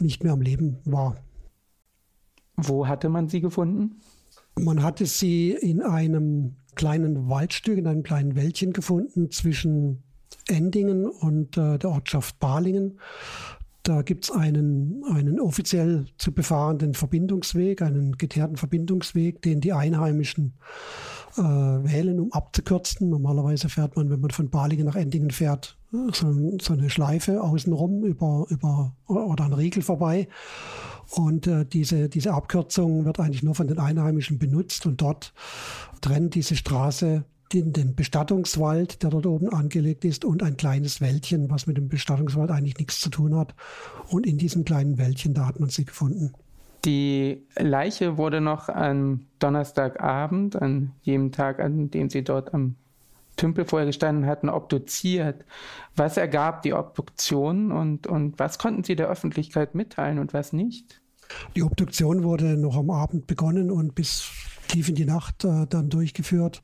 nicht 0.00 0.22
mehr 0.24 0.32
am 0.32 0.40
Leben 0.40 0.78
war. 0.84 1.16
Wo 2.56 2.86
hatte 2.86 3.08
man 3.08 3.28
sie 3.28 3.40
gefunden? 3.40 4.00
Man 4.58 4.82
hatte 4.82 5.06
sie 5.06 5.52
in 5.52 5.82
einem 5.82 6.56
kleinen 6.74 7.28
Waldstück, 7.28 7.78
in 7.78 7.86
einem 7.86 8.02
kleinen 8.02 8.34
Wäldchen 8.36 8.72
gefunden 8.72 9.30
zwischen 9.30 10.02
Endingen 10.48 11.06
und 11.06 11.56
äh, 11.56 11.78
der 11.78 11.90
Ortschaft 11.90 12.38
Balingen. 12.38 12.98
Da 13.82 14.02
gibt 14.02 14.24
es 14.24 14.30
einen, 14.30 15.02
einen 15.12 15.40
offiziell 15.40 16.06
zu 16.16 16.32
befahrenden 16.32 16.94
Verbindungsweg, 16.94 17.82
einen 17.82 18.16
geteerten 18.16 18.56
Verbindungsweg, 18.56 19.42
den 19.42 19.60
die 19.60 19.72
Einheimischen 19.72 20.54
äh, 21.36 21.42
wählen, 21.42 22.20
um 22.20 22.32
abzukürzen. 22.32 23.10
Normalerweise 23.10 23.68
fährt 23.68 23.96
man, 23.96 24.08
wenn 24.08 24.20
man 24.20 24.30
von 24.30 24.50
Balingen 24.50 24.86
nach 24.86 24.94
Endingen 24.94 25.32
fährt, 25.32 25.76
so, 26.12 26.56
so 26.60 26.72
eine 26.74 26.90
Schleife 26.90 27.42
außenrum 27.42 28.04
über, 28.04 28.46
über 28.48 28.94
oder 29.06 29.44
ein 29.44 29.52
Riegel 29.52 29.82
vorbei. 29.82 30.28
Und 31.14 31.46
äh, 31.46 31.66
diese, 31.66 32.08
diese 32.08 32.32
Abkürzung 32.32 33.04
wird 33.04 33.20
eigentlich 33.20 33.42
nur 33.42 33.54
von 33.54 33.68
den 33.68 33.78
Einheimischen 33.78 34.38
benutzt 34.38 34.86
und 34.86 35.02
dort 35.02 35.34
trennt 36.00 36.34
diese 36.34 36.56
Straße 36.56 37.24
den, 37.52 37.74
den 37.74 37.94
Bestattungswald, 37.94 39.02
der 39.02 39.10
dort 39.10 39.26
oben 39.26 39.50
angelegt 39.50 40.06
ist, 40.06 40.24
und 40.24 40.42
ein 40.42 40.56
kleines 40.56 41.02
Wäldchen, 41.02 41.50
was 41.50 41.66
mit 41.66 41.76
dem 41.76 41.90
Bestattungswald 41.90 42.50
eigentlich 42.50 42.78
nichts 42.78 42.98
zu 42.98 43.10
tun 43.10 43.36
hat. 43.36 43.54
Und 44.08 44.26
in 44.26 44.38
diesem 44.38 44.64
kleinen 44.64 44.96
Wäldchen, 44.96 45.34
da 45.34 45.46
hat 45.46 45.60
man 45.60 45.68
sie 45.68 45.84
gefunden. 45.84 46.32
Die 46.86 47.42
Leiche 47.58 48.16
wurde 48.16 48.40
noch 48.40 48.70
am 48.70 49.26
Donnerstagabend, 49.38 50.56
an 50.56 50.92
jedem 51.02 51.30
Tag, 51.30 51.60
an 51.60 51.90
dem 51.90 52.08
sie 52.08 52.24
dort 52.24 52.54
am 52.54 52.76
Tümpel 53.36 53.66
vorher 53.66 53.86
gestanden 53.86 54.26
hatten, 54.26 54.48
obduziert. 54.48 55.44
Was 55.94 56.16
ergab 56.16 56.62
die 56.62 56.72
Obduktion 56.72 57.70
und, 57.70 58.06
und 58.06 58.38
was 58.38 58.58
konnten 58.58 58.82
Sie 58.82 58.96
der 58.96 59.08
Öffentlichkeit 59.08 59.74
mitteilen 59.74 60.18
und 60.18 60.32
was 60.32 60.54
nicht? 60.54 61.01
Die 61.56 61.62
Obduktion 61.62 62.22
wurde 62.22 62.56
noch 62.56 62.76
am 62.76 62.90
Abend 62.90 63.26
begonnen 63.26 63.70
und 63.70 63.94
bis 63.94 64.30
tief 64.68 64.88
in 64.88 64.94
die 64.94 65.04
Nacht 65.04 65.44
äh, 65.44 65.66
dann 65.68 65.90
durchgeführt. 65.90 66.62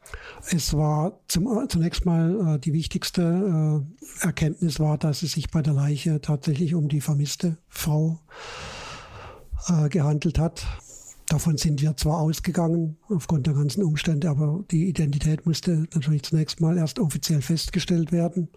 Es 0.50 0.74
war 0.74 1.20
zum, 1.28 1.46
äh, 1.46 1.68
zunächst 1.68 2.06
mal 2.06 2.56
äh, 2.56 2.58
die 2.58 2.72
wichtigste 2.72 3.84
äh, 4.22 4.24
Erkenntnis 4.26 4.80
war, 4.80 4.96
dass 4.96 5.22
es 5.22 5.32
sich 5.32 5.50
bei 5.50 5.62
der 5.62 5.74
Leiche 5.74 6.20
tatsächlich 6.20 6.74
um 6.74 6.88
die 6.88 7.00
vermisste 7.00 7.58
Frau 7.68 8.18
äh, 9.68 9.88
gehandelt 9.88 10.38
hat. 10.38 10.66
Davon 11.28 11.58
sind 11.58 11.82
wir 11.82 11.94
zwar 11.94 12.20
ausgegangen 12.20 12.96
aufgrund 13.10 13.46
der 13.46 13.52
ganzen 13.52 13.82
Umstände, 13.82 14.30
aber 14.30 14.64
die 14.70 14.88
Identität 14.88 15.44
musste 15.44 15.86
natürlich 15.92 16.22
zunächst 16.22 16.62
mal 16.62 16.78
erst 16.78 16.98
offiziell 16.98 17.42
festgestellt 17.42 18.12
werden. 18.12 18.48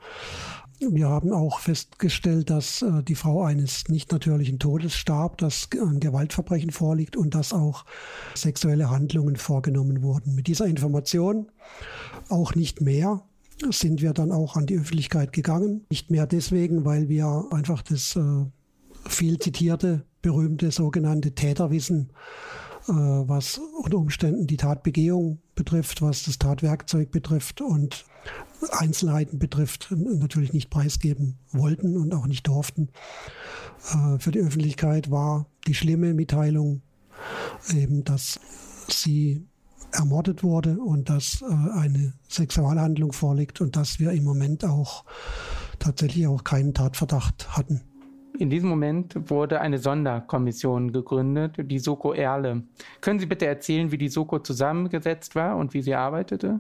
Wir 0.89 1.09
haben 1.09 1.31
auch 1.31 1.59
festgestellt, 1.59 2.49
dass 2.49 2.81
äh, 2.81 3.03
die 3.03 3.13
Frau 3.13 3.43
eines 3.43 3.87
nicht 3.87 4.11
natürlichen 4.11 4.57
Todes 4.57 4.95
starb, 4.95 5.37
dass 5.37 5.69
ein 5.79 5.99
Gewaltverbrechen 5.99 6.71
vorliegt 6.71 7.15
und 7.15 7.35
dass 7.35 7.53
auch 7.53 7.85
sexuelle 8.33 8.89
Handlungen 8.89 9.35
vorgenommen 9.35 10.01
wurden. 10.01 10.33
Mit 10.33 10.47
dieser 10.47 10.65
Information, 10.65 11.51
auch 12.29 12.55
nicht 12.55 12.81
mehr, 12.81 13.21
sind 13.69 14.01
wir 14.01 14.13
dann 14.13 14.31
auch 14.31 14.55
an 14.55 14.65
die 14.65 14.79
Öffentlichkeit 14.79 15.33
gegangen. 15.33 15.85
Nicht 15.91 16.09
mehr 16.09 16.25
deswegen, 16.25 16.83
weil 16.83 17.09
wir 17.09 17.45
einfach 17.51 17.83
das 17.83 18.15
äh, 18.15 18.45
viel 19.07 19.37
zitierte, 19.37 20.03
berühmte 20.23 20.71
sogenannte 20.71 21.35
Täterwissen 21.35 22.11
was 22.87 23.59
unter 23.81 23.97
Umständen 23.97 24.47
die 24.47 24.57
Tatbegehung 24.57 25.39
betrifft, 25.55 26.01
was 26.01 26.23
das 26.23 26.39
Tatwerkzeug 26.39 27.11
betrifft 27.11 27.61
und 27.61 28.05
Einzelheiten 28.71 29.39
betrifft, 29.39 29.87
natürlich 29.91 30.53
nicht 30.53 30.69
preisgeben 30.69 31.37
wollten 31.51 31.97
und 31.97 32.13
auch 32.13 32.27
nicht 32.27 32.47
durften. 32.47 32.89
Äh, 33.93 34.19
für 34.19 34.31
die 34.31 34.39
Öffentlichkeit 34.39 35.09
war 35.09 35.47
die 35.67 35.73
schlimme 35.73 36.13
Mitteilung 36.13 36.81
eben, 37.73 38.03
dass 38.03 38.39
sie 38.87 39.47
ermordet 39.91 40.43
wurde 40.43 40.79
und 40.79 41.09
dass 41.09 41.41
äh, 41.41 41.79
eine 41.79 42.13
Sexualhandlung 42.29 43.13
vorliegt 43.13 43.61
und 43.61 43.75
dass 43.75 43.99
wir 43.99 44.11
im 44.11 44.23
Moment 44.23 44.63
auch 44.63 45.03
tatsächlich 45.79 46.27
auch 46.27 46.43
keinen 46.43 46.73
Tatverdacht 46.73 47.57
hatten. 47.57 47.81
In 48.37 48.49
diesem 48.49 48.69
Moment 48.69 49.29
wurde 49.29 49.61
eine 49.61 49.77
Sonderkommission 49.77 50.91
gegründet, 50.91 51.55
die 51.59 51.79
Soko 51.79 52.13
Erle. 52.13 52.63
Können 53.01 53.19
Sie 53.19 53.25
bitte 53.25 53.45
erzählen, 53.45 53.91
wie 53.91 53.97
die 53.97 54.09
Soko 54.09 54.39
zusammengesetzt 54.39 55.35
war 55.35 55.57
und 55.57 55.73
wie 55.73 55.81
sie 55.81 55.93
arbeitete? 55.93 56.59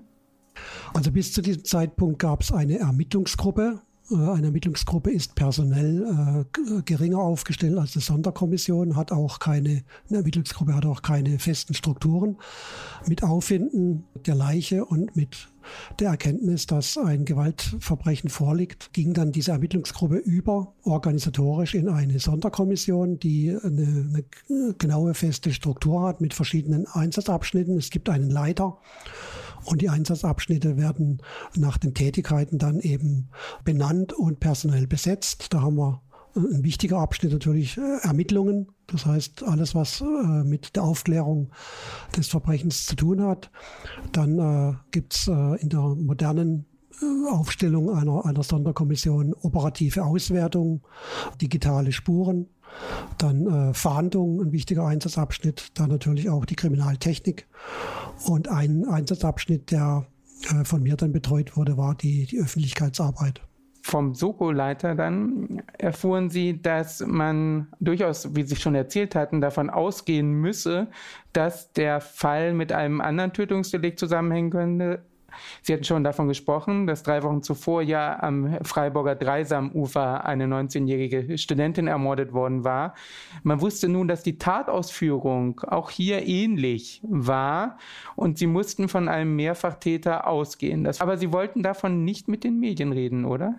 Also 0.93 1.11
bis 1.11 1.33
zu 1.33 1.41
diesem 1.41 1.63
Zeitpunkt 1.63 2.19
gab 2.19 2.41
es 2.41 2.51
eine 2.51 2.79
Ermittlungsgruppe. 2.79 3.81
Äh, 4.11 4.15
eine 4.15 4.47
Ermittlungsgruppe 4.47 5.11
ist 5.11 5.35
personell 5.35 6.45
äh, 6.47 6.81
geringer 6.83 7.19
aufgestellt 7.19 7.77
als 7.77 7.95
eine 7.95 8.01
Sonderkommission, 8.01 8.95
hat 8.95 9.11
auch 9.11 9.39
keine, 9.39 9.83
eine 10.09 10.17
Ermittlungsgruppe 10.19 10.75
hat 10.75 10.85
auch 10.85 11.01
keine 11.01 11.39
festen 11.39 11.73
Strukturen. 11.73 12.37
Mit 13.07 13.23
Auffinden 13.23 14.05
der 14.25 14.35
Leiche 14.35 14.85
und 14.85 15.15
mit 15.15 15.49
der 15.99 16.09
Erkenntnis, 16.09 16.65
dass 16.65 16.97
ein 16.97 17.23
Gewaltverbrechen 17.25 18.29
vorliegt, 18.29 18.93
ging 18.93 19.13
dann 19.13 19.31
diese 19.31 19.51
Ermittlungsgruppe 19.51 20.17
über 20.17 20.73
organisatorisch 20.83 21.75
in 21.75 21.87
eine 21.87 22.19
Sonderkommission, 22.19 23.19
die 23.19 23.55
eine, 23.61 24.25
eine 24.49 24.73
genaue 24.73 25.13
feste 25.13 25.53
Struktur 25.53 26.01
hat 26.01 26.19
mit 26.19 26.33
verschiedenen 26.33 26.87
Einsatzabschnitten. 26.87 27.77
Es 27.77 27.91
gibt 27.91 28.09
einen 28.09 28.31
Leiter 28.31 28.77
und 29.65 29.81
die 29.81 29.89
Einsatzabschnitte 29.89 30.77
werden 30.77 31.21
nach 31.55 31.77
den 31.77 31.93
Tätigkeiten 31.93 32.57
dann 32.57 32.79
eben 32.79 33.29
benannt 33.63 34.13
und 34.13 34.39
personell 34.39 34.87
besetzt. 34.87 35.53
Da 35.53 35.61
haben 35.61 35.75
wir 35.75 36.01
ein 36.35 36.63
wichtiger 36.63 36.99
Abschnitt 36.99 37.33
natürlich 37.33 37.77
äh, 37.77 37.97
Ermittlungen. 38.03 38.67
Das 38.87 39.05
heißt, 39.05 39.43
alles, 39.43 39.75
was 39.75 40.01
äh, 40.01 40.43
mit 40.43 40.75
der 40.75 40.83
Aufklärung 40.83 41.51
des 42.15 42.27
Verbrechens 42.27 42.85
zu 42.85 42.95
tun 42.95 43.21
hat. 43.21 43.51
Dann 44.11 44.39
äh, 44.39 44.73
gibt 44.91 45.13
es 45.13 45.27
äh, 45.27 45.61
in 45.61 45.69
der 45.69 45.81
modernen 45.81 46.65
äh, 47.01 47.31
Aufstellung 47.31 47.89
einer, 47.89 48.25
einer 48.25 48.43
Sonderkommission 48.43 49.33
operative 49.41 50.03
Auswertung, 50.03 50.81
digitale 51.41 51.91
Spuren, 51.91 52.47
dann 53.17 53.47
äh, 53.47 53.73
Fahndung, 53.73 54.41
ein 54.41 54.51
wichtiger 54.51 54.85
Einsatzabschnitt, 54.85 55.79
dann 55.79 55.89
natürlich 55.89 56.29
auch 56.29 56.45
die 56.45 56.55
Kriminaltechnik 56.55 57.47
und 58.25 58.47
ein 58.47 58.85
Einsatzabschnitt, 58.85 59.71
der 59.71 60.05
äh, 60.49 60.63
von 60.63 60.83
mir 60.83 60.95
dann 60.95 61.11
betreut 61.11 61.55
wurde, 61.57 61.77
war 61.77 61.95
die, 61.95 62.25
die 62.25 62.39
Öffentlichkeitsarbeit 62.39 63.41
vom 63.83 64.13
Soko-Leiter 64.13 64.95
dann 64.95 65.63
erfuhren 65.77 66.29
sie, 66.29 66.61
dass 66.61 67.05
man 67.05 67.67
durchaus, 67.79 68.35
wie 68.35 68.43
Sie 68.43 68.55
schon 68.55 68.75
erzählt 68.75 69.15
hatten, 69.15 69.41
davon 69.41 69.69
ausgehen 69.69 70.33
müsse, 70.33 70.87
dass 71.33 71.73
der 71.73 72.01
Fall 72.01 72.53
mit 72.53 72.71
einem 72.71 73.01
anderen 73.01 73.33
Tötungsdelikt 73.33 73.99
zusammenhängen 73.99 74.51
könnte. 74.51 75.05
Sie 75.61 75.73
hatten 75.73 75.83
schon 75.83 76.03
davon 76.03 76.27
gesprochen, 76.27 76.87
dass 76.87 77.03
drei 77.03 77.23
Wochen 77.23 77.43
zuvor 77.43 77.81
ja 77.81 78.21
am 78.21 78.57
Freiburger 78.63 79.15
Dreisamufer 79.15 80.25
eine 80.25 80.45
19-jährige 80.45 81.37
Studentin 81.37 81.87
ermordet 81.87 82.33
worden 82.33 82.63
war. 82.63 82.95
Man 83.43 83.61
wusste 83.61 83.89
nun, 83.89 84.07
dass 84.07 84.23
die 84.23 84.37
Tatausführung 84.37 85.61
auch 85.61 85.89
hier 85.89 86.27
ähnlich 86.27 87.01
war 87.03 87.77
und 88.15 88.37
sie 88.37 88.47
mussten 88.47 88.87
von 88.87 89.07
einem 89.07 89.35
Mehrfachtäter 89.35 90.27
ausgehen. 90.27 90.83
Das, 90.83 91.01
aber 91.01 91.17
sie 91.17 91.31
wollten 91.31 91.63
davon 91.63 92.03
nicht 92.03 92.27
mit 92.27 92.43
den 92.43 92.59
Medien 92.59 92.91
reden, 92.91 93.25
oder? 93.25 93.55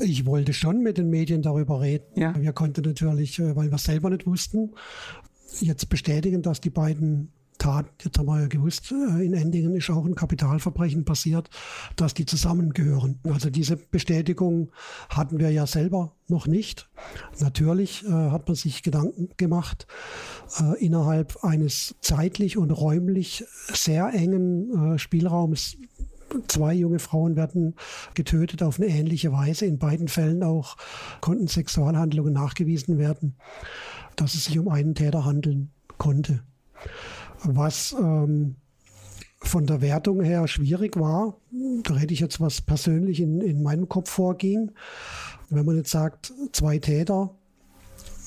Ich 0.00 0.26
wollte 0.26 0.52
schon 0.52 0.82
mit 0.82 0.98
den 0.98 1.10
Medien 1.10 1.42
darüber 1.42 1.80
reden. 1.80 2.04
Ja. 2.16 2.34
Wir 2.36 2.52
konnten 2.52 2.82
natürlich, 2.82 3.38
äh, 3.38 3.54
weil 3.54 3.70
wir 3.70 3.78
selber 3.78 4.10
nicht 4.10 4.26
wussten, 4.26 4.72
jetzt 5.60 5.88
bestätigen, 5.88 6.42
dass 6.42 6.60
die 6.60 6.70
beiden 6.70 7.32
Taten, 7.62 7.90
jetzt 8.02 8.18
haben 8.18 8.26
wir 8.26 8.40
ja 8.40 8.48
gewusst, 8.48 8.90
äh, 8.90 9.24
in 9.24 9.34
Endingen 9.34 9.76
ist 9.76 9.88
auch 9.88 10.04
ein 10.04 10.16
Kapitalverbrechen 10.16 11.04
passiert, 11.04 11.48
dass 11.94 12.12
die 12.12 12.26
zusammengehören. 12.26 13.20
Also 13.22 13.50
diese 13.50 13.76
Bestätigung 13.76 14.72
hatten 15.08 15.38
wir 15.38 15.50
ja 15.50 15.64
selber 15.68 16.16
noch 16.26 16.48
nicht. 16.48 16.90
Natürlich 17.38 18.04
äh, 18.04 18.10
hat 18.10 18.48
man 18.48 18.56
sich 18.56 18.82
Gedanken 18.82 19.28
gemacht, 19.36 19.86
äh, 20.60 20.84
innerhalb 20.84 21.44
eines 21.44 21.94
zeitlich 22.00 22.58
und 22.58 22.72
räumlich 22.72 23.44
sehr 23.72 24.12
engen 24.12 24.94
äh, 24.94 24.98
Spielraums 24.98 25.76
Zwei 26.48 26.72
junge 26.72 26.98
Frauen 26.98 27.36
werden 27.36 27.74
getötet 28.14 28.62
auf 28.62 28.80
eine 28.80 28.88
ähnliche 28.88 29.32
Weise. 29.32 29.66
In 29.66 29.78
beiden 29.78 30.08
Fällen 30.08 30.42
auch 30.42 30.78
konnten 31.20 31.46
Sexualhandlungen 31.46 32.32
nachgewiesen 32.32 32.96
werden, 32.96 33.36
dass 34.16 34.32
es 34.32 34.46
sich 34.46 34.58
um 34.58 34.68
einen 34.68 34.94
Täter 34.94 35.26
handeln 35.26 35.70
konnte. 35.98 36.42
Was 37.44 37.94
ähm, 37.98 38.56
von 39.40 39.66
der 39.66 39.80
Wertung 39.80 40.22
her 40.22 40.46
schwierig 40.46 40.96
war, 40.96 41.36
da 41.82 41.94
rede 41.94 42.14
ich 42.14 42.20
jetzt, 42.20 42.40
was 42.40 42.60
persönlich 42.60 43.20
in, 43.20 43.40
in 43.40 43.62
meinem 43.62 43.88
Kopf 43.88 44.10
vorging. 44.10 44.70
Wenn 45.50 45.66
man 45.66 45.76
jetzt 45.76 45.90
sagt, 45.90 46.32
zwei 46.52 46.78
Täter, 46.78 47.34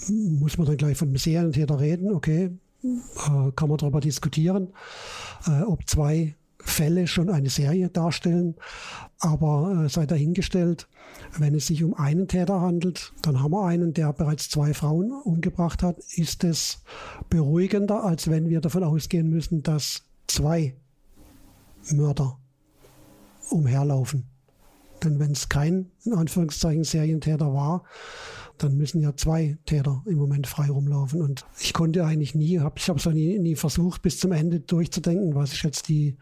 muss 0.10 0.58
man 0.58 0.68
dann 0.68 0.78
gleich 0.78 0.98
von 0.98 1.08
einem 1.08 1.18
Serientäter 1.18 1.80
reden, 1.80 2.12
okay, 2.14 2.52
äh, 2.84 3.52
kann 3.56 3.70
man 3.70 3.78
darüber 3.78 4.00
diskutieren, 4.00 4.74
äh, 5.48 5.64
ob 5.64 5.88
zwei 5.88 6.36
Fälle 6.66 7.08
schon 7.08 7.30
eine 7.30 7.50
Serie 7.50 7.90
darstellen. 7.90 8.56
Aber 9.20 9.86
äh, 9.86 9.90
sei 9.90 10.06
dahingestellt, 10.06 10.88
wenn 11.38 11.56
es 11.56 11.68
sich 11.68 11.84
um 11.84 11.94
einen 11.94 12.28
Täter 12.28 12.60
handelt, 12.60 13.14
dann 13.22 13.42
haben 13.42 13.52
wir 13.52 13.66
einen, 13.66 13.94
der 13.94 14.12
bereits 14.14 14.50
zwei 14.50 14.74
Frauen 14.74 15.12
umgebracht 15.12 15.84
hat, 15.84 16.00
ist 16.16 16.44
es 16.44 16.84
beruhigender, 17.30 18.04
als 18.04 18.30
wenn 18.30 18.50
wir 18.50 18.62
davon 18.62 18.84
ausgehen 18.84 19.30
müssen, 19.30 19.64
dass 19.64 20.04
zwei 20.28 20.76
Mörder 21.92 22.38
umherlaufen. 23.50 24.26
Denn 25.04 25.20
wenn 25.20 25.32
es 25.32 25.50
kein, 25.50 25.92
in 26.04 26.14
Anführungszeichen, 26.14 26.84
Serientäter 26.84 27.54
war, 27.54 27.84
dann 28.58 28.78
müssen 28.78 29.02
ja 29.02 29.16
zwei 29.16 29.58
Täter 29.66 30.04
im 30.06 30.18
Moment 30.18 30.48
frei 30.48 30.68
rumlaufen. 30.70 31.22
Und 31.22 31.46
ich 31.60 31.74
konnte 31.74 32.06
eigentlich 32.06 32.36
nie, 32.36 32.60
hab, 32.60 32.78
ich 32.78 32.90
habe 32.90 33.00
es 33.00 33.06
nie, 33.06 33.38
nie 33.40 33.56
versucht, 33.56 34.02
bis 34.02 34.20
zum 34.20 34.32
Ende 34.32 34.60
durchzudenken, 34.60 35.36
was 35.36 35.54
ist 35.54 35.64
jetzt 35.64 35.88
die, 35.88 36.18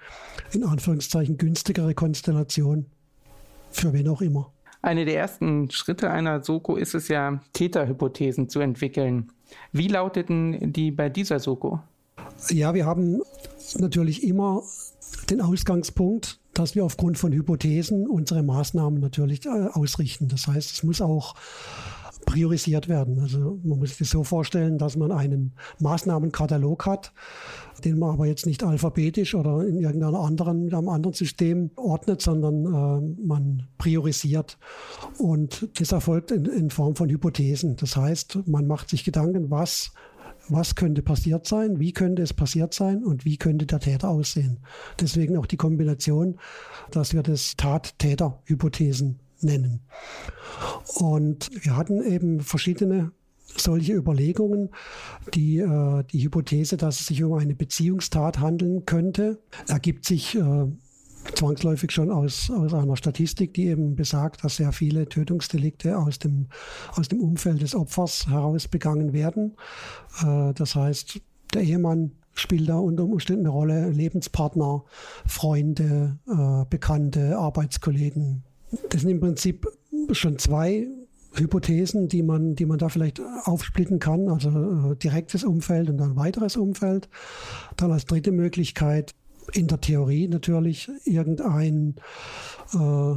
in 0.51 0.63
Anführungszeichen, 0.63 1.37
günstigere 1.37 1.93
Konstellation 1.93 2.85
für 3.71 3.93
wen 3.93 4.07
auch 4.07 4.21
immer. 4.21 4.51
Eine 4.81 5.05
der 5.05 5.17
ersten 5.17 5.71
Schritte 5.71 6.11
einer 6.11 6.43
Soko 6.43 6.75
ist 6.75 6.93
es 6.93 7.07
ja, 7.07 7.41
Täterhypothesen 7.53 8.49
zu 8.49 8.59
entwickeln. 8.59 9.31
Wie 9.71 9.87
lauteten 9.87 10.73
die 10.73 10.91
bei 10.91 11.09
dieser 11.09 11.39
Soko? 11.39 11.79
Ja, 12.49 12.73
wir 12.73 12.85
haben 12.85 13.21
natürlich 13.77 14.23
immer 14.23 14.63
den 15.29 15.41
Ausgangspunkt, 15.41 16.39
dass 16.53 16.75
wir 16.75 16.83
aufgrund 16.83 17.17
von 17.17 17.31
Hypothesen 17.31 18.07
unsere 18.07 18.43
Maßnahmen 18.43 18.99
natürlich 18.99 19.45
äh, 19.45 19.67
ausrichten. 19.71 20.27
Das 20.27 20.47
heißt, 20.47 20.71
es 20.71 20.83
muss 20.83 21.01
auch 21.01 21.35
priorisiert 22.25 22.87
werden. 22.87 23.19
Also 23.19 23.59
man 23.63 23.79
muss 23.79 23.97
sich 23.97 24.09
so 24.09 24.23
vorstellen, 24.23 24.77
dass 24.77 24.95
man 24.95 25.11
einen 25.11 25.53
Maßnahmenkatalog 25.79 26.85
hat, 26.85 27.13
den 27.83 27.99
man 27.99 28.11
aber 28.11 28.25
jetzt 28.25 28.45
nicht 28.45 28.63
alphabetisch 28.63 29.35
oder 29.35 29.65
in 29.65 29.77
irgendeiner 29.77 30.19
anderen, 30.19 30.73
einem 30.73 30.89
anderen 30.89 31.13
System 31.13 31.71
ordnet, 31.75 32.21
sondern 32.21 32.65
äh, 32.65 33.21
man 33.25 33.67
priorisiert. 33.77 34.57
Und 35.17 35.69
das 35.79 35.91
erfolgt 35.91 36.31
in, 36.31 36.45
in 36.45 36.69
Form 36.69 36.95
von 36.95 37.09
Hypothesen. 37.09 37.75
Das 37.75 37.95
heißt, 37.95 38.39
man 38.45 38.67
macht 38.67 38.89
sich 38.89 39.03
Gedanken, 39.03 39.49
was 39.49 39.91
was 40.49 40.75
könnte 40.75 41.01
passiert 41.01 41.47
sein, 41.47 41.79
wie 41.79 41.93
könnte 41.93 42.21
es 42.21 42.33
passiert 42.33 42.73
sein 42.73 43.03
und 43.03 43.25
wie 43.25 43.37
könnte 43.37 43.65
der 43.65 43.79
Täter 43.79 44.09
aussehen. 44.09 44.59
Deswegen 44.99 45.37
auch 45.37 45.45
die 45.45 45.57
Kombination, 45.57 46.37
dass 46.91 47.13
wir 47.13 47.23
das 47.23 47.55
Tat-Täter-Hypothesen 47.55 49.19
nennen. 49.43 49.81
Und 50.95 51.49
wir 51.63 51.75
hatten 51.75 52.01
eben 52.03 52.41
verschiedene 52.41 53.11
solche 53.55 53.93
Überlegungen, 53.93 54.69
die, 55.33 55.59
äh, 55.59 56.03
die 56.11 56.23
Hypothese, 56.23 56.77
dass 56.77 56.99
es 56.99 57.07
sich 57.07 57.23
um 57.23 57.33
eine 57.33 57.55
Beziehungstat 57.55 58.39
handeln 58.39 58.85
könnte, 58.85 59.41
ergibt 59.67 60.05
sich 60.05 60.35
äh, 60.35 60.65
zwangsläufig 61.35 61.91
schon 61.91 62.11
aus, 62.11 62.49
aus 62.49 62.73
einer 62.73 62.97
Statistik, 62.97 63.53
die 63.53 63.67
eben 63.67 63.95
besagt, 63.95 64.43
dass 64.43 64.57
sehr 64.57 64.71
viele 64.71 65.07
Tötungsdelikte 65.07 65.97
aus 65.97 66.19
dem, 66.19 66.47
aus 66.95 67.07
dem 67.07 67.19
Umfeld 67.21 67.61
des 67.61 67.75
Opfers 67.75 68.27
heraus 68.27 68.67
begangen 68.67 69.13
werden. 69.13 69.55
Äh, 70.21 70.53
das 70.53 70.75
heißt, 70.75 71.21
der 71.53 71.61
Ehemann 71.61 72.11
spielt 72.33 72.67
da 72.67 72.77
unter 72.77 73.03
Umständen 73.03 73.45
eine 73.45 73.49
Rolle, 73.49 73.89
Lebenspartner, 73.89 74.83
Freunde, 75.25 76.17
äh, 76.27 76.65
Bekannte, 76.69 77.37
Arbeitskollegen. 77.37 78.43
Das 78.89 79.01
sind 79.01 79.09
im 79.09 79.19
Prinzip 79.19 79.67
schon 80.11 80.37
zwei 80.37 80.87
Hypothesen, 81.35 82.07
die 82.07 82.21
man, 82.21 82.55
die 82.55 82.65
man 82.65 82.77
da 82.77 82.89
vielleicht 82.89 83.19
aufsplitten 83.45 83.99
kann, 83.99 84.27
also 84.27 84.49
äh, 84.91 84.95
direktes 84.95 85.43
Umfeld 85.43 85.89
und 85.89 85.97
dann 85.97 86.15
weiteres 86.15 86.57
Umfeld. 86.57 87.09
Dann 87.75 87.91
als 87.91 88.05
dritte 88.05 88.31
Möglichkeit 88.31 89.15
in 89.51 89.67
der 89.67 89.81
Theorie 89.81 90.27
natürlich 90.27 90.89
irgendein 91.05 91.95
äh, 92.73 93.15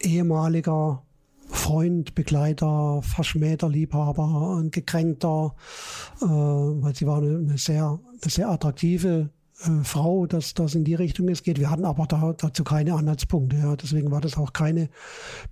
ehemaliger 0.00 1.02
Freund, 1.48 2.14
Begleiter, 2.14 3.02
Verschmähter, 3.02 3.68
Liebhaber, 3.68 4.58
ein 4.60 4.70
gekränkter, 4.70 5.54
äh, 6.20 6.24
weil 6.26 6.94
sie 6.94 7.06
war 7.06 7.18
eine, 7.18 7.38
eine, 7.38 7.58
sehr, 7.58 7.98
eine 8.22 8.30
sehr 8.30 8.48
attraktive 8.48 9.30
äh, 9.64 9.84
Frau, 9.84 10.26
dass 10.26 10.54
das 10.54 10.74
in 10.74 10.84
die 10.84 10.94
Richtung 10.94 11.28
es 11.28 11.42
geht. 11.42 11.58
Wir 11.58 11.70
hatten 11.70 11.84
aber 11.84 12.06
da, 12.06 12.34
dazu 12.36 12.64
keine 12.64 12.94
Anhaltspunkte. 12.94 13.56
Ja. 13.56 13.76
Deswegen 13.76 14.10
war 14.10 14.20
das 14.20 14.36
auch 14.36 14.52
keine 14.52 14.88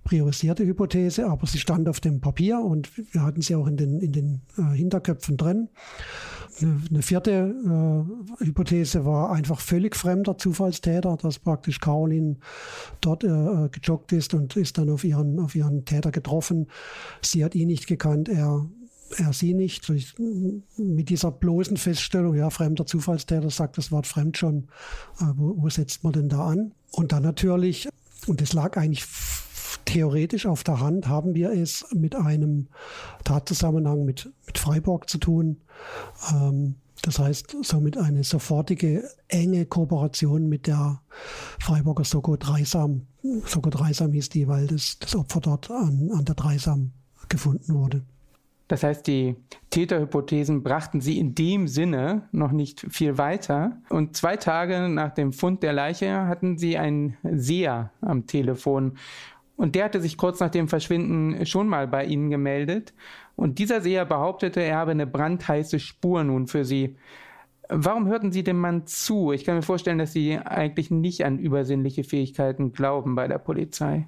priorisierte 0.03 0.65
Hypothese, 0.65 1.27
aber 1.27 1.47
sie 1.47 1.59
stand 1.59 1.89
auf 1.89 1.99
dem 1.99 2.21
Papier 2.21 2.59
und 2.59 2.89
wir 3.13 3.21
hatten 3.21 3.41
sie 3.41 3.55
auch 3.55 3.67
in 3.67 3.77
den, 3.77 3.99
in 3.99 4.11
den 4.11 4.41
äh, 4.57 4.75
Hinterköpfen 4.75 5.37
drin. 5.37 5.69
Eine 6.61 7.01
vierte 7.01 7.53
äh, 8.39 8.45
Hypothese 8.45 9.05
war 9.05 9.31
einfach 9.31 9.59
völlig 9.59 9.95
fremder 9.95 10.37
Zufallstäter, 10.37 11.17
dass 11.17 11.39
praktisch 11.39 11.81
Caroline 11.81 12.37
dort 13.01 13.25
äh, 13.25 13.69
gejoggt 13.71 14.13
ist 14.13 14.33
und 14.33 14.55
ist 14.55 14.77
dann 14.77 14.89
auf 14.89 15.03
ihren, 15.03 15.39
auf 15.39 15.53
ihren 15.55 15.83
Täter 15.83 16.11
getroffen. 16.11 16.67
Sie 17.21 17.43
hat 17.43 17.55
ihn 17.55 17.67
nicht 17.67 17.87
gekannt, 17.87 18.29
er, 18.29 18.65
er 19.17 19.33
sie 19.33 19.53
nicht. 19.53 19.91
Mit 20.77 21.09
dieser 21.09 21.31
bloßen 21.31 21.77
Feststellung, 21.77 22.35
ja, 22.35 22.49
fremder 22.49 22.85
Zufallstäter 22.85 23.49
sagt 23.49 23.77
das 23.77 23.91
Wort 23.91 24.07
fremd 24.07 24.37
schon, 24.37 24.67
äh, 25.19 25.25
wo, 25.35 25.55
wo 25.61 25.69
setzt 25.69 26.03
man 26.03 26.13
denn 26.13 26.29
da 26.29 26.47
an? 26.47 26.73
Und 26.91 27.11
dann 27.11 27.23
natürlich, 27.23 27.87
und 28.27 28.41
das 28.41 28.53
lag 28.53 28.77
eigentlich 28.77 29.05
theoretisch 29.85 30.45
auf 30.45 30.63
der 30.63 30.79
Hand 30.79 31.07
haben 31.07 31.35
wir 31.35 31.51
es 31.51 31.85
mit 31.93 32.15
einem 32.15 32.67
Tatzusammenhang 33.23 34.03
mit, 34.03 34.31
mit 34.47 34.57
Freiburg 34.57 35.09
zu 35.09 35.19
tun. 35.19 35.61
Ähm, 36.31 36.75
das 37.01 37.19
heißt, 37.19 37.57
somit 37.61 37.97
eine 37.97 38.23
sofortige 38.23 39.07
enge 39.27 39.65
Kooperation 39.65 40.47
mit 40.47 40.65
der 40.65 41.01
Freiburger 41.59 42.03
Soko 42.03 42.35
Dreisam. 42.35 43.05
Soko 43.45 43.69
Dreisam 43.69 44.11
hieß 44.11 44.29
die, 44.29 44.47
weil 44.47 44.67
das, 44.67 44.97
das 44.99 45.15
Opfer 45.15 45.41
dort 45.41 45.69
an, 45.69 46.09
an 46.13 46.25
der 46.25 46.35
Dreisam 46.35 46.93
gefunden 47.29 47.75
wurde. 47.75 48.03
Das 48.67 48.83
heißt, 48.83 49.05
die 49.05 49.35
Täterhypothesen 49.69 50.63
brachten 50.63 50.99
sie 50.99 51.19
in 51.19 51.35
dem 51.35 51.67
Sinne 51.67 52.27
noch 52.31 52.51
nicht 52.51 52.85
viel 52.89 53.17
weiter. 53.17 53.77
Und 53.89 54.17
zwei 54.17 54.37
Tage 54.37 54.89
nach 54.89 55.13
dem 55.13 55.33
Fund 55.33 55.61
der 55.61 55.73
Leiche 55.73 56.25
hatten 56.25 56.57
sie 56.57 56.77
einen 56.77 57.15
Seher 57.23 57.91
am 58.01 58.25
Telefon. 58.25 58.97
Und 59.55 59.75
der 59.75 59.85
hatte 59.85 60.01
sich 60.01 60.17
kurz 60.17 60.39
nach 60.39 60.49
dem 60.49 60.67
Verschwinden 60.67 61.45
schon 61.45 61.67
mal 61.67 61.87
bei 61.87 62.05
ihnen 62.05 62.29
gemeldet. 62.29 62.93
Und 63.35 63.59
dieser 63.59 63.81
Seher 63.81 64.05
behauptete, 64.05 64.61
er 64.61 64.77
habe 64.77 64.91
eine 64.91 65.07
brandheiße 65.07 65.79
Spur 65.79 66.23
nun 66.23 66.47
für 66.47 66.65
sie. 66.65 66.95
Warum 67.69 68.07
hörten 68.07 68.31
Sie 68.31 68.43
dem 68.43 68.59
Mann 68.59 68.85
zu? 68.85 69.31
Ich 69.31 69.43
kann 69.43 69.55
mir 69.55 69.63
vorstellen, 69.63 69.97
dass 69.97 70.13
Sie 70.13 70.37
eigentlich 70.37 70.91
nicht 70.91 71.25
an 71.25 71.39
übersinnliche 71.39 72.03
Fähigkeiten 72.03 72.73
glauben 72.73 73.15
bei 73.15 73.27
der 73.27 73.39
Polizei. 73.39 74.07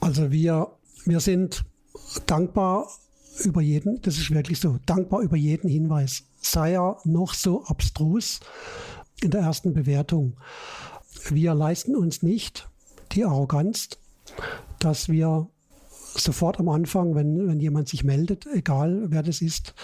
Also 0.00 0.30
wir, 0.30 0.68
wir 1.04 1.20
sind 1.20 1.64
dankbar 2.26 2.86
über 3.40 3.60
jeden, 3.60 4.00
das 4.02 4.18
ist 4.18 4.30
wirklich 4.30 4.60
so, 4.60 4.78
dankbar 4.86 5.20
über 5.20 5.36
jeden 5.36 5.68
Hinweis, 5.68 6.24
sei 6.40 6.72
er 6.72 6.98
noch 7.04 7.34
so 7.34 7.64
abstrus 7.64 8.40
in 9.22 9.30
der 9.30 9.40
ersten 9.40 9.72
Bewertung. 9.72 10.36
Wir 11.28 11.54
leisten 11.54 11.96
uns 11.96 12.22
nicht 12.22 12.68
die 13.12 13.24
Arroganz, 13.24 13.90
dass 14.78 15.08
wir 15.08 15.48
sofort 16.14 16.58
am 16.58 16.68
Anfang, 16.68 17.14
wenn, 17.14 17.48
wenn 17.48 17.60
jemand 17.60 17.88
sich 17.88 18.04
meldet, 18.04 18.46
egal 18.46 19.10
wer 19.10 19.22
das 19.22 19.40
ist, 19.40 19.74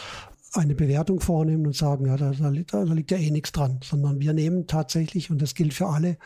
eine 0.52 0.74
Bewertung 0.74 1.20
vornehmen 1.20 1.66
und 1.66 1.76
sagen, 1.76 2.06
ja, 2.06 2.16
da, 2.16 2.32
da, 2.32 2.52
da 2.64 2.92
liegt 2.92 3.10
ja 3.10 3.18
eh 3.18 3.30
nichts 3.30 3.52
dran, 3.52 3.80
sondern 3.82 4.20
wir 4.20 4.32
nehmen 4.32 4.66
tatsächlich, 4.66 5.30
und 5.30 5.42
das 5.42 5.54
gilt 5.54 5.74
für 5.74 5.86
alle 5.86 6.16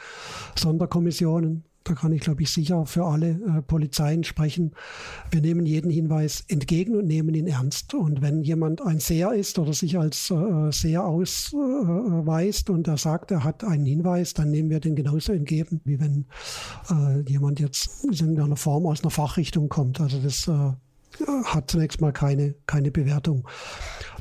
Sonderkommissionen, 0.57 1.64
da 1.85 1.95
kann 1.95 2.12
ich, 2.12 2.20
glaube 2.20 2.43
ich, 2.43 2.51
sicher 2.51 2.85
für 2.85 3.05
alle 3.05 3.31
äh, 3.31 3.62
Polizeien 3.62 4.22
sprechen. 4.22 4.72
Wir 5.31 5.41
nehmen 5.41 5.64
jeden 5.64 5.91
Hinweis 5.91 6.45
entgegen 6.49 6.95
und 6.97 7.07
nehmen 7.07 7.35
ihn 7.35 7.47
ernst. 7.47 7.95
Und 7.95 8.20
wenn 8.20 8.43
jemand 8.43 8.83
ein 8.83 9.01
Seher 9.01 9.33
ist 9.33 9.59
oder 9.59 9.72
sich 9.72 9.99
als 9.99 10.31
äh, 10.31 10.70
Seher 10.72 11.05
ausweist 11.05 12.68
äh, 12.68 12.72
und 12.72 12.87
er 12.87 12.99
sagt, 12.99 13.31
er 13.31 13.45
hat 13.45 13.64
einen 13.64 13.87
Hinweis, 13.87 14.35
dann 14.35 14.51
nehmen 14.51 14.68
wir 14.68 14.81
den 14.81 14.95
genauso 14.95 15.33
entgegen, 15.33 15.81
wie 15.85 15.99
wenn 15.99 16.26
äh, 16.91 17.20
jemand 17.31 17.61
jetzt 17.61 18.05
in 18.05 18.12
irgendeiner 18.12 18.57
Form 18.57 18.87
aus 18.87 19.03
einer 19.03 19.11
Fachrichtung 19.11 19.68
kommt. 19.68 20.01
Also 20.01 20.20
das 20.20 20.49
äh, 20.49 20.72
hat 21.45 21.70
zunächst 21.70 22.01
mal 22.01 22.12
keine, 22.12 22.55
keine 22.66 22.91
Bewertung. 22.91 23.49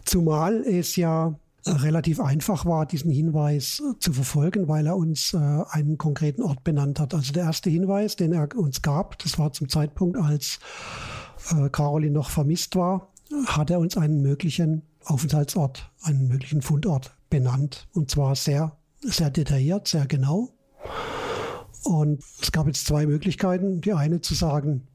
Zumal 0.05 0.63
es 0.65 0.95
ja 0.95 1.37
relativ 1.65 2.19
einfach 2.19 2.65
war, 2.65 2.85
diesen 2.85 3.11
Hinweis 3.11 3.81
äh, 3.81 3.97
zu 3.99 4.13
verfolgen, 4.13 4.67
weil 4.67 4.87
er 4.87 4.95
uns 4.95 5.33
äh, 5.33 5.37
einen 5.37 5.97
konkreten 5.97 6.41
Ort 6.41 6.63
benannt 6.63 6.99
hat. 6.99 7.13
Also 7.13 7.33
der 7.33 7.43
erste 7.43 7.69
Hinweis, 7.69 8.15
den 8.15 8.33
er 8.33 8.49
uns 8.55 8.81
gab, 8.81 9.19
das 9.19 9.37
war 9.37 9.51
zum 9.51 9.69
Zeitpunkt, 9.69 10.17
als 10.17 10.59
äh, 11.51 11.69
Caroline 11.69 12.13
noch 12.13 12.29
vermisst 12.29 12.75
war, 12.75 13.09
hat 13.45 13.69
er 13.69 13.79
uns 13.79 13.97
einen 13.97 14.21
möglichen 14.21 14.83
Aufenthaltsort, 15.05 15.91
einen 16.01 16.27
möglichen 16.27 16.61
Fundort 16.61 17.11
benannt. 17.29 17.87
Und 17.93 18.09
zwar 18.09 18.35
sehr, 18.35 18.77
sehr 19.01 19.29
detailliert, 19.29 19.87
sehr 19.87 20.07
genau. 20.07 20.49
Und 21.83 22.23
es 22.41 22.51
gab 22.51 22.67
jetzt 22.67 22.85
zwei 22.85 23.05
Möglichkeiten. 23.05 23.81
Die 23.81 23.93
eine 23.93 24.21
zu 24.21 24.33
sagen, 24.33 24.87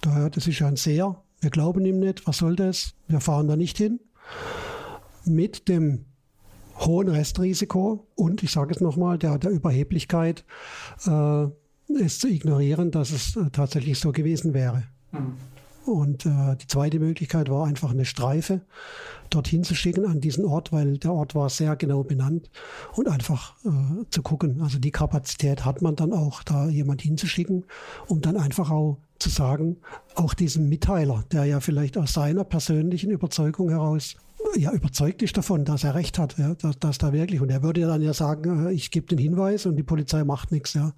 das 0.00 0.46
ist 0.46 0.58
ja 0.58 0.68
ein 0.68 0.76
Seher, 0.76 1.22
wir 1.40 1.50
glauben 1.50 1.84
ihm 1.84 2.00
nicht, 2.00 2.26
was 2.26 2.38
soll 2.38 2.56
das, 2.56 2.94
wir 3.06 3.20
fahren 3.20 3.48
da 3.48 3.56
nicht 3.56 3.76
hin 3.76 4.00
mit 5.28 5.68
dem 5.68 6.04
hohen 6.78 7.08
Restrisiko 7.08 8.06
und 8.14 8.42
ich 8.42 8.52
sage 8.52 8.74
es 8.74 8.80
nochmal, 8.80 9.18
der, 9.18 9.38
der 9.38 9.50
Überheblichkeit, 9.50 10.44
äh, 11.06 11.46
es 12.00 12.18
zu 12.18 12.28
ignorieren, 12.28 12.90
dass 12.90 13.10
es 13.10 13.36
äh, 13.36 13.50
tatsächlich 13.50 13.98
so 13.98 14.12
gewesen 14.12 14.54
wäre. 14.54 14.84
Mhm. 15.12 15.34
Und 15.88 16.26
äh, 16.26 16.54
die 16.56 16.66
zweite 16.66 16.98
Möglichkeit 16.98 17.48
war 17.48 17.66
einfach 17.66 17.92
eine 17.92 18.04
Streife 18.04 18.60
dorthin 19.30 19.64
zu 19.64 19.74
schicken 19.74 20.04
an 20.04 20.20
diesen 20.20 20.44
Ort, 20.44 20.70
weil 20.70 20.98
der 20.98 21.14
Ort 21.14 21.34
war 21.34 21.48
sehr 21.48 21.76
genau 21.76 22.04
benannt 22.04 22.50
und 22.94 23.08
einfach 23.08 23.56
äh, 23.64 24.04
zu 24.10 24.22
gucken. 24.22 24.60
Also 24.60 24.78
die 24.78 24.90
Kapazität 24.90 25.64
hat 25.64 25.80
man 25.80 25.96
dann 25.96 26.12
auch, 26.12 26.42
da 26.42 26.68
jemand 26.68 27.00
hinzuschicken, 27.00 27.64
um 28.06 28.20
dann 28.20 28.36
einfach 28.36 28.70
auch 28.70 28.98
zu 29.18 29.30
sagen, 29.30 29.78
auch 30.14 30.34
diesem 30.34 30.68
Mitteiler, 30.68 31.24
der 31.32 31.46
ja 31.46 31.60
vielleicht 31.60 31.96
aus 31.96 32.12
seiner 32.12 32.44
persönlichen 32.44 33.10
Überzeugung 33.10 33.70
heraus 33.70 34.16
ja 34.56 34.72
überzeugt 34.72 35.22
ist 35.22 35.36
davon, 35.36 35.64
dass 35.64 35.84
er 35.84 35.94
recht 35.94 36.18
hat, 36.18 36.38
ja, 36.38 36.54
dass, 36.54 36.78
dass 36.78 36.98
da 36.98 37.12
wirklich. 37.12 37.40
Und 37.40 37.50
er 37.50 37.62
würde 37.62 37.82
dann 37.82 38.02
ja 38.02 38.12
sagen, 38.12 38.66
äh, 38.66 38.72
ich 38.72 38.90
gebe 38.90 39.06
den 39.06 39.18
Hinweis 39.18 39.66
und 39.66 39.76
die 39.76 39.82
Polizei 39.82 40.24
macht 40.24 40.52
nichts. 40.52 40.74
Ja. 40.74 40.92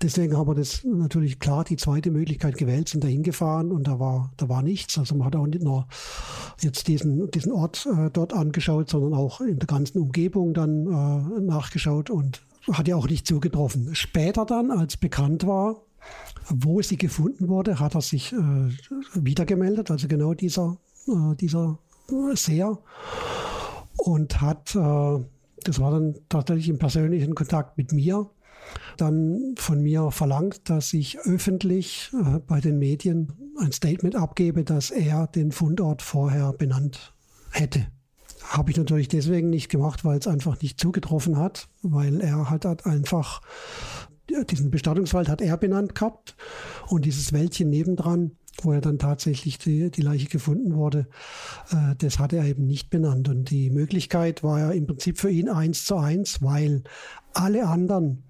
Deswegen 0.00 0.36
haben 0.36 0.48
wir 0.48 0.54
das 0.54 0.84
natürlich 0.84 1.38
klar 1.38 1.64
die 1.64 1.76
zweite 1.76 2.10
Möglichkeit 2.10 2.56
gewählt, 2.56 2.88
sind 2.88 3.04
da 3.04 3.08
hingefahren 3.08 3.72
und 3.72 3.86
da 3.86 3.98
war, 3.98 4.32
da 4.36 4.48
war 4.48 4.62
nichts. 4.62 4.98
Also 4.98 5.14
man 5.14 5.26
hat 5.26 5.36
auch 5.36 5.46
nicht 5.46 5.62
nur 5.62 5.86
jetzt 6.60 6.88
diesen, 6.88 7.30
diesen 7.30 7.52
Ort 7.52 7.86
äh, 7.86 8.10
dort 8.10 8.32
angeschaut, 8.32 8.88
sondern 8.88 9.14
auch 9.14 9.40
in 9.40 9.58
der 9.58 9.66
ganzen 9.66 9.98
Umgebung 9.98 10.54
dann 10.54 10.86
äh, 10.86 11.40
nachgeschaut 11.40 12.10
und 12.10 12.42
hat 12.70 12.88
ja 12.88 12.96
auch 12.96 13.08
nicht 13.08 13.26
zugetroffen. 13.26 13.94
Später 13.94 14.44
dann, 14.44 14.70
als 14.70 14.96
bekannt 14.96 15.46
war, 15.46 15.82
wo 16.48 16.82
sie 16.82 16.96
gefunden 16.96 17.48
wurde, 17.48 17.78
hat 17.78 17.94
er 17.94 18.00
sich 18.00 18.32
äh, 18.32 18.36
wiedergemeldet, 19.14 19.90
also 19.90 20.08
genau 20.08 20.34
dieser, 20.34 20.78
äh, 21.06 21.36
dieser 21.36 21.78
Seher 22.34 22.78
und 23.96 24.40
hat, 24.40 24.74
äh, 24.74 25.24
das 25.64 25.80
war 25.80 25.90
dann 25.92 26.14
tatsächlich 26.28 26.68
im 26.68 26.78
persönlichen 26.78 27.34
Kontakt 27.34 27.78
mit 27.78 27.92
mir, 27.92 28.30
dann 28.96 29.54
von 29.56 29.82
mir 29.82 30.10
verlangt, 30.10 30.68
dass 30.70 30.92
ich 30.92 31.18
öffentlich 31.20 32.10
äh, 32.12 32.38
bei 32.40 32.60
den 32.60 32.78
Medien 32.78 33.32
ein 33.58 33.72
Statement 33.72 34.16
abgebe, 34.16 34.64
dass 34.64 34.90
er 34.90 35.26
den 35.26 35.52
Fundort 35.52 36.02
vorher 36.02 36.52
benannt 36.52 37.14
hätte. 37.50 37.86
Habe 38.44 38.70
ich 38.70 38.76
natürlich 38.76 39.08
deswegen 39.08 39.50
nicht 39.50 39.68
gemacht, 39.68 40.04
weil 40.04 40.18
es 40.18 40.26
einfach 40.26 40.60
nicht 40.60 40.80
zugetroffen 40.80 41.38
hat, 41.38 41.68
weil 41.82 42.20
er 42.20 42.50
halt, 42.50 42.86
einfach 42.86 43.40
diesen 44.50 44.70
Bestattungswald 44.70 45.28
hat 45.28 45.40
er 45.40 45.56
benannt 45.56 45.94
gehabt 45.94 46.36
und 46.88 47.04
dieses 47.04 47.32
Wäldchen 47.32 47.70
nebendran, 47.70 48.32
wo 48.60 48.72
er 48.72 48.80
dann 48.80 48.98
tatsächlich 48.98 49.58
die, 49.58 49.90
die 49.90 50.02
Leiche 50.02 50.28
gefunden 50.28 50.74
wurde, 50.74 51.08
äh, 51.70 51.94
das 51.98 52.18
hat 52.18 52.32
er 52.32 52.44
eben 52.44 52.66
nicht 52.66 52.90
benannt. 52.90 53.28
Und 53.28 53.50
die 53.50 53.70
Möglichkeit 53.70 54.42
war 54.42 54.58
ja 54.58 54.70
im 54.70 54.86
Prinzip 54.86 55.18
für 55.18 55.30
ihn 55.30 55.48
eins 55.48 55.84
zu 55.84 55.96
eins, 55.96 56.42
weil 56.42 56.82
alle 57.32 57.66
anderen 57.66 58.24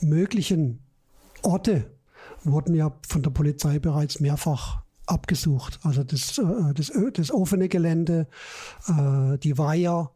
möglichen 0.00 0.80
Orte 1.42 1.90
wurden 2.44 2.74
ja 2.74 2.92
von 3.06 3.22
der 3.22 3.30
Polizei 3.30 3.78
bereits 3.78 4.20
mehrfach 4.20 4.82
abgesucht. 5.06 5.80
Also 5.82 6.02
das, 6.04 6.38
äh, 6.38 6.74
das, 6.74 6.92
das 7.14 7.30
offene 7.30 7.68
Gelände, 7.68 8.28
äh, 8.88 9.38
die 9.38 9.58
Weiher, 9.58 10.10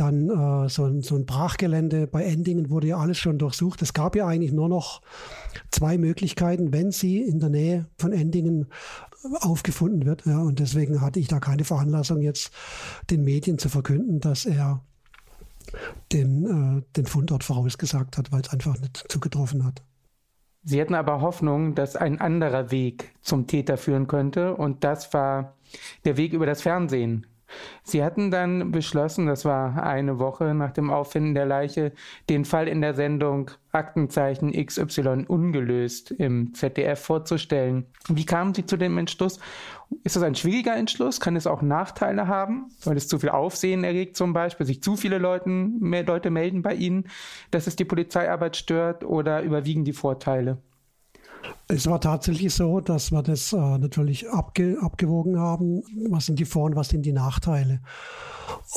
dann 0.00 0.28
äh, 0.28 0.68
so, 0.68 0.84
ein, 0.84 1.02
so 1.02 1.16
ein 1.16 1.26
Brachgelände 1.26 2.06
bei 2.06 2.24
Endingen 2.24 2.70
wurde 2.70 2.88
ja 2.88 2.98
alles 2.98 3.18
schon 3.18 3.38
durchsucht. 3.38 3.82
Es 3.82 3.92
gab 3.92 4.16
ja 4.16 4.26
eigentlich 4.26 4.52
nur 4.52 4.68
noch 4.68 5.02
zwei 5.70 5.98
Möglichkeiten, 5.98 6.72
wenn 6.72 6.90
sie 6.90 7.22
in 7.22 7.40
der 7.40 7.50
Nähe 7.50 7.86
von 7.98 8.12
Endingen 8.12 8.66
aufgefunden 9.40 10.06
wird. 10.06 10.26
Ja, 10.26 10.40
und 10.40 10.58
deswegen 10.58 11.00
hatte 11.00 11.20
ich 11.20 11.28
da 11.28 11.40
keine 11.40 11.64
Veranlassung, 11.64 12.22
jetzt 12.22 12.52
den 13.10 13.24
Medien 13.24 13.58
zu 13.58 13.68
verkünden, 13.68 14.20
dass 14.20 14.46
er 14.46 14.82
den, 16.12 16.78
äh, 16.78 16.82
den 16.96 17.06
Fundort 17.06 17.44
vorausgesagt 17.44 18.16
hat, 18.16 18.32
weil 18.32 18.40
es 18.40 18.50
einfach 18.50 18.78
nicht 18.80 19.04
zugetroffen 19.08 19.64
hat. 19.64 19.82
Sie 20.64 20.80
hatten 20.80 20.94
aber 20.94 21.20
Hoffnung, 21.20 21.74
dass 21.74 21.96
ein 21.96 22.20
anderer 22.20 22.70
Weg 22.70 23.14
zum 23.22 23.46
Täter 23.46 23.76
führen 23.76 24.06
könnte 24.06 24.54
und 24.54 24.84
das 24.84 25.12
war 25.14 25.56
der 26.04 26.16
Weg 26.16 26.32
über 26.32 26.46
das 26.46 26.62
Fernsehen. 26.62 27.26
Sie 27.82 28.04
hatten 28.04 28.30
dann 28.30 28.70
beschlossen, 28.70 29.26
das 29.26 29.44
war 29.44 29.82
eine 29.82 30.18
Woche 30.18 30.54
nach 30.54 30.72
dem 30.72 30.90
Auffinden 30.90 31.34
der 31.34 31.46
Leiche, 31.46 31.92
den 32.28 32.44
Fall 32.44 32.68
in 32.68 32.80
der 32.80 32.94
Sendung 32.94 33.50
Aktenzeichen 33.72 34.52
XY 34.52 35.26
ungelöst 35.28 36.10
im 36.10 36.54
ZDF 36.54 37.00
vorzustellen. 37.00 37.86
Wie 38.08 38.26
kamen 38.26 38.54
Sie 38.54 38.66
zu 38.66 38.76
dem 38.76 38.98
Entschluss? 38.98 39.38
Ist 40.04 40.16
das 40.16 40.22
ein 40.22 40.34
schwieriger 40.34 40.76
Entschluss? 40.76 41.20
Kann 41.20 41.36
es 41.36 41.46
auch 41.46 41.62
Nachteile 41.62 42.26
haben, 42.28 42.70
weil 42.84 42.96
es 42.96 43.08
zu 43.08 43.18
viel 43.18 43.30
Aufsehen 43.30 43.84
erregt 43.84 44.16
zum 44.16 44.32
Beispiel, 44.32 44.66
sich 44.66 44.82
zu 44.82 44.96
viele 44.96 45.18
Leuten, 45.18 45.78
mehr 45.80 46.04
Leute 46.04 46.30
melden 46.30 46.62
bei 46.62 46.74
Ihnen, 46.74 47.08
dass 47.50 47.66
es 47.66 47.76
die 47.76 47.84
Polizeiarbeit 47.84 48.56
stört 48.56 49.04
oder 49.04 49.42
überwiegen 49.42 49.84
die 49.84 49.92
Vorteile? 49.92 50.58
Es 51.68 51.86
war 51.86 52.00
tatsächlich 52.00 52.54
so, 52.54 52.80
dass 52.80 53.12
wir 53.12 53.22
das 53.22 53.52
äh, 53.52 53.56
natürlich 53.56 54.30
abge 54.30 54.78
abgewogen 54.80 55.38
haben. 55.38 55.82
Was 56.08 56.26
sind 56.26 56.38
die 56.38 56.46
Vor- 56.46 56.64
und 56.64 56.76
was 56.76 56.88
sind 56.88 57.04
die 57.04 57.12
Nachteile? 57.12 57.80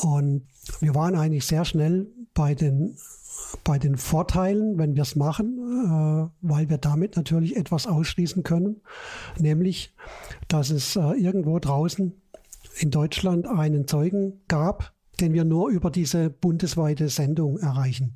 Und 0.02 0.48
wir 0.80 0.94
waren 0.94 1.16
eigentlich 1.16 1.46
sehr 1.46 1.66
schnell 1.66 2.08
bei 2.34 2.54
den, 2.54 2.98
bei 3.64 3.80
den 3.80 3.98
Vorteilen, 3.98 4.78
wenn 4.78 4.96
wir 4.96 5.04
es 5.04 5.16
machen, 5.16 5.58
äh, 5.86 6.30
weil 6.42 6.70
wir 6.70 6.78
damit 6.78 7.16
natürlich 7.16 7.56
etwas 7.56 7.88
ausschließen 7.88 8.44
können, 8.44 8.82
nämlich, 9.40 9.96
dass 10.48 10.70
es 10.70 10.96
äh, 10.96 11.14
irgendwo 11.14 11.60
draußen 11.60 12.14
in 12.78 12.92
Deutschland 12.92 13.48
einen 13.48 13.88
Zeugen 13.88 14.42
gab, 14.48 14.94
den 15.20 15.34
wir 15.34 15.44
nur 15.44 15.70
über 15.70 15.92
diese 15.92 16.30
bundesweite 16.30 17.10
Sendung 17.10 17.58
erreichen, 17.60 18.16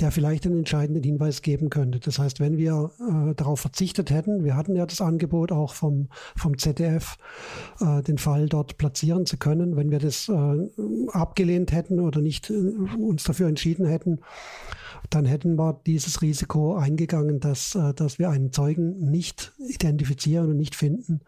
der 0.00 0.12
vielleicht 0.12 0.46
einen 0.46 0.58
entscheidenden 0.58 1.02
Hinweis 1.02 1.42
geben 1.42 1.70
könnte. 1.70 1.98
Das 1.98 2.18
heißt, 2.18 2.40
wenn 2.40 2.56
wir 2.56 2.92
äh, 3.00 3.34
darauf 3.34 3.60
verzichtet 3.60 4.10
hätten, 4.10 4.44
wir 4.44 4.56
hatten 4.56 4.76
ja 4.76 4.86
das 4.86 5.00
Angebot 5.00 5.50
auch 5.50 5.74
vom, 5.74 6.08
vom 6.36 6.56
ZDF, 6.56 7.16
äh, 7.80 8.02
den 8.02 8.18
Fall 8.18 8.48
dort 8.48 8.78
platzieren 8.78 9.26
zu 9.26 9.36
können, 9.36 9.76
wenn 9.76 9.90
wir 9.90 9.98
das 9.98 10.28
äh, 10.28 10.68
abgelehnt 11.12 11.72
hätten 11.72 12.00
oder 12.00 12.20
nicht 12.20 12.50
äh, 12.50 12.54
uns 12.54 13.24
dafür 13.24 13.48
entschieden 13.48 13.86
hätten, 13.86 14.20
dann 15.10 15.24
hätten 15.24 15.56
wir 15.56 15.80
dieses 15.86 16.22
Risiko 16.22 16.76
eingegangen, 16.76 17.40
dass, 17.40 17.74
äh, 17.74 17.94
dass 17.94 18.18
wir 18.18 18.30
einen 18.30 18.52
Zeugen 18.52 19.10
nicht 19.10 19.52
identifizieren 19.58 20.50
und 20.50 20.56
nicht 20.56 20.76
finden, 20.76 21.20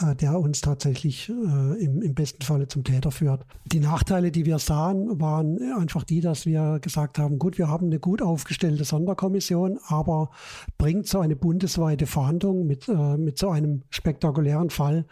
äh, 0.00 0.16
der 0.16 0.38
uns 0.38 0.60
tatsächlich 0.60 1.28
im, 1.28 2.02
im 2.02 2.14
besten 2.14 2.42
Falle 2.42 2.66
zum 2.66 2.84
Täter 2.84 3.10
führt. 3.10 3.44
Die 3.66 3.80
Nachteile, 3.80 4.30
die 4.30 4.46
wir 4.46 4.58
sahen, 4.58 5.20
waren 5.20 5.58
einfach 5.78 6.04
die, 6.04 6.20
dass 6.20 6.46
wir 6.46 6.78
gesagt 6.80 7.18
haben, 7.18 7.38
gut, 7.38 7.58
wir 7.58 7.68
haben 7.68 7.86
eine 7.86 7.99
gut 8.00 8.22
aufgestellte 8.22 8.84
Sonderkommission, 8.84 9.78
aber 9.86 10.30
bringt 10.78 11.06
so 11.06 11.20
eine 11.20 11.36
bundesweite 11.36 12.06
Fahndung 12.06 12.66
mit, 12.66 12.88
mit 12.88 13.38
so 13.38 13.50
einem 13.50 13.82
spektakulären 13.90 14.70
Fall 14.70 15.06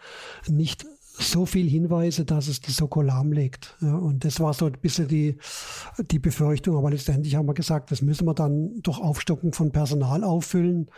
nicht 0.47 0.85
so 1.19 1.45
viel 1.45 1.69
Hinweise, 1.69 2.25
dass 2.25 2.47
es 2.47 2.61
die 2.61 2.71
Soko 2.71 3.01
lahmlegt. 3.01 3.75
Ja, 3.81 3.95
und 3.95 4.23
das 4.25 4.39
war 4.39 4.53
so 4.53 4.65
ein 4.67 4.77
bisschen 4.81 5.07
die, 5.07 5.37
die 6.11 6.19
Befürchtung. 6.19 6.77
Aber 6.77 6.89
letztendlich 6.89 7.35
haben 7.35 7.47
wir 7.47 7.53
gesagt, 7.53 7.91
das 7.91 8.01
müssen 8.01 8.25
wir 8.25 8.33
dann 8.33 8.79
durch 8.81 8.99
Aufstocken 8.99 9.53
von 9.53 9.71
Personal 9.71 10.23
auffüllen 10.23 10.89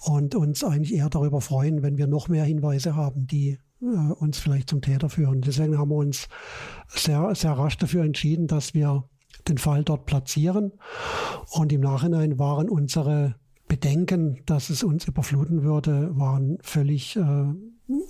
und 0.00 0.34
uns 0.34 0.64
eigentlich 0.64 0.94
eher 0.94 1.10
darüber 1.10 1.40
freuen, 1.40 1.82
wenn 1.82 1.98
wir 1.98 2.06
noch 2.06 2.28
mehr 2.28 2.44
Hinweise 2.44 2.96
haben, 2.96 3.26
die 3.26 3.58
äh, 3.82 3.84
uns 3.84 4.38
vielleicht 4.38 4.70
zum 4.70 4.80
Täter 4.80 5.10
führen. 5.10 5.42
Deswegen 5.42 5.78
haben 5.78 5.90
wir 5.90 5.96
uns 5.96 6.28
sehr, 6.88 7.34
sehr 7.34 7.52
rasch 7.52 7.76
dafür 7.76 8.04
entschieden, 8.04 8.46
dass 8.46 8.74
wir 8.74 9.04
den 9.48 9.58
Fall 9.58 9.84
dort 9.84 10.06
platzieren. 10.06 10.72
Und 11.50 11.72
im 11.72 11.80
Nachhinein 11.80 12.38
waren 12.38 12.68
unsere 12.68 13.36
Bedenken, 13.68 14.42
dass 14.46 14.70
es 14.70 14.84
uns 14.84 15.06
überfluten 15.06 15.62
würde, 15.62 16.16
waren 16.16 16.58
völlig 16.62 17.16
äh, 17.16 17.46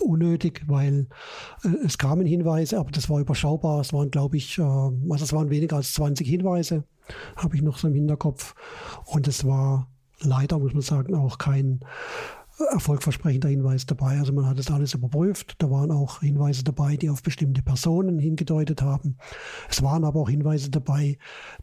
unnötig, 0.00 0.62
weil 0.66 1.08
äh, 1.64 1.68
es 1.84 1.98
kamen 1.98 2.26
Hinweise, 2.26 2.78
aber 2.78 2.90
das 2.90 3.08
war 3.08 3.20
überschaubar. 3.20 3.80
Es 3.80 3.92
waren, 3.92 4.10
glaube 4.10 4.36
ich, 4.36 4.58
äh, 4.58 4.62
also 4.62 5.24
es 5.24 5.32
waren 5.32 5.50
weniger 5.50 5.76
als 5.76 5.94
20 5.94 6.28
Hinweise, 6.28 6.84
habe 7.36 7.56
ich 7.56 7.62
noch 7.62 7.78
so 7.78 7.88
im 7.88 7.94
Hinterkopf. 7.94 8.54
Und 9.06 9.28
es 9.28 9.46
war 9.46 9.88
leider, 10.20 10.58
muss 10.58 10.72
man 10.72 10.82
sagen, 10.82 11.14
auch 11.14 11.38
kein 11.38 11.80
erfolgversprechender 12.72 13.48
Hinweis 13.48 13.86
dabei. 13.86 14.18
Also 14.18 14.32
man 14.32 14.46
hat 14.46 14.58
es 14.58 14.70
alles 14.70 14.94
überprüft. 14.94 15.56
Da 15.58 15.70
waren 15.70 15.90
auch 15.90 16.20
Hinweise 16.20 16.64
dabei, 16.64 16.96
die 16.96 17.10
auf 17.10 17.22
bestimmte 17.22 17.62
Personen 17.62 18.18
hingedeutet 18.18 18.82
haben. 18.82 19.16
Es 19.68 19.82
waren 19.82 20.04
aber 20.04 20.20
auch 20.20 20.30
Hinweise 20.30 20.70
dabei, 20.70 21.18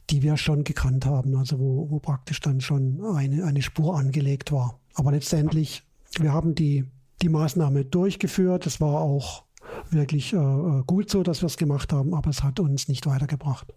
die 0.10 0.22
wir 0.22 0.38
schon 0.38 0.64
gekannt 0.64 1.06
haben, 1.06 1.36
also 1.36 1.60
wo, 1.60 1.90
wo 1.90 2.00
praktisch 2.00 2.40
dann 2.40 2.62
schon 2.62 3.04
eine, 3.16 3.46
eine 3.46 3.62
Spur 3.62 3.98
angelegt 3.98 4.52
war. 4.52 4.80
Aber 4.94 5.12
letztendlich, 5.12 5.84
wir 6.20 6.34
haben 6.34 6.56
die 6.56 6.86
die 7.24 7.30
Maßnahme 7.30 7.86
durchgeführt. 7.86 8.68
Es 8.68 8.80
war 8.80 9.02
auch 9.02 9.44
wirklich 9.90 10.34
äh, 10.34 10.38
äh, 10.38 10.84
gut 10.86 11.10
so, 11.10 11.24
dass 11.24 11.42
wir 11.42 11.48
es 11.48 11.58
gemacht 11.58 11.92
haben, 11.94 12.14
aber 12.14 12.30
es 12.30 12.44
hat 12.44 12.60
uns 12.60 12.88
nicht 12.88 13.08
weitergebracht. 13.08 13.74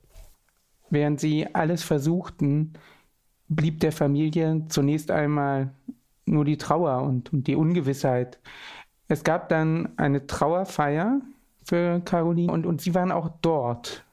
Während 0.90 1.20
Sie 1.20 1.54
alles 1.54 1.82
versuchten, 1.82 2.74
blieb 3.48 3.80
der 3.80 3.92
Familie 3.92 4.66
zunächst 4.68 5.10
einmal 5.10 5.72
nur 6.26 6.44
die 6.44 6.58
Trauer 6.58 7.02
und, 7.02 7.32
und 7.32 7.46
die 7.46 7.56
Ungewissheit. 7.56 8.38
Es 9.08 9.24
gab 9.24 9.48
dann 9.48 9.96
eine 9.96 10.26
Trauerfeier 10.26 11.20
für 11.64 12.00
Caroline 12.04 12.52
und, 12.52 12.66
und 12.66 12.80
Sie 12.80 12.94
waren 12.94 13.12
auch 13.12 13.30
dort. 13.42 14.05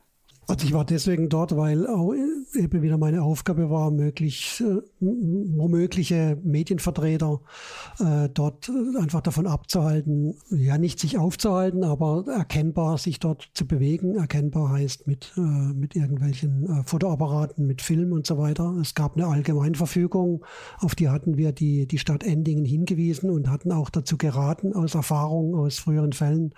Also 0.47 0.65
ich 0.65 0.73
war 0.73 0.85
deswegen 0.85 1.29
dort, 1.29 1.55
weil 1.55 1.87
auch 1.87 2.13
eben 2.53 2.81
wieder 2.81 2.97
meine 2.97 3.23
Aufgabe 3.23 3.69
war, 3.69 3.91
möglich, 3.91 4.61
äh, 4.65 4.81
womögliche 4.99 6.37
Medienvertreter 6.43 7.39
äh, 7.99 8.29
dort 8.33 8.69
einfach 8.99 9.21
davon 9.21 9.47
abzuhalten, 9.47 10.35
ja 10.49 10.77
nicht 10.77 10.99
sich 10.99 11.17
aufzuhalten, 11.17 11.83
aber 11.83 12.25
erkennbar 12.27 12.97
sich 12.97 13.19
dort 13.19 13.49
zu 13.53 13.65
bewegen. 13.65 14.15
Erkennbar 14.15 14.69
heißt 14.69 15.07
mit, 15.07 15.33
äh, 15.37 15.41
mit 15.41 15.95
irgendwelchen 15.95 16.69
äh, 16.69 16.83
Fotoapparaten, 16.83 17.65
mit 17.65 17.81
Film 17.81 18.11
und 18.11 18.27
so 18.27 18.37
weiter. 18.37 18.75
Es 18.81 18.95
gab 18.95 19.15
eine 19.15 19.27
Allgemeinverfügung, 19.27 20.43
auf 20.79 20.95
die 20.95 21.09
hatten 21.09 21.37
wir 21.37 21.53
die, 21.53 21.87
die 21.87 21.97
Stadt 21.97 22.23
Endingen 22.23 22.65
hingewiesen 22.65 23.29
und 23.29 23.49
hatten 23.49 23.71
auch 23.71 23.89
dazu 23.89 24.17
geraten, 24.17 24.73
aus 24.73 24.95
Erfahrung 24.95 25.55
aus 25.55 25.79
früheren 25.79 26.13
Fällen 26.13 26.53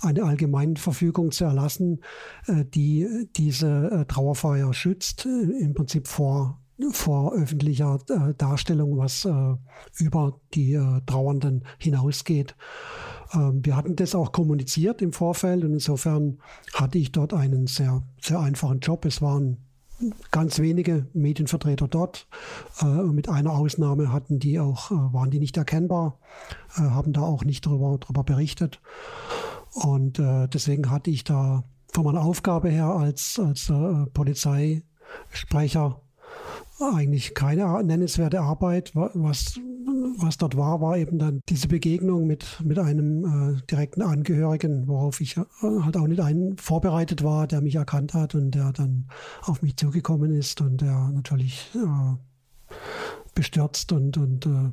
eine 0.00 0.24
Allgemeinverfügung 0.24 1.30
zu 1.30 1.44
erlassen, 1.44 2.00
äh, 2.46 2.64
die 2.64 3.21
diese 3.36 3.90
äh, 3.90 4.04
Trauerfeier 4.06 4.72
schützt, 4.72 5.26
äh, 5.26 5.64
im 5.64 5.74
Prinzip 5.74 6.08
vor, 6.08 6.60
vor 6.90 7.34
öffentlicher 7.34 7.98
äh, 8.08 8.34
Darstellung, 8.34 8.98
was 8.98 9.28
über 9.98 10.40
die 10.54 10.80
Trauernden 11.06 11.64
hinausgeht. 11.78 12.56
Ähm, 13.34 13.64
wir 13.64 13.76
hatten 13.76 13.96
das 13.96 14.14
auch 14.14 14.32
kommuniziert 14.32 15.02
im 15.02 15.12
Vorfeld 15.12 15.64
und 15.64 15.72
insofern 15.72 16.38
hatte 16.74 16.98
ich 16.98 17.12
dort 17.12 17.34
einen 17.34 17.66
sehr, 17.66 18.02
sehr 18.20 18.40
einfachen 18.40 18.80
Job. 18.80 19.04
Es 19.04 19.22
waren 19.22 19.58
ganz 20.32 20.58
wenige 20.58 21.06
Medienvertreter 21.12 21.86
dort. 21.86 22.26
Mit 22.82 23.28
einer 23.28 23.52
Ausnahme 23.52 24.12
hatten 24.12 24.40
die 24.40 24.58
auch, 24.58 24.90
waren 24.90 25.30
die 25.30 25.38
nicht 25.38 25.56
erkennbar, 25.56 26.18
haben 26.74 27.12
da 27.12 27.20
auch 27.20 27.44
nicht 27.44 27.64
darüber, 27.66 27.98
darüber 28.00 28.24
berichtet. 28.24 28.80
Und 29.74 30.18
deswegen 30.18 30.90
hatte 30.90 31.10
ich 31.10 31.22
da 31.22 31.62
von 31.92 32.04
meiner 32.04 32.22
Aufgabe 32.22 32.70
her 32.70 32.86
als, 32.86 33.38
als 33.38 33.68
äh, 33.68 34.06
Polizeisprecher 34.12 36.00
eigentlich 36.80 37.34
keine 37.34 37.82
nennenswerte 37.84 38.40
Arbeit. 38.40 38.92
Was, 38.94 39.60
was 40.16 40.38
dort 40.38 40.56
war, 40.56 40.80
war 40.80 40.96
eben 40.96 41.18
dann 41.18 41.40
diese 41.48 41.68
Begegnung 41.68 42.26
mit, 42.26 42.60
mit 42.64 42.78
einem 42.78 43.24
äh, 43.24 43.66
direkten 43.70 44.02
Angehörigen, 44.02 44.88
worauf 44.88 45.20
ich 45.20 45.36
äh, 45.36 45.44
halt 45.62 45.96
auch 45.96 46.06
nicht 46.06 46.20
einen 46.20 46.56
vorbereitet 46.56 47.22
war, 47.22 47.46
der 47.46 47.60
mich 47.60 47.74
erkannt 47.76 48.14
hat 48.14 48.34
und 48.34 48.52
der 48.52 48.72
dann 48.72 49.06
auf 49.42 49.62
mich 49.62 49.76
zugekommen 49.76 50.32
ist 50.32 50.60
und 50.60 50.80
der 50.80 51.10
natürlich 51.10 51.70
äh, 51.74 52.16
bestürzt 53.34 53.92
und, 53.92 54.16
und 54.16 54.46
äh, 54.46 54.72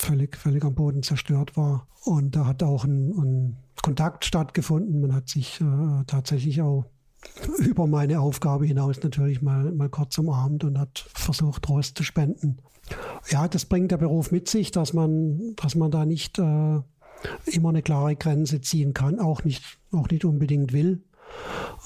völlig, 0.00 0.36
völlig 0.36 0.64
am 0.64 0.74
Boden 0.74 1.02
zerstört 1.02 1.56
war. 1.56 1.86
Und 2.04 2.36
da 2.36 2.46
hat 2.46 2.62
auch 2.62 2.84
ein, 2.84 3.10
ein 3.10 3.56
Kontakt 3.82 4.24
stattgefunden. 4.24 5.00
Man 5.00 5.14
hat 5.14 5.28
sich 5.28 5.60
äh, 5.60 6.04
tatsächlich 6.06 6.62
auch 6.62 6.86
über 7.58 7.86
meine 7.86 8.20
Aufgabe 8.20 8.66
hinaus 8.66 9.02
natürlich 9.02 9.42
mal, 9.42 9.72
mal 9.72 9.88
kurz 9.88 10.16
umarmt 10.18 10.64
und 10.64 10.78
hat 10.78 11.06
versucht, 11.14 11.62
Trost 11.62 11.96
zu 11.96 12.02
spenden. 12.02 12.58
Ja, 13.28 13.46
das 13.46 13.66
bringt 13.66 13.90
der 13.92 13.98
Beruf 13.98 14.32
mit 14.32 14.48
sich, 14.48 14.70
dass 14.70 14.92
man, 14.92 15.54
dass 15.56 15.74
man 15.74 15.90
da 15.90 16.06
nicht 16.06 16.38
äh, 16.38 16.80
immer 17.46 17.68
eine 17.68 17.82
klare 17.82 18.16
Grenze 18.16 18.60
ziehen 18.60 18.94
kann, 18.94 19.20
auch 19.20 19.44
nicht, 19.44 19.78
auch 19.92 20.08
nicht 20.08 20.24
unbedingt 20.24 20.72
will. 20.72 21.02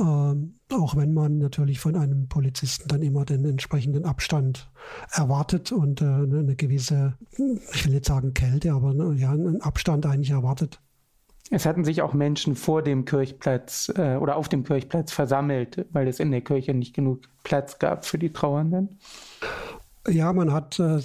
Ähm, 0.00 0.54
auch 0.72 0.96
wenn 0.96 1.12
man 1.12 1.38
natürlich 1.38 1.78
von 1.78 1.96
einem 1.96 2.28
Polizisten 2.28 2.88
dann 2.88 3.02
immer 3.02 3.24
den 3.24 3.44
entsprechenden 3.44 4.04
Abstand 4.04 4.70
erwartet 5.12 5.72
und 5.72 6.00
äh, 6.00 6.04
eine 6.04 6.56
gewisse, 6.56 7.14
ich 7.72 7.84
will 7.84 7.92
nicht 7.92 8.06
sagen 8.06 8.34
Kälte, 8.34 8.72
aber 8.72 8.92
ne, 8.92 9.14
ja, 9.14 9.30
einen 9.30 9.60
Abstand 9.60 10.06
eigentlich 10.06 10.30
erwartet. 10.30 10.80
Es 11.50 11.66
hatten 11.66 11.84
sich 11.84 12.00
auch 12.02 12.14
Menschen 12.14 12.56
vor 12.56 12.82
dem 12.82 13.04
Kirchplatz 13.04 13.92
äh, 13.96 14.16
oder 14.16 14.36
auf 14.36 14.48
dem 14.48 14.64
Kirchplatz 14.64 15.12
versammelt, 15.12 15.86
weil 15.92 16.08
es 16.08 16.18
in 16.18 16.30
der 16.30 16.40
Kirche 16.40 16.72
nicht 16.74 16.94
genug 16.94 17.28
Platz 17.42 17.78
gab 17.78 18.06
für 18.06 18.18
die 18.18 18.32
Trauernden. 18.32 18.98
Ja, 20.08 20.32
man 20.32 20.52
hat, 20.52 20.78
äh, 20.80 21.00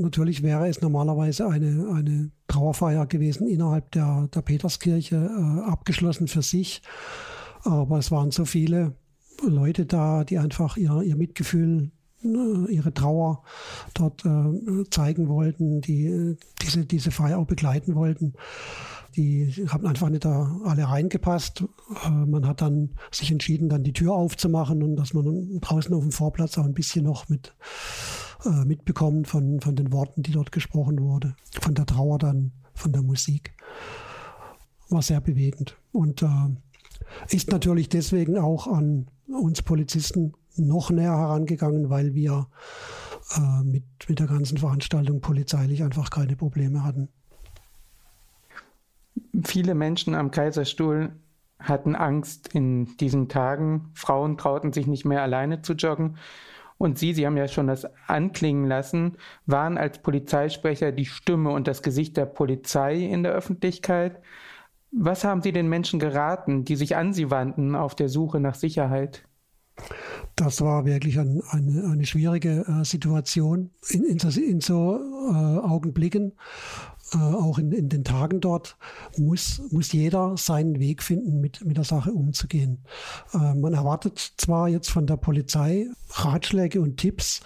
natürlich 0.00 0.42
wäre 0.42 0.68
es 0.68 0.80
normalerweise 0.80 1.48
eine, 1.48 1.88
eine 1.94 2.30
Trauerfeier 2.48 3.06
gewesen 3.06 3.46
innerhalb 3.46 3.90
der, 3.92 4.28
der 4.34 4.42
Peterskirche, 4.42 5.16
äh, 5.16 5.70
abgeschlossen 5.70 6.28
für 6.28 6.42
sich. 6.42 6.82
Aber 7.64 7.98
es 7.98 8.10
waren 8.10 8.30
so 8.30 8.44
viele 8.44 8.94
Leute 9.42 9.86
da, 9.86 10.24
die 10.24 10.38
einfach 10.38 10.76
ihr, 10.76 11.02
ihr 11.02 11.16
Mitgefühl 11.16 11.90
äh, 12.24 12.72
ihre 12.72 12.92
Trauer 12.92 13.42
dort 13.92 14.24
äh, 14.24 14.88
zeigen 14.90 15.28
wollten, 15.28 15.80
die 15.80 16.36
diese, 16.62 16.84
diese 16.84 17.10
Feier 17.10 17.38
auch 17.38 17.46
begleiten 17.46 17.94
wollten. 17.94 18.34
Die 19.16 19.52
haben 19.68 19.86
einfach 19.86 20.08
nicht 20.08 20.24
da 20.24 20.60
alle 20.64 20.88
reingepasst. 20.88 21.64
Äh, 22.04 22.10
man 22.10 22.46
hat 22.46 22.62
dann 22.62 22.90
sich 23.10 23.30
entschieden, 23.30 23.68
dann 23.68 23.84
die 23.84 23.92
Tür 23.92 24.14
aufzumachen 24.14 24.82
und 24.82 24.96
dass 24.96 25.14
man 25.14 25.60
draußen 25.60 25.94
auf 25.94 26.02
dem 26.02 26.12
Vorplatz 26.12 26.56
auch 26.58 26.64
ein 26.64 26.74
bisschen 26.74 27.04
noch 27.04 27.28
mit 27.28 27.54
mitbekommt 28.66 29.26
von, 29.26 29.62
von 29.62 29.74
den 29.74 29.90
Worten, 29.90 30.22
die 30.22 30.32
dort 30.32 30.52
gesprochen 30.52 31.00
wurde, 31.00 31.34
von 31.62 31.74
der 31.74 31.86
Trauer 31.86 32.18
dann, 32.18 32.52
von 32.74 32.92
der 32.92 33.00
Musik. 33.00 33.54
War 34.90 35.00
sehr 35.00 35.22
bewegend 35.22 35.78
und 35.92 36.22
ist 37.30 37.50
natürlich 37.50 37.88
deswegen 37.88 38.38
auch 38.38 38.66
an 38.66 39.08
uns 39.26 39.62
Polizisten 39.62 40.34
noch 40.56 40.90
näher 40.90 41.16
herangegangen, 41.16 41.90
weil 41.90 42.14
wir 42.14 42.48
äh, 43.36 43.64
mit, 43.64 43.84
mit 44.08 44.18
der 44.18 44.26
ganzen 44.26 44.58
Veranstaltung 44.58 45.20
polizeilich 45.20 45.82
einfach 45.82 46.10
keine 46.10 46.36
Probleme 46.36 46.84
hatten. 46.84 47.08
Viele 49.44 49.74
Menschen 49.74 50.14
am 50.14 50.30
Kaiserstuhl 50.30 51.12
hatten 51.58 51.96
Angst 51.96 52.48
in 52.54 52.96
diesen 52.98 53.28
Tagen. 53.28 53.90
Frauen 53.94 54.36
trauten 54.36 54.72
sich 54.72 54.86
nicht 54.86 55.04
mehr 55.04 55.22
alleine 55.22 55.62
zu 55.62 55.74
joggen. 55.74 56.16
Und 56.76 56.98
Sie, 56.98 57.14
Sie 57.14 57.24
haben 57.24 57.36
ja 57.36 57.48
schon 57.48 57.68
das 57.68 57.86
anklingen 58.08 58.66
lassen, 58.66 59.16
waren 59.46 59.78
als 59.78 60.00
Polizeisprecher 60.00 60.92
die 60.92 61.06
Stimme 61.06 61.50
und 61.50 61.68
das 61.68 61.82
Gesicht 61.82 62.16
der 62.16 62.26
Polizei 62.26 62.96
in 62.96 63.22
der 63.22 63.32
Öffentlichkeit. 63.32 64.20
Was 64.96 65.24
haben 65.24 65.42
Sie 65.42 65.52
den 65.52 65.68
Menschen 65.68 65.98
geraten, 65.98 66.64
die 66.64 66.76
sich 66.76 66.96
an 66.96 67.12
Sie 67.12 67.30
wandten 67.30 67.74
auf 67.74 67.94
der 67.94 68.08
Suche 68.08 68.40
nach 68.40 68.54
Sicherheit? 68.54 69.24
Das 70.36 70.60
war 70.60 70.84
wirklich 70.84 71.18
ein, 71.18 71.42
eine, 71.50 71.84
eine 71.84 72.06
schwierige 72.06 72.64
äh, 72.66 72.84
Situation 72.84 73.70
in, 73.88 74.04
in, 74.04 74.18
so, 74.18 74.40
in 74.40 74.60
so 74.60 75.00
äh, 75.30 75.58
Augenblicken 75.58 76.34
äh, 77.12 77.18
auch 77.18 77.58
in, 77.58 77.72
in, 77.72 77.88
den 77.88 78.04
Tagen 78.04 78.40
dort, 78.40 78.76
muss, 79.16 79.62
muss 79.70 79.92
jeder 79.92 80.36
seinen 80.36 80.78
Weg 80.78 81.02
finden, 81.02 81.40
mit, 81.40 81.64
mit 81.64 81.76
der 81.76 81.84
Sache 81.84 82.12
umzugehen. 82.12 82.84
Äh, 83.32 83.54
man 83.54 83.74
erwartet 83.74 84.18
zwar 84.36 84.68
jetzt 84.68 84.90
von 84.90 85.06
der 85.06 85.16
Polizei 85.16 85.88
Ratschläge 86.10 86.80
und 86.80 86.96
Tipps, 86.96 87.40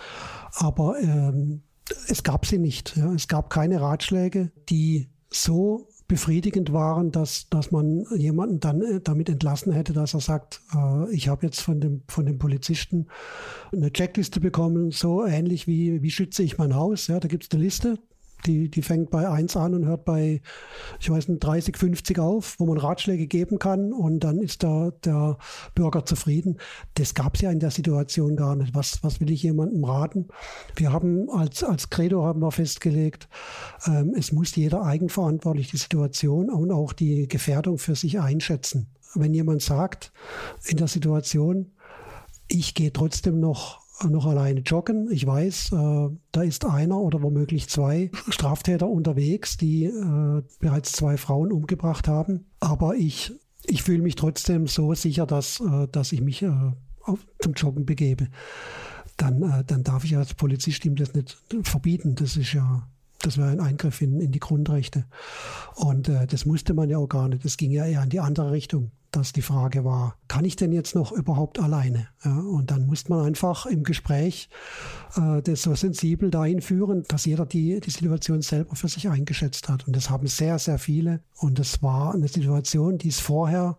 aber 0.54 0.98
ähm, 1.00 1.62
es 2.08 2.22
gab 2.22 2.46
sie 2.46 2.58
nicht. 2.58 2.96
Ja. 2.96 3.12
Es 3.12 3.28
gab 3.28 3.50
keine 3.50 3.80
Ratschläge, 3.80 4.52
die 4.68 5.08
so 5.30 5.87
befriedigend 6.08 6.72
waren, 6.72 7.12
dass, 7.12 7.48
dass 7.50 7.70
man 7.70 8.06
jemanden 8.16 8.60
dann 8.60 8.80
äh, 8.80 9.00
damit 9.00 9.28
entlassen 9.28 9.72
hätte, 9.72 9.92
dass 9.92 10.14
er 10.14 10.20
sagt, 10.20 10.62
äh, 10.74 11.12
ich 11.12 11.28
habe 11.28 11.46
jetzt 11.46 11.60
von 11.60 11.80
dem, 11.80 12.02
von 12.08 12.24
dem 12.24 12.38
Polizisten 12.38 13.06
eine 13.72 13.92
Checkliste 13.92 14.40
bekommen, 14.40 14.90
so 14.90 15.26
ähnlich 15.26 15.66
wie, 15.66 16.02
wie 16.02 16.10
schütze 16.10 16.42
ich 16.42 16.56
mein 16.56 16.74
Haus. 16.74 17.06
Ja, 17.06 17.20
da 17.20 17.28
gibt 17.28 17.44
es 17.44 17.50
eine 17.52 17.62
Liste, 17.62 17.98
die, 18.46 18.70
die 18.70 18.82
fängt 18.82 19.10
bei 19.10 19.28
1 19.28 19.56
an 19.56 19.74
und 19.74 19.86
hört 19.86 20.04
bei, 20.04 20.40
ich 21.00 21.10
weiß 21.10 21.28
nicht, 21.28 21.42
30, 21.42 21.76
50 21.76 22.18
auf, 22.18 22.56
wo 22.58 22.66
man 22.66 22.78
Ratschläge 22.78 23.26
geben 23.26 23.58
kann 23.58 23.92
und 23.92 24.20
dann 24.20 24.38
ist 24.38 24.62
da 24.62 24.90
der 25.04 25.38
Bürger 25.74 26.04
zufrieden. 26.04 26.58
Das 26.94 27.14
gab 27.14 27.34
es 27.34 27.42
ja 27.42 27.50
in 27.50 27.60
der 27.60 27.70
Situation 27.70 28.36
gar 28.36 28.56
nicht. 28.56 28.74
Was, 28.74 29.02
was 29.02 29.20
will 29.20 29.30
ich 29.30 29.42
jemandem 29.42 29.84
raten? 29.84 30.28
Wir 30.76 30.92
haben 30.92 31.30
als, 31.30 31.62
als 31.62 31.90
Credo 31.90 32.24
haben 32.24 32.40
wir 32.40 32.52
festgelegt, 32.52 33.28
ähm, 33.86 34.14
es 34.16 34.32
muss 34.32 34.54
jeder 34.56 34.82
eigenverantwortlich 34.82 35.70
die 35.70 35.76
Situation 35.76 36.50
und 36.50 36.70
auch 36.70 36.92
die 36.92 37.28
Gefährdung 37.28 37.78
für 37.78 37.94
sich 37.94 38.20
einschätzen. 38.20 38.88
Wenn 39.14 39.34
jemand 39.34 39.62
sagt 39.62 40.12
in 40.66 40.76
der 40.76 40.88
Situation, 40.88 41.72
ich 42.48 42.74
gehe 42.74 42.92
trotzdem 42.92 43.40
noch 43.40 43.87
noch 44.06 44.26
alleine 44.26 44.60
joggen. 44.60 45.10
Ich 45.10 45.26
weiß, 45.26 45.72
äh, 45.72 46.08
da 46.32 46.42
ist 46.42 46.64
einer 46.64 46.98
oder 46.98 47.22
womöglich 47.22 47.68
zwei 47.68 48.10
Straftäter 48.28 48.88
unterwegs, 48.88 49.56
die 49.56 49.84
äh, 49.84 50.42
bereits 50.60 50.92
zwei 50.92 51.16
Frauen 51.16 51.52
umgebracht 51.52 52.08
haben. 52.08 52.46
Aber 52.60 52.94
ich, 52.94 53.32
ich 53.64 53.82
fühle 53.82 54.02
mich 54.02 54.14
trotzdem 54.14 54.66
so 54.66 54.94
sicher, 54.94 55.26
dass, 55.26 55.60
äh, 55.60 55.88
dass 55.90 56.12
ich 56.12 56.20
mich 56.20 56.42
äh, 56.42 56.52
auf, 57.02 57.26
zum 57.40 57.54
Joggen 57.54 57.86
begebe. 57.86 58.28
Dann, 59.16 59.42
äh, 59.42 59.64
dann 59.64 59.82
darf 59.82 60.04
ich 60.04 60.16
als 60.16 60.34
Polizist 60.34 60.84
ihm 60.84 60.94
das 60.94 61.14
nicht 61.14 61.36
verbieten. 61.62 62.14
Das 62.14 62.36
ist 62.36 62.52
ja 62.52 62.88
das 63.20 63.36
wäre 63.36 63.48
ein 63.48 63.60
Eingriff 63.60 64.00
in, 64.00 64.20
in 64.20 64.32
die 64.32 64.40
Grundrechte. 64.40 65.04
Und 65.74 66.08
äh, 66.08 66.26
das 66.26 66.46
musste 66.46 66.74
man 66.74 66.88
ja 66.88 66.98
auch 66.98 67.08
gar 67.08 67.28
nicht. 67.28 67.44
Das 67.44 67.56
ging 67.56 67.70
ja 67.70 67.84
eher 67.84 68.02
in 68.02 68.10
die 68.10 68.20
andere 68.20 68.52
Richtung 68.52 68.92
dass 69.10 69.32
die 69.32 69.42
Frage 69.42 69.84
war, 69.84 70.16
kann 70.28 70.44
ich 70.44 70.56
denn 70.56 70.72
jetzt 70.72 70.94
noch 70.94 71.12
überhaupt 71.12 71.58
alleine? 71.58 72.08
Ja, 72.24 72.38
und 72.38 72.70
dann 72.70 72.86
musste 72.86 73.10
man 73.10 73.24
einfach 73.24 73.66
im 73.66 73.82
Gespräch 73.82 74.50
äh, 75.16 75.40
das 75.42 75.62
so 75.62 75.74
sensibel 75.74 76.30
dahin 76.30 76.60
führen, 76.60 77.04
dass 77.08 77.24
jeder 77.24 77.46
die, 77.46 77.80
die 77.80 77.90
Situation 77.90 78.42
selber 78.42 78.76
für 78.76 78.88
sich 78.88 79.08
eingeschätzt 79.08 79.68
hat. 79.68 79.86
Und 79.86 79.96
das 79.96 80.10
haben 80.10 80.26
sehr, 80.26 80.58
sehr 80.58 80.78
viele. 80.78 81.20
Und 81.36 81.58
das 81.58 81.82
war 81.82 82.14
eine 82.14 82.28
Situation, 82.28 82.98
die 82.98 83.08
es 83.08 83.20
vorher 83.20 83.78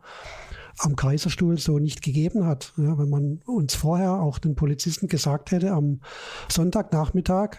am 0.80 0.96
Kaiserstuhl 0.96 1.60
so 1.60 1.78
nicht 1.78 2.02
gegeben 2.02 2.46
hat. 2.46 2.74
Ja, 2.78 2.98
wenn 2.98 3.10
man 3.10 3.42
uns 3.46 3.76
vorher 3.76 4.14
auch 4.14 4.40
den 4.40 4.56
Polizisten 4.56 5.08
gesagt 5.08 5.52
hätte, 5.52 5.72
am 5.72 6.00
Sonntagnachmittag, 6.50 7.58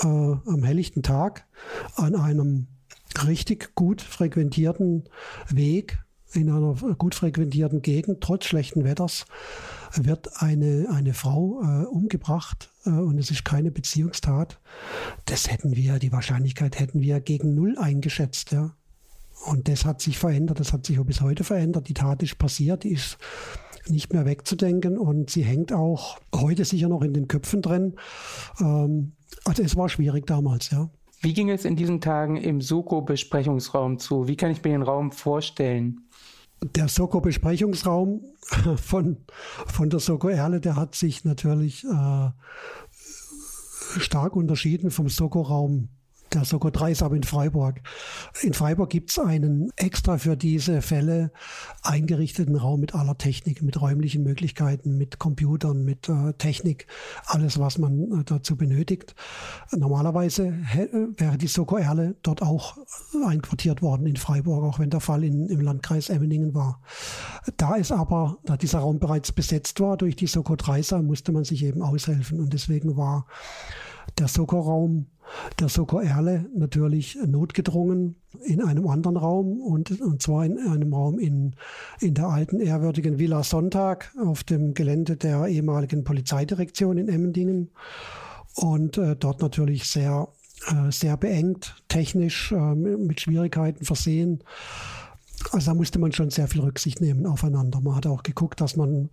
äh, 0.00 0.06
am 0.06 0.62
helllichten 0.62 1.02
Tag, 1.02 1.46
an 1.94 2.14
einem 2.14 2.68
richtig 3.26 3.74
gut 3.74 4.02
frequentierten 4.02 5.04
Weg 5.48 5.98
in 6.32 6.50
einer 6.50 6.74
gut 6.94 7.14
frequentierten 7.14 7.82
Gegend, 7.82 8.20
trotz 8.20 8.44
schlechten 8.44 8.84
Wetters, 8.84 9.26
wird 9.94 10.42
eine, 10.42 10.88
eine 10.90 11.14
Frau 11.14 11.62
äh, 11.62 11.86
umgebracht 11.86 12.70
äh, 12.84 12.90
und 12.90 13.18
es 13.18 13.30
ist 13.30 13.44
keine 13.44 13.70
Beziehungstat. 13.70 14.60
Das 15.24 15.50
hätten 15.50 15.76
wir, 15.76 15.98
die 15.98 16.12
Wahrscheinlichkeit 16.12 16.78
hätten 16.78 17.00
wir 17.00 17.20
gegen 17.20 17.54
Null 17.54 17.78
eingeschätzt. 17.78 18.52
Ja. 18.52 18.74
Und 19.46 19.68
das 19.68 19.84
hat 19.84 20.02
sich 20.02 20.18
verändert, 20.18 20.60
das 20.60 20.72
hat 20.72 20.84
sich 20.84 20.98
auch 20.98 21.04
bis 21.04 21.20
heute 21.20 21.44
verändert. 21.44 21.88
Die 21.88 21.94
Tat 21.94 22.22
ist 22.22 22.38
passiert, 22.38 22.84
die 22.84 22.92
ist 22.92 23.18
nicht 23.88 24.12
mehr 24.12 24.26
wegzudenken 24.26 24.98
und 24.98 25.30
sie 25.30 25.44
hängt 25.44 25.72
auch 25.72 26.18
heute 26.34 26.64
sicher 26.64 26.88
noch 26.88 27.02
in 27.02 27.14
den 27.14 27.28
Köpfen 27.28 27.62
drin. 27.62 27.94
Ähm, 28.60 29.12
also 29.44 29.62
es 29.62 29.76
war 29.76 29.88
schwierig 29.88 30.26
damals, 30.26 30.70
ja. 30.70 30.88
Wie 31.20 31.32
ging 31.32 31.50
es 31.50 31.64
in 31.64 31.76
diesen 31.76 32.00
Tagen 32.00 32.36
im 32.36 32.60
Suko-Besprechungsraum 32.60 33.98
zu? 33.98 34.28
Wie 34.28 34.36
kann 34.36 34.50
ich 34.50 34.62
mir 34.62 34.70
den 34.70 34.82
Raum 34.82 35.12
vorstellen? 35.12 36.02
Der 36.62 36.88
Soko-Besprechungsraum 36.88 38.24
von, 38.76 39.16
von 39.66 39.90
der 39.90 40.00
Soko 40.00 40.28
Erle, 40.28 40.60
der 40.60 40.76
hat 40.76 40.94
sich 40.94 41.24
natürlich 41.24 41.84
äh, 41.84 42.30
stark 43.98 44.36
unterschieden 44.36 44.90
vom 44.90 45.08
Soko-Raum 45.08 45.88
der 46.36 46.44
Soko 46.44 46.70
Dreisam 46.70 47.14
in 47.14 47.22
Freiburg. 47.22 47.80
In 48.42 48.52
Freiburg 48.52 48.90
gibt 48.90 49.10
es 49.10 49.18
einen 49.18 49.70
extra 49.76 50.18
für 50.18 50.36
diese 50.36 50.82
Fälle 50.82 51.32
eingerichteten 51.82 52.56
Raum 52.56 52.80
mit 52.80 52.94
aller 52.94 53.16
Technik, 53.16 53.62
mit 53.62 53.80
räumlichen 53.80 54.22
Möglichkeiten, 54.22 54.98
mit 54.98 55.18
Computern, 55.18 55.84
mit 55.84 56.08
äh, 56.08 56.34
Technik, 56.34 56.86
alles, 57.24 57.58
was 57.58 57.78
man 57.78 58.20
äh, 58.20 58.24
dazu 58.24 58.56
benötigt. 58.56 59.14
Normalerweise 59.72 60.52
wäre 61.16 61.38
die 61.38 61.46
Soko 61.46 61.78
Erle 61.78 62.16
dort 62.22 62.42
auch 62.42 62.76
einquartiert 63.26 63.80
worden 63.80 64.06
in 64.06 64.16
Freiburg, 64.16 64.64
auch 64.64 64.78
wenn 64.78 64.90
der 64.90 65.00
Fall 65.00 65.24
in, 65.24 65.48
im 65.48 65.60
Landkreis 65.60 66.10
Emmeningen 66.10 66.54
war. 66.54 66.82
Da 67.56 67.76
ist 67.76 67.92
aber, 67.92 68.38
da 68.44 68.58
dieser 68.58 68.80
Raum 68.80 68.98
bereits 68.98 69.32
besetzt 69.32 69.80
war 69.80 69.96
durch 69.96 70.16
die 70.16 70.26
Soko 70.26 70.54
Dreisam, 70.54 71.06
musste 71.06 71.32
man 71.32 71.44
sich 71.44 71.64
eben 71.64 71.82
aushelfen 71.82 72.40
und 72.40 72.52
deswegen 72.52 72.96
war 72.96 73.26
der 74.18 74.28
Soko-Raum 74.28 75.06
der 75.58 75.68
Soko 75.68 76.00
Erle 76.00 76.46
natürlich 76.54 77.18
notgedrungen 77.26 78.16
in 78.44 78.62
einem 78.62 78.86
anderen 78.88 79.16
Raum 79.16 79.60
und, 79.60 80.00
und 80.00 80.22
zwar 80.22 80.44
in 80.44 80.58
einem 80.58 80.92
Raum 80.92 81.18
in, 81.18 81.56
in 82.00 82.14
der 82.14 82.28
alten 82.28 82.60
ehrwürdigen 82.60 83.18
Villa 83.18 83.42
Sonntag 83.42 84.12
auf 84.22 84.44
dem 84.44 84.74
Gelände 84.74 85.16
der 85.16 85.46
ehemaligen 85.46 86.04
Polizeidirektion 86.04 86.98
in 86.98 87.08
Emmendingen 87.08 87.70
und 88.54 88.98
äh, 88.98 89.16
dort 89.16 89.42
natürlich 89.42 89.88
sehr, 89.90 90.28
äh, 90.68 90.90
sehr 90.90 91.16
beengt, 91.16 91.82
technisch 91.88 92.52
äh, 92.52 92.74
mit 92.74 93.20
Schwierigkeiten 93.20 93.84
versehen. 93.84 94.42
Also 95.52 95.70
da 95.70 95.74
musste 95.74 95.98
man 95.98 96.12
schon 96.12 96.30
sehr 96.30 96.48
viel 96.48 96.62
Rücksicht 96.62 97.00
nehmen 97.00 97.26
aufeinander. 97.26 97.80
Man 97.80 97.94
hat 97.94 98.06
auch 98.06 98.22
geguckt, 98.22 98.60
dass 98.60 98.76
man 98.76 99.10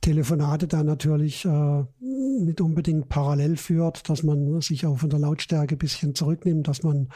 Telefonate 0.00 0.68
da 0.68 0.82
natürlich 0.84 1.44
äh, 1.44 1.84
nicht 2.00 2.60
unbedingt 2.60 3.08
parallel 3.08 3.56
führt, 3.56 4.08
dass 4.08 4.22
man 4.22 4.60
sich 4.60 4.86
auch 4.86 4.98
von 4.98 5.10
der 5.10 5.18
Lautstärke 5.18 5.74
ein 5.74 5.78
bisschen 5.78 6.14
zurücknimmt, 6.14 6.68
dass 6.68 6.82
man, 6.82 7.08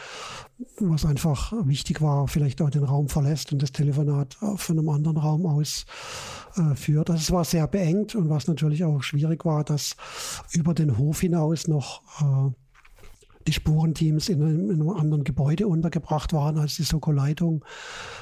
was 0.79 1.05
einfach 1.05 1.53
wichtig 1.67 2.01
war, 2.01 2.29
vielleicht 2.29 2.61
auch 2.63 2.71
den 2.71 2.85
Raum 2.85 3.09
verlässt 3.09 3.53
und 3.53 3.63
das 3.63 3.73
Telefonat 3.73 4.37
von 4.57 4.79
einem 4.79 4.89
anderen 4.89 5.19
Raum 5.19 5.47
aus 5.47 5.85
äh, 6.57 6.75
führt. 6.75 7.11
Also 7.11 7.21
es 7.21 7.31
war 7.31 7.45
sehr 7.45 7.67
beengt 7.67 8.15
und 8.15 8.29
was 8.31 8.47
natürlich 8.49 8.85
auch 8.85 9.03
schwierig 9.03 9.45
war, 9.45 9.65
dass 9.65 9.97
über 10.53 10.75
den 10.75 10.99
Hof 10.99 11.21
hinaus 11.21 11.69
noch 11.69 12.03
äh, 12.21 12.55
die 13.47 13.53
Spurenteams 13.53 14.29
in 14.29 14.43
einem, 14.43 14.71
in 14.71 14.81
einem, 14.81 14.91
anderen 14.91 15.25
Gebäude 15.25 15.69
untergebracht 15.69 16.33
waren 16.33 16.59
als 16.59 16.77
die 16.77 16.83
Soko-Leitung. 16.83 17.65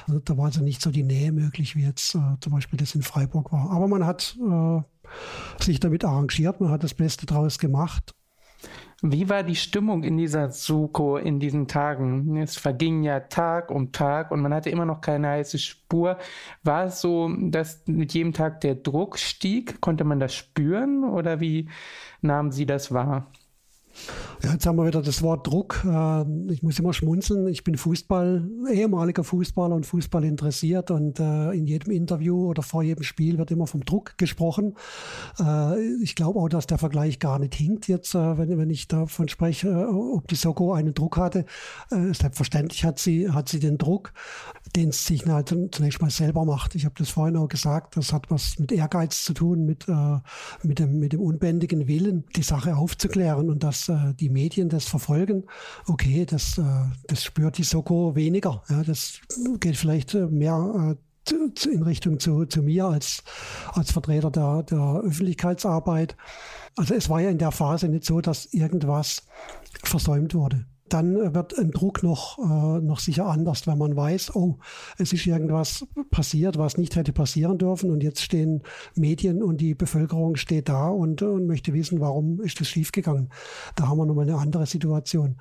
Also 0.07 0.19
da 0.19 0.37
war 0.37 0.45
also 0.45 0.63
nicht 0.63 0.81
so 0.81 0.91
die 0.91 1.03
Nähe 1.03 1.31
möglich, 1.31 1.75
wie 1.75 1.83
jetzt 1.83 2.15
äh, 2.15 2.19
zum 2.39 2.53
Beispiel 2.53 2.77
das 2.77 2.95
in 2.95 3.01
Freiburg 3.01 3.51
war. 3.51 3.71
Aber 3.71 3.87
man 3.87 4.05
hat 4.05 4.37
äh, 4.39 4.81
sich 5.63 5.79
damit 5.79 6.03
arrangiert, 6.05 6.61
man 6.61 6.69
hat 6.69 6.83
das 6.83 6.93
Beste 6.93 7.25
draus 7.25 7.59
gemacht. 7.59 8.13
Wie 9.01 9.29
war 9.29 9.43
die 9.43 9.55
Stimmung 9.55 10.03
in 10.03 10.17
dieser 10.17 10.49
Suko 10.49 11.17
in 11.17 11.39
diesen 11.39 11.67
Tagen? 11.67 12.37
Es 12.37 12.57
verging 12.57 13.03
ja 13.03 13.19
Tag 13.19 13.69
um 13.69 13.91
Tag 13.91 14.31
und 14.31 14.41
man 14.41 14.53
hatte 14.53 14.69
immer 14.69 14.85
noch 14.85 15.01
keine 15.01 15.27
heiße 15.29 15.59
Spur. 15.59 16.17
War 16.63 16.85
es 16.85 17.01
so, 17.01 17.29
dass 17.49 17.85
mit 17.87 18.13
jedem 18.13 18.33
Tag 18.33 18.61
der 18.61 18.75
Druck 18.75 19.19
stieg? 19.19 19.81
Konnte 19.81 20.05
man 20.05 20.19
das 20.19 20.33
spüren 20.33 21.03
oder 21.03 21.39
wie 21.39 21.69
nahmen 22.21 22.51
Sie 22.51 22.65
das 22.65 22.91
wahr? 22.93 23.31
Ja, 24.43 24.53
jetzt 24.53 24.65
haben 24.65 24.77
wir 24.77 24.85
wieder 24.85 25.01
das 25.01 25.21
Wort 25.21 25.47
Druck. 25.47 25.83
Äh, 25.85 26.51
ich 26.51 26.61
muss 26.61 26.79
immer 26.79 26.93
schmunzeln. 26.93 27.47
Ich 27.47 27.63
bin 27.63 27.77
Fußball, 27.77 28.47
ehemaliger 28.71 29.23
Fußballer 29.23 29.75
und 29.75 29.85
Fußball 29.85 30.23
interessiert 30.23 30.91
und 30.91 31.19
äh, 31.19 31.51
in 31.51 31.65
jedem 31.65 31.91
Interview 31.91 32.49
oder 32.49 32.61
vor 32.61 32.83
jedem 32.83 33.03
Spiel 33.03 33.37
wird 33.37 33.51
immer 33.51 33.67
vom 33.67 33.85
Druck 33.85 34.17
gesprochen. 34.17 34.75
Äh, 35.39 35.81
ich 36.03 36.15
glaube 36.15 36.39
auch, 36.39 36.49
dass 36.49 36.67
der 36.67 36.77
Vergleich 36.77 37.19
gar 37.19 37.39
nicht 37.39 37.55
hinkt 37.55 37.87
jetzt, 37.87 38.13
wenn, 38.15 38.69
ich 38.69 38.87
davon 38.87 39.27
spreche, 39.27 39.89
ob 39.89 40.27
die 40.27 40.35
Soko 40.35 40.73
einen 40.73 40.93
Druck 40.93 41.17
hatte. 41.17 41.45
Selbstverständlich 41.89 42.83
hat 42.85 42.99
sie, 42.99 43.31
hat 43.31 43.49
sie 43.49 43.59
den 43.59 43.77
Druck, 43.77 44.13
den 44.75 44.89
es 44.89 45.05
sich 45.05 45.23
zunächst 45.71 46.01
mal 46.01 46.09
selber 46.09 46.45
macht. 46.45 46.75
Ich 46.75 46.85
habe 46.85 46.95
das 46.97 47.09
vorhin 47.09 47.37
auch 47.37 47.47
gesagt, 47.47 47.97
das 47.97 48.13
hat 48.13 48.29
was 48.29 48.59
mit 48.59 48.71
Ehrgeiz 48.71 49.23
zu 49.23 49.33
tun, 49.33 49.65
mit, 49.65 49.87
mit, 50.63 50.79
dem, 50.79 50.99
mit 50.99 51.13
dem 51.13 51.21
unbändigen 51.21 51.87
Willen, 51.87 52.25
die 52.35 52.43
Sache 52.43 52.75
aufzuklären 52.75 53.49
und 53.49 53.63
das 53.63 53.89
äh, 53.89 54.13
die 54.19 54.29
Medien 54.29 54.69
das 54.69 54.85
verfolgen, 54.85 55.43
okay, 55.87 56.25
das, 56.25 56.57
äh, 56.57 56.63
das 57.07 57.23
spürt 57.23 57.57
die 57.57 57.63
Soko 57.63 58.15
weniger. 58.15 58.63
Ja, 58.69 58.83
das 58.83 59.19
geht 59.59 59.77
vielleicht 59.77 60.13
äh, 60.13 60.27
mehr 60.27 60.95
äh, 60.95 61.33
in 61.71 61.81
Richtung 61.83 62.19
zu, 62.19 62.45
zu 62.45 62.61
mir 62.61 62.85
als, 62.85 63.23
als 63.73 63.91
Vertreter 63.91 64.29
der, 64.29 64.63
der 64.63 65.01
Öffentlichkeitsarbeit. 65.03 66.15
Also 66.75 66.93
es 66.93 67.09
war 67.09 67.21
ja 67.21 67.29
in 67.29 67.39
der 67.39 67.51
Phase 67.51 67.87
nicht 67.87 68.05
so, 68.05 68.21
dass 68.21 68.45
irgendwas 68.53 69.23
versäumt 69.83 70.35
wurde 70.35 70.65
dann 70.89 71.33
wird 71.33 71.57
ein 71.57 71.71
Druck 71.71 72.03
noch, 72.03 72.37
äh, 72.37 72.81
noch 72.81 72.99
sicher 72.99 73.25
anders, 73.25 73.65
wenn 73.65 73.77
man 73.77 73.95
weiß, 73.95 74.35
oh, 74.35 74.59
es 74.99 75.13
ist 75.13 75.25
irgendwas 75.25 75.87
passiert, 76.11 76.57
was 76.57 76.77
nicht 76.77 76.95
hätte 76.95 77.11
passieren 77.11 77.57
dürfen 77.57 77.89
und 77.89 78.03
jetzt 78.03 78.21
stehen 78.21 78.61
Medien 78.93 79.41
und 79.41 79.61
die 79.61 79.73
Bevölkerung 79.73 80.35
steht 80.35 80.69
da 80.69 80.89
und, 80.89 81.23
und 81.23 81.47
möchte 81.47 81.73
wissen, 81.73 82.01
warum 82.01 82.39
ist 82.39 82.61
das 82.61 82.67
schiefgegangen. 82.67 83.29
Da 83.75 83.87
haben 83.87 83.97
wir 83.97 84.05
nochmal 84.05 84.29
eine 84.29 84.37
andere 84.37 84.67
Situation. 84.67 85.37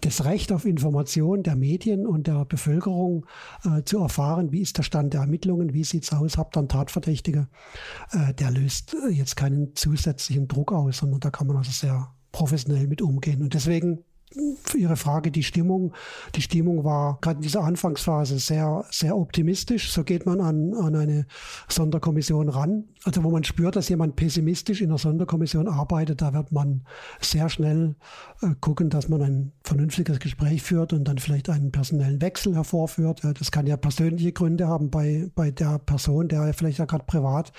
Das 0.00 0.24
Recht 0.24 0.50
auf 0.50 0.64
Information 0.64 1.44
der 1.44 1.54
Medien 1.54 2.04
und 2.04 2.26
der 2.26 2.44
Bevölkerung 2.44 3.26
äh, 3.64 3.84
zu 3.84 3.98
erfahren, 3.98 4.50
wie 4.50 4.62
ist 4.62 4.78
der 4.78 4.82
Stand 4.82 5.14
der 5.14 5.20
Ermittlungen, 5.20 5.74
wie 5.74 5.84
sieht's 5.84 6.12
aus, 6.12 6.36
habt 6.36 6.56
ihr 6.56 6.60
einen 6.60 6.68
Tatverdächtiger, 6.68 7.48
äh, 8.10 8.34
der 8.34 8.50
löst 8.50 8.96
jetzt 9.10 9.36
keinen 9.36 9.76
zusätzlichen 9.76 10.48
Druck 10.48 10.72
aus, 10.72 10.98
sondern 10.98 11.20
da 11.20 11.30
kann 11.30 11.46
man 11.46 11.58
also 11.58 11.70
sehr 11.70 12.08
professionell 12.32 12.88
mit 12.88 13.00
umgehen. 13.00 13.42
Und 13.42 13.54
deswegen 13.54 14.04
für 14.64 14.78
Ihre 14.78 14.96
Frage, 14.96 15.30
die 15.30 15.42
Stimmung. 15.42 15.92
Die 16.34 16.42
Stimmung 16.42 16.84
war 16.84 17.18
gerade 17.20 17.36
in 17.36 17.42
dieser 17.42 17.62
Anfangsphase 17.62 18.38
sehr, 18.38 18.84
sehr 18.90 19.16
optimistisch. 19.16 19.92
So 19.92 20.04
geht 20.04 20.26
man 20.26 20.40
an, 20.40 20.74
an 20.74 20.94
eine 20.94 21.26
Sonderkommission 21.68 22.48
ran. 22.48 22.84
Also 23.04 23.24
wo 23.24 23.30
man 23.30 23.44
spürt, 23.44 23.76
dass 23.76 23.88
jemand 23.88 24.16
pessimistisch 24.16 24.80
in 24.80 24.90
einer 24.90 24.98
Sonderkommission 24.98 25.68
arbeitet, 25.68 26.22
da 26.22 26.32
wird 26.32 26.52
man 26.52 26.82
sehr 27.20 27.48
schnell 27.48 27.96
äh, 28.40 28.54
gucken, 28.60 28.90
dass 28.90 29.08
man 29.08 29.22
ein 29.22 29.52
vernünftiges 29.64 30.20
Gespräch 30.20 30.62
führt 30.62 30.92
und 30.92 31.04
dann 31.04 31.18
vielleicht 31.18 31.50
einen 31.50 31.72
personellen 31.72 32.20
Wechsel 32.20 32.54
hervorführt. 32.54 33.22
Das 33.38 33.50
kann 33.50 33.66
ja 33.66 33.76
persönliche 33.76 34.32
Gründe 34.32 34.68
haben 34.68 34.90
bei, 34.90 35.30
bei 35.34 35.50
der 35.50 35.78
Person, 35.78 36.28
der 36.28 36.54
vielleicht 36.54 36.78
ja 36.78 36.84
gerade 36.84 37.04
privat 37.04 37.52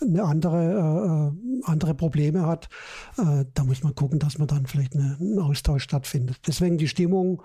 eine 0.00 0.24
andere, 0.24 0.58
äh, 0.58 1.58
äh 1.58 1.62
andere 1.64 1.94
Probleme 1.94 2.46
hat. 2.46 2.68
Äh, 3.18 3.44
da 3.54 3.64
muss 3.64 3.82
man 3.82 3.94
gucken, 3.94 4.18
dass 4.18 4.38
man 4.38 4.48
dann 4.48 4.66
vielleicht 4.66 4.94
eine, 4.94 5.16
einen 5.20 5.38
Austausch 5.38 5.84
stattfindet 5.84 6.17
stattfindet. 6.18 6.38
Deswegen 6.46 6.78
die 6.78 6.88
Stimmung, 6.88 7.42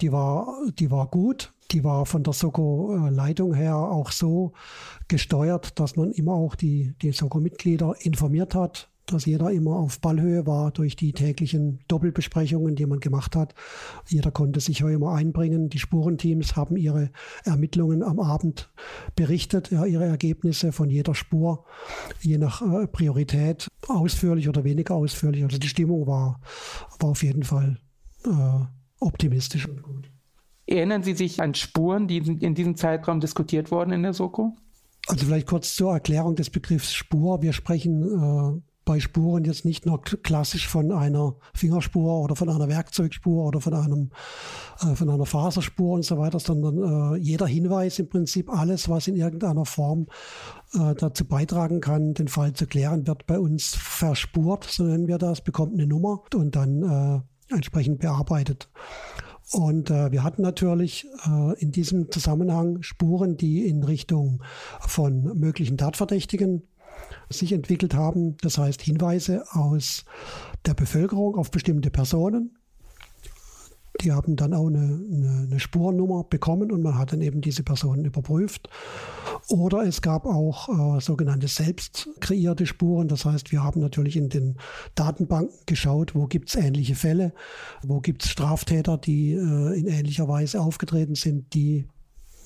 die 0.00 0.12
war, 0.12 0.46
die 0.78 0.90
war 0.90 1.08
gut. 1.08 1.52
Die 1.70 1.82
war 1.82 2.06
von 2.06 2.22
der 2.22 2.34
Soko-Leitung 2.34 3.54
her 3.54 3.76
auch 3.76 4.12
so 4.12 4.52
gesteuert, 5.08 5.80
dass 5.80 5.96
man 5.96 6.12
immer 6.12 6.32
auch 6.32 6.54
die, 6.54 6.94
die 7.02 7.10
Soko-Mitglieder 7.10 7.94
informiert 8.00 8.54
hat, 8.54 8.90
dass 9.06 9.26
jeder 9.26 9.50
immer 9.50 9.76
auf 9.76 10.00
Ballhöhe 10.00 10.46
war 10.46 10.70
durch 10.70 10.94
die 10.94 11.12
täglichen 11.12 11.80
Doppelbesprechungen, 11.88 12.76
die 12.76 12.86
man 12.86 13.00
gemacht 13.00 13.34
hat. 13.34 13.54
Jeder 14.08 14.30
konnte 14.30 14.60
sich 14.60 14.84
auch 14.84 14.88
immer 14.88 15.12
einbringen. 15.12 15.68
Die 15.68 15.78
Spurenteams 15.78 16.54
haben 16.54 16.76
ihre 16.76 17.10
Ermittlungen 17.44 18.02
am 18.02 18.20
Abend 18.20 18.70
berichtet, 19.16 19.70
ja, 19.70 19.84
ihre 19.84 20.04
Ergebnisse 20.04 20.70
von 20.70 20.90
jeder 20.90 21.14
Spur, 21.14 21.64
je 22.20 22.38
nach 22.38 22.62
äh, 22.62 22.86
Priorität, 22.86 23.68
ausführlich 23.88 24.48
oder 24.48 24.64
weniger 24.64 24.94
ausführlich. 24.94 25.42
Also 25.44 25.58
die 25.58 25.68
Stimmung 25.68 26.06
war, 26.06 26.40
war 26.98 27.10
auf 27.10 27.22
jeden 27.22 27.42
Fall 27.42 27.78
äh, 28.26 28.64
optimistisch 29.00 29.68
und 29.68 29.82
gut. 29.82 30.10
Erinnern 30.66 31.02
Sie 31.02 31.14
sich 31.14 31.42
an 31.42 31.54
Spuren, 31.54 32.08
die 32.08 32.18
in 32.18 32.54
diesem 32.54 32.76
Zeitraum 32.76 33.20
diskutiert 33.20 33.70
wurden 33.70 33.92
in 33.92 34.02
der 34.02 34.14
Soko? 34.14 34.56
Also 35.06 35.26
vielleicht 35.26 35.46
kurz 35.46 35.74
zur 35.74 35.92
Erklärung 35.92 36.36
des 36.36 36.48
Begriffs 36.48 36.94
Spur. 36.94 37.42
Wir 37.42 37.52
sprechen 37.52 38.02
äh, 38.02 38.60
bei 38.84 39.00
Spuren 39.00 39.44
jetzt 39.44 39.64
nicht 39.64 39.86
nur 39.86 40.02
klassisch 40.02 40.68
von 40.68 40.92
einer 40.92 41.36
Fingerspur 41.54 42.20
oder 42.20 42.36
von 42.36 42.48
einer 42.48 42.68
Werkzeugspur 42.68 43.44
oder 43.44 43.60
von 43.60 43.74
einem 43.74 44.10
äh, 44.80 44.94
von 44.94 45.08
einer 45.10 45.26
Faserspur 45.26 45.94
und 45.94 46.04
so 46.04 46.18
weiter, 46.18 46.38
sondern 46.38 47.14
äh, 47.14 47.18
jeder 47.18 47.46
Hinweis 47.46 47.98
im 47.98 48.08
Prinzip 48.08 48.50
alles, 48.50 48.88
was 48.88 49.06
in 49.06 49.16
irgendeiner 49.16 49.64
Form 49.64 50.06
äh, 50.74 50.94
dazu 50.94 51.26
beitragen 51.26 51.80
kann, 51.80 52.14
den 52.14 52.28
Fall 52.28 52.52
zu 52.52 52.66
klären, 52.66 53.06
wird 53.06 53.26
bei 53.26 53.38
uns 53.38 53.74
verspurt, 53.74 54.64
so 54.64 54.84
nennen 54.84 55.08
wir 55.08 55.18
das, 55.18 55.42
bekommt 55.42 55.74
eine 55.74 55.86
Nummer 55.86 56.22
und 56.34 56.56
dann 56.56 56.82
äh, 56.82 57.33
entsprechend 57.50 58.00
bearbeitet. 58.00 58.68
Und 59.52 59.90
äh, 59.90 60.10
wir 60.10 60.24
hatten 60.24 60.42
natürlich 60.42 61.06
äh, 61.26 61.60
in 61.60 61.70
diesem 61.70 62.10
Zusammenhang 62.10 62.82
Spuren, 62.82 63.36
die 63.36 63.68
in 63.68 63.84
Richtung 63.84 64.42
von 64.80 65.38
möglichen 65.38 65.76
Tatverdächtigen 65.76 66.62
sich 67.28 67.52
entwickelt 67.52 67.94
haben. 67.94 68.36
Das 68.38 68.58
heißt 68.58 68.80
Hinweise 68.80 69.44
aus 69.50 70.04
der 70.66 70.74
Bevölkerung 70.74 71.36
auf 71.36 71.50
bestimmte 71.50 71.90
Personen. 71.90 72.56
Die 74.00 74.12
haben 74.12 74.34
dann 74.36 74.54
auch 74.54 74.66
eine, 74.66 74.78
eine, 74.78 75.46
eine 75.46 75.60
Spurnummer 75.60 76.24
bekommen 76.24 76.72
und 76.72 76.82
man 76.82 76.98
hat 76.98 77.12
dann 77.12 77.20
eben 77.20 77.40
diese 77.40 77.62
Personen 77.62 78.04
überprüft. 78.04 78.68
Oder 79.48 79.82
es 79.82 80.00
gab 80.00 80.24
auch 80.26 80.68
äh, 80.68 81.00
sogenannte 81.00 81.48
selbst 81.48 82.08
kreierte 82.20 82.66
Spuren. 82.66 83.08
Das 83.08 83.24
heißt, 83.24 83.52
wir 83.52 83.62
haben 83.62 83.80
natürlich 83.80 84.16
in 84.16 84.28
den 84.28 84.56
Datenbanken 84.94 85.58
geschaut, 85.66 86.14
wo 86.14 86.26
gibt 86.26 86.48
es 86.48 86.54
ähnliche 86.54 86.94
Fälle, 86.94 87.34
wo 87.82 88.00
gibt 88.00 88.24
es 88.24 88.30
Straftäter, 88.30 88.96
die 88.96 89.32
äh, 89.32 89.78
in 89.78 89.86
ähnlicher 89.86 90.28
Weise 90.28 90.60
aufgetreten 90.60 91.14
sind, 91.14 91.52
die 91.54 91.86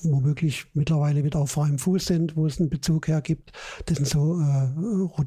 womöglich 0.03 0.65
mittlerweile 0.73 1.23
wieder 1.23 1.39
auf 1.39 1.51
freiem 1.51 1.77
Fuß 1.79 2.05
sind, 2.05 2.35
wo 2.35 2.45
es 2.45 2.59
einen 2.59 2.69
Bezug 2.69 3.07
hergibt. 3.07 3.51
Das 3.85 3.97
sind 3.97 4.07
so 4.07 4.39
äh, 4.39 4.69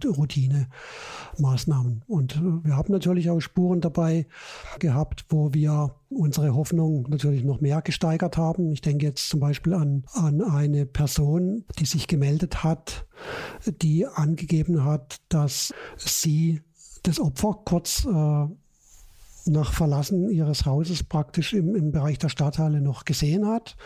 Routine-Maßnahmen. 0.07 2.03
Und 2.07 2.37
äh, 2.37 2.65
wir 2.65 2.77
haben 2.77 2.93
natürlich 2.93 3.31
auch 3.31 3.41
Spuren 3.41 3.81
dabei 3.81 4.27
gehabt, 4.79 5.25
wo 5.29 5.53
wir 5.55 5.95
unsere 6.11 6.55
Hoffnung 6.55 7.07
natürlich 7.09 7.45
noch 7.45 7.61
mehr 7.61 7.83
gesteigert 7.83 8.37
haben. 8.37 8.71
Ich 8.73 8.81
denke 8.81 9.07
jetzt 9.07 9.29
zum 9.29 9.41
Beispiel 9.41 9.75
an, 9.75 10.05
an 10.13 10.43
eine 10.43 10.87
Person, 10.87 11.65
die 11.79 11.87
sich 11.87 12.07
gemeldet 12.07 12.63
hat, 12.65 13.07
die 13.83 14.07
angegeben 14.07 14.85
hat, 14.85 15.21
dass 15.29 15.73
sie 15.97 16.61
das 17.03 17.19
Opfer 17.21 17.59
kurz 17.65 18.05
äh, 18.05 18.47
nach 19.45 19.73
Verlassen 19.73 20.31
ihres 20.31 20.67
Hauses 20.67 21.03
praktisch 21.03 21.53
im, 21.53 21.75
im 21.75 21.91
Bereich 21.91 22.19
der 22.19 22.29
Stadthalle 22.29 22.81
noch 22.81 23.05
gesehen 23.05 23.47
hat 23.47 23.77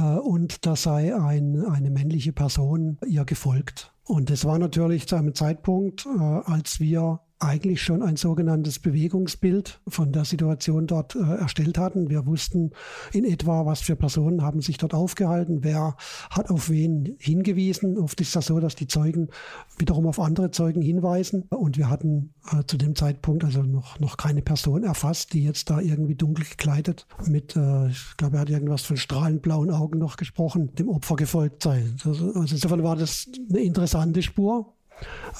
und 0.00 0.66
da 0.66 0.76
sei 0.76 1.14
ein, 1.14 1.64
eine 1.66 1.90
männliche 1.90 2.32
Person 2.32 2.98
ihr 3.06 3.24
gefolgt. 3.24 3.92
Und 4.04 4.30
das 4.30 4.44
war 4.44 4.58
natürlich 4.58 5.06
zu 5.06 5.16
einem 5.16 5.34
Zeitpunkt, 5.34 6.06
äh, 6.06 6.18
als 6.18 6.80
wir 6.80 7.20
eigentlich 7.42 7.82
schon 7.82 8.02
ein 8.02 8.16
sogenanntes 8.16 8.78
Bewegungsbild 8.78 9.80
von 9.88 10.12
der 10.12 10.24
Situation 10.24 10.86
dort 10.86 11.16
äh, 11.16 11.18
erstellt 11.18 11.78
hatten. 11.78 12.08
Wir 12.08 12.26
wussten 12.26 12.70
in 13.12 13.24
etwa, 13.24 13.66
was 13.66 13.80
für 13.80 13.96
Personen 13.96 14.42
haben 14.42 14.60
sich 14.60 14.78
dort 14.78 14.94
aufgehalten, 14.94 15.64
wer 15.64 15.96
hat 16.30 16.50
auf 16.50 16.70
wen 16.70 17.16
hingewiesen. 17.18 17.98
Oft 17.98 18.20
ist 18.20 18.36
das 18.36 18.46
so, 18.46 18.60
dass 18.60 18.76
die 18.76 18.86
Zeugen 18.86 19.28
wiederum 19.76 20.06
auf 20.06 20.20
andere 20.20 20.50
Zeugen 20.50 20.82
hinweisen. 20.82 21.42
Und 21.50 21.78
wir 21.78 21.90
hatten 21.90 22.32
äh, 22.50 22.64
zu 22.64 22.76
dem 22.76 22.94
Zeitpunkt 22.94 23.44
also 23.44 23.62
noch, 23.62 23.98
noch 23.98 24.16
keine 24.16 24.42
Person 24.42 24.84
erfasst, 24.84 25.32
die 25.32 25.44
jetzt 25.44 25.68
da 25.68 25.80
irgendwie 25.80 26.14
dunkel 26.14 26.44
gekleidet 26.44 27.06
mit, 27.26 27.56
äh, 27.56 27.88
ich 27.88 28.16
glaube, 28.16 28.36
er 28.36 28.42
hat 28.42 28.50
irgendwas 28.50 28.82
von 28.82 28.96
strahlend 28.96 29.42
blauen 29.42 29.70
Augen 29.70 29.98
noch 29.98 30.16
gesprochen, 30.16 30.74
dem 30.76 30.88
Opfer 30.88 31.16
gefolgt 31.16 31.62
sei. 31.62 31.84
Also, 32.04 32.26
also 32.26 32.54
insofern 32.54 32.82
war 32.84 32.96
das 32.96 33.26
eine 33.50 33.60
interessante 33.60 34.22
Spur 34.22 34.74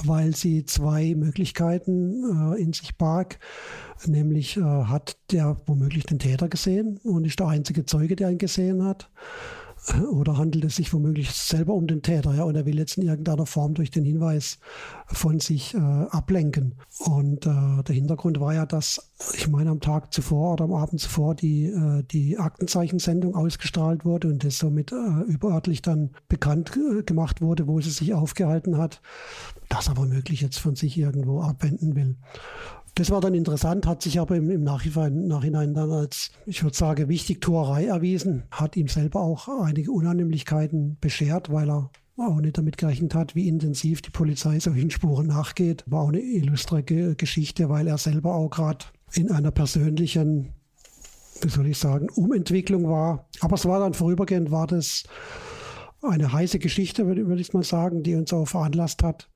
weil 0.05 0.35
sie 0.35 0.65
zwei 0.65 1.15
Möglichkeiten 1.15 2.55
äh, 2.55 2.61
in 2.61 2.73
sich 2.73 2.97
barg. 2.97 3.39
Nämlich 4.07 4.57
äh, 4.57 4.63
hat 4.63 5.17
der 5.31 5.57
womöglich 5.67 6.05
den 6.05 6.19
Täter 6.19 6.49
gesehen 6.49 6.99
und 7.05 7.25
ist 7.25 7.39
der 7.39 7.49
einzige 7.49 7.85
Zeuge, 7.87 8.17
der 8.17 8.31
ihn 8.31 8.39
gesehen 8.39 8.85
hat. 8.85 9.11
Oder 10.13 10.39
handelt 10.39 10.65
es 10.65 10.77
sich 10.77 10.93
womöglich 10.93 11.33
selber 11.33 11.75
um 11.75 11.89
den 11.89 12.03
Täter, 12.03 12.35
ja, 12.35 12.45
und 12.45 12.55
er 12.55 12.67
will 12.67 12.79
jetzt 12.79 12.99
in 12.99 13.03
irgendeiner 13.03 13.47
Form 13.47 13.75
durch 13.75 13.91
den 13.91 14.05
Hinweis 14.05 14.59
von 15.07 15.41
sich 15.41 15.75
äh, 15.75 15.79
ablenken. 15.79 16.77
Und 17.01 17.47
äh, 17.47 17.83
der 17.83 17.95
Hintergrund 17.95 18.39
war 18.39 18.55
ja, 18.55 18.65
dass 18.65 19.13
ich 19.35 19.49
meine, 19.49 19.71
am 19.71 19.81
Tag 19.81 20.13
zuvor 20.13 20.55
oder 20.55 20.65
am 20.65 20.73
Abend 20.73 21.01
zuvor 21.01 21.35
die, 21.35 21.67
äh, 21.67 22.05
die 22.05 22.39
Aktenzeichensendung 22.39 23.35
ausgestrahlt 23.35 24.05
wurde 24.05 24.29
und 24.29 24.45
das 24.45 24.59
somit 24.59 24.93
äh, 24.93 25.23
überörtlich 25.27 25.83
dann 25.83 26.11
bekannt 26.29 26.77
äh, 26.77 27.03
gemacht 27.03 27.41
wurde, 27.41 27.67
wo 27.67 27.81
sie 27.81 27.91
sich 27.91 28.15
aufgehalten 28.15 28.79
hat, 28.79 29.01
das 29.69 29.89
aber 29.89 30.07
möglich 30.07 30.41
jetzt 30.41 30.59
von 30.59 30.77
sich 30.77 30.97
irgendwo 30.97 31.41
abwenden 31.41 31.97
will. 31.97 32.17
Das 32.95 33.11
war 33.11 33.23
dann 33.23 33.35
interessant, 33.35 33.87
hat 33.87 34.03
sich 34.03 34.21
aber 34.21 34.37
im, 34.37 34.51
im 34.51 34.65
Nachhinein, 34.65 35.27
Nachhinein, 35.27 35.73
dann 35.73 35.91
als, 35.91 36.31
ich 36.45 36.63
würde 36.63 36.77
sagen, 36.77 37.09
Wichtigtuerei 37.09 37.87
erwiesen, 37.87 38.43
hat 38.51 38.77
ihm 38.77 38.89
selber 38.89 39.23
auch 39.23 39.49
einige 39.49 39.93
Unannehmlichkeiten 39.93 40.99
beschert, 41.01 41.51
weil 41.51 41.71
er 41.71 41.91
auch 42.19 42.41
nicht 42.41 42.59
damit 42.59 42.77
gerechnet 42.77 43.15
hat, 43.15 43.35
wie 43.35 43.49
intensiv 43.49 44.03
die 44.03 44.11
Polizei 44.11 44.61
solchen 44.61 44.91
Spuren 44.91 45.27
nachgeht. 45.27 45.85
War 45.87 46.03
auch 46.03 46.09
eine 46.09 46.21
illustre 46.21 46.83
Geschichte, 46.83 47.71
weil 47.71 47.87
er 47.87 47.97
selber 47.97 48.35
auch 48.35 48.51
gerade 48.51 48.85
in 49.15 49.31
einer 49.31 49.51
persönlichen, 49.51 50.53
wie 51.41 51.49
soll 51.49 51.69
ich 51.69 51.79
sagen, 51.79 52.09
Umentwicklung 52.11 52.89
war. 52.89 53.27
Aber 53.41 53.55
es 53.55 53.65
war 53.65 53.81
dann 53.81 53.95
vorübergehend, 53.95 54.51
war 54.51 54.67
das 54.67 55.05
eine 56.03 56.33
heiße 56.33 56.59
Geschichte, 56.59 57.07
würde, 57.07 57.27
würde 57.27 57.41
ich 57.41 57.55
mal 57.55 57.63
sagen, 57.63 58.03
die 58.03 58.17
uns 58.17 58.33
auch 58.33 58.47
veranlasst 58.47 59.03
hat, 59.03 59.31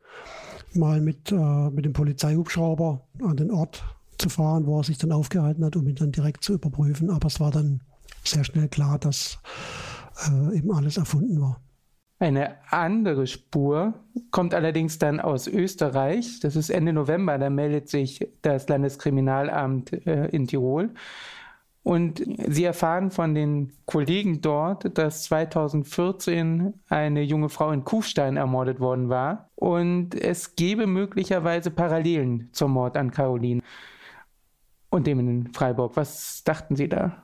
mal 0.77 1.01
mit, 1.01 1.33
äh, 1.33 1.71
mit 1.71 1.85
dem 1.85 1.93
Polizeihubschrauber 1.93 3.07
an 3.23 3.37
den 3.37 3.51
Ort 3.51 3.85
zu 4.19 4.29
fahren, 4.29 4.67
wo 4.67 4.79
er 4.79 4.85
sich 4.85 4.99
dann 4.99 5.13
aufgehalten 5.13 5.65
hat, 5.65 5.77
um 5.77 5.87
ihn 5.87 5.95
dann 5.95 6.13
direkt 6.13 6.43
zu 6.43 6.55
überprüfen. 6.55 7.11
Aber 7.11 7.27
es 7.27 7.41
war 7.41 7.51
dann 7.51 7.81
sehr 8.25 8.45
schnell 8.45 8.69
klar, 8.69 8.99
dass 8.99 9.39
äh, 10.27 10.57
eben 10.57 10.73
alles 10.73 10.97
erfunden 10.97 11.41
war. 11.41 11.61
Eine 12.19 12.57
andere 12.71 13.27
Spur 13.27 13.93
kommt 14.31 14.55
allerdings 14.55 14.99
dann 14.99 15.21
aus 15.21 15.47
Österreich. 15.47 16.41
Das 16.41 16.57
ist 16.57 16.71
Ende 16.71 16.95
November. 16.95 17.37
Da 17.37 17.51
meldet 17.51 17.91
sich 17.91 18.27
das 18.41 18.69
Landeskriminalamt 18.69 19.93
äh, 20.07 20.29
in 20.29 20.47
Tirol 20.47 20.95
und 21.87 22.21
sie 22.49 22.65
erfahren 22.65 23.13
von 23.13 23.33
den 23.37 23.73
Kollegen 23.85 24.41
dort, 24.41 24.99
dass 24.99 25.23
2014 25.23 26.75
eine 26.89 27.23
junge 27.23 27.49
Frau 27.49 27.71
in 27.71 27.85
Kufstein 27.85 28.37
ermordet 28.37 28.81
worden 28.81 29.09
war. 29.09 29.51
Und 29.55 30.17
es 30.17 30.57
gebe 30.57 30.89
möglicherweise 30.89 31.71
Parallelen 31.71 32.49
zum 32.51 32.73
Mord 32.73 32.97
an 32.97 33.13
Caroline 33.13 33.63
und 34.91 35.07
dem 35.07 35.21
in 35.21 35.53
Freiburg. 35.53 35.93
Was 35.95 36.43
dachten 36.43 36.75
Sie 36.75 36.89
da? 36.89 37.23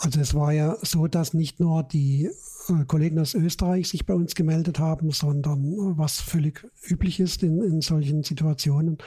Also 0.00 0.20
es 0.20 0.34
war 0.34 0.52
ja 0.52 0.76
so, 0.82 1.06
dass 1.06 1.32
nicht 1.32 1.60
nur 1.60 1.82
die 1.82 2.30
Kollegen 2.86 3.18
aus 3.18 3.34
Österreich 3.34 3.88
sich 3.88 4.06
bei 4.06 4.14
uns 4.14 4.34
gemeldet 4.34 4.78
haben, 4.78 5.10
sondern 5.10 5.72
äh, 5.72 5.98
was 5.98 6.20
völlig 6.20 6.66
üblich 6.82 7.20
ist 7.20 7.42
in, 7.42 7.62
in 7.62 7.80
solchen 7.80 8.22
Situationen. 8.22 8.98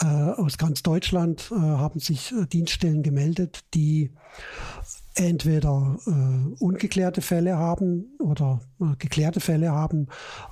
Äh, 0.00 0.06
aus 0.06 0.58
ganz 0.58 0.82
Deutschland 0.82 1.50
äh, 1.50 1.56
haben 1.56 2.00
sich 2.00 2.32
äh, 2.32 2.46
Dienststellen 2.46 3.02
gemeldet, 3.02 3.64
die 3.74 4.12
entweder 5.16 5.98
äh, 6.06 6.62
ungeklärte 6.62 7.20
Fälle 7.20 7.56
haben 7.56 8.16
oder 8.18 8.60
geklärte 8.98 9.40
Fälle 9.40 9.70
haben, 9.70 10.08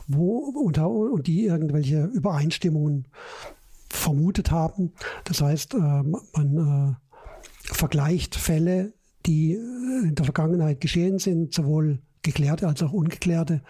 wo 0.06 0.38
unter, 0.38 0.88
und 0.88 1.26
die 1.26 1.46
irgendwelche 1.46 2.04
Übereinstimmungen 2.04 3.08
vermutet 3.88 4.50
haben. 4.50 4.92
Das 5.24 5.42
heißt, 5.42 5.74
man 5.74 6.96
vergleicht 7.64 8.36
Fälle, 8.36 8.94
die 9.26 9.52
in 9.52 10.14
der 10.14 10.24
Vergangenheit 10.24 10.80
geschehen 10.80 11.18
sind, 11.18 11.52
sowohl 11.52 11.98
geklärte 12.22 12.68
als 12.68 12.82
auch 12.82 12.92
ungeklärte, 12.92 13.62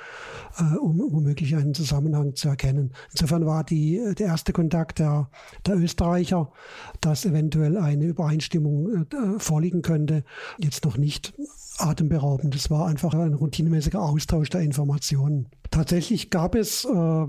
äh, 0.58 0.76
um 0.76 0.98
womöglich 0.98 1.56
einen 1.56 1.74
Zusammenhang 1.74 2.34
zu 2.34 2.48
erkennen. 2.48 2.92
Insofern 3.10 3.46
war 3.46 3.64
die, 3.64 4.00
der 4.18 4.26
erste 4.26 4.52
Kontakt 4.52 4.98
der, 4.98 5.30
der 5.66 5.76
Österreicher, 5.76 6.52
dass 7.00 7.24
eventuell 7.24 7.76
eine 7.76 8.04
Übereinstimmung 8.04 9.06
äh, 9.06 9.38
vorliegen 9.38 9.82
könnte, 9.82 10.24
jetzt 10.58 10.84
noch 10.84 10.96
nicht 10.96 11.34
atemberaubend. 11.78 12.54
Das 12.54 12.70
war 12.70 12.86
einfach 12.86 13.14
ein 13.14 13.34
routinemäßiger 13.34 14.00
Austausch 14.00 14.50
der 14.50 14.60
Informationen. 14.60 15.48
Tatsächlich 15.70 16.30
gab 16.30 16.54
es, 16.54 16.84
äh, 16.84 17.26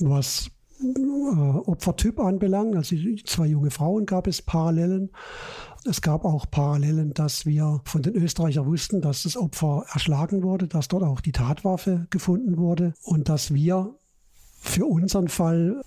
was 0.00 0.50
äh, 0.82 1.00
Opfertyp 1.66 2.18
anbelangt, 2.18 2.74
also 2.76 2.96
zwei 3.24 3.46
junge 3.46 3.70
Frauen 3.70 4.06
gab 4.06 4.26
es 4.26 4.42
Parallelen. 4.42 5.10
Es 5.84 6.00
gab 6.00 6.24
auch 6.24 6.46
Parallelen, 6.48 7.12
dass 7.12 7.44
wir 7.44 7.80
von 7.84 8.02
den 8.02 8.14
Österreichern 8.14 8.66
wussten, 8.66 9.00
dass 9.00 9.24
das 9.24 9.36
Opfer 9.36 9.84
erschlagen 9.92 10.44
wurde, 10.44 10.68
dass 10.68 10.86
dort 10.86 11.02
auch 11.02 11.20
die 11.20 11.32
Tatwaffe 11.32 12.06
gefunden 12.10 12.56
wurde 12.56 12.94
und 13.02 13.28
dass 13.28 13.52
wir 13.52 13.96
für 14.60 14.86
unseren 14.86 15.26
Fall 15.26 15.82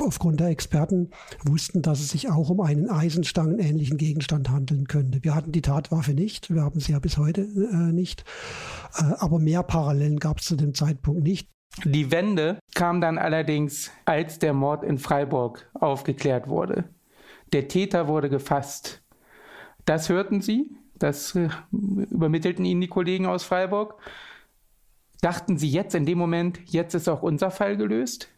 aufgrund 0.00 0.40
der 0.40 0.48
Experten 0.48 1.10
wussten, 1.44 1.82
dass 1.82 2.00
es 2.00 2.08
sich 2.08 2.30
auch 2.30 2.48
um 2.48 2.60
einen 2.62 2.88
eisenstangenähnlichen 2.88 3.98
Gegenstand 3.98 4.48
handeln 4.48 4.88
könnte. 4.88 5.22
Wir 5.22 5.34
hatten 5.34 5.52
die 5.52 5.62
Tatwaffe 5.62 6.14
nicht, 6.14 6.52
wir 6.52 6.62
haben 6.62 6.80
sie 6.80 6.92
ja 6.92 6.98
bis 6.98 7.18
heute 7.18 7.42
äh, 7.42 7.92
nicht, 7.92 8.24
äh, 8.96 9.04
aber 9.18 9.38
mehr 9.38 9.62
Parallelen 9.62 10.18
gab 10.18 10.38
es 10.38 10.46
zu 10.46 10.56
dem 10.56 10.74
Zeitpunkt 10.74 11.22
nicht. 11.22 11.48
Die 11.84 12.10
Wende 12.10 12.58
kam 12.74 13.00
dann 13.00 13.18
allerdings, 13.18 13.90
als 14.04 14.38
der 14.38 14.54
Mord 14.54 14.84
in 14.84 14.98
Freiburg 14.98 15.68
aufgeklärt 15.74 16.48
wurde. 16.48 16.84
Der 17.52 17.68
Täter 17.68 18.08
wurde 18.08 18.30
gefasst. 18.30 19.03
Das 19.84 20.08
hörten 20.08 20.40
Sie, 20.40 20.70
das 20.98 21.34
äh, 21.34 21.48
übermittelten 21.70 22.64
Ihnen 22.64 22.80
die 22.80 22.88
Kollegen 22.88 23.26
aus 23.26 23.44
Freiburg. 23.44 23.96
Dachten 25.20 25.56
Sie 25.58 25.70
jetzt 25.70 25.94
in 25.94 26.06
dem 26.06 26.18
Moment, 26.18 26.60
jetzt 26.66 26.94
ist 26.94 27.08
auch 27.08 27.22
unser 27.22 27.50
Fall 27.50 27.76
gelöst? 27.76 28.28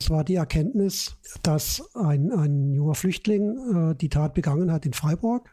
Es 0.00 0.10
war 0.10 0.22
die 0.22 0.36
Erkenntnis, 0.36 1.16
dass 1.42 1.82
ein, 1.96 2.30
ein 2.30 2.72
junger 2.72 2.94
Flüchtling 2.94 3.90
äh, 3.90 3.94
die 3.96 4.08
Tat 4.08 4.34
begangen 4.34 4.70
hat 4.70 4.86
in 4.86 4.92
Freiburg 4.92 5.50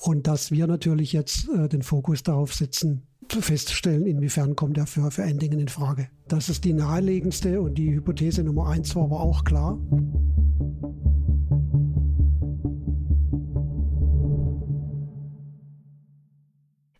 und 0.00 0.26
dass 0.26 0.50
wir 0.50 0.66
natürlich 0.66 1.12
jetzt 1.12 1.48
äh, 1.48 1.68
den 1.68 1.82
Fokus 1.82 2.22
darauf 2.22 2.52
setzen, 2.52 3.06
festzustellen, 3.28 4.06
inwiefern 4.06 4.56
kommt 4.56 4.76
er 4.76 4.86
für, 4.86 5.10
für 5.10 5.22
Endingen 5.22 5.58
in 5.58 5.68
Frage. 5.68 6.08
Das 6.28 6.50
ist 6.50 6.64
die 6.64 6.74
naheliegendste 6.74 7.62
und 7.62 7.76
die 7.76 7.94
Hypothese 7.94 8.44
Nummer 8.44 8.68
eins 8.68 8.94
war 8.94 9.04
aber 9.04 9.20
auch 9.20 9.44
klar. 9.44 9.78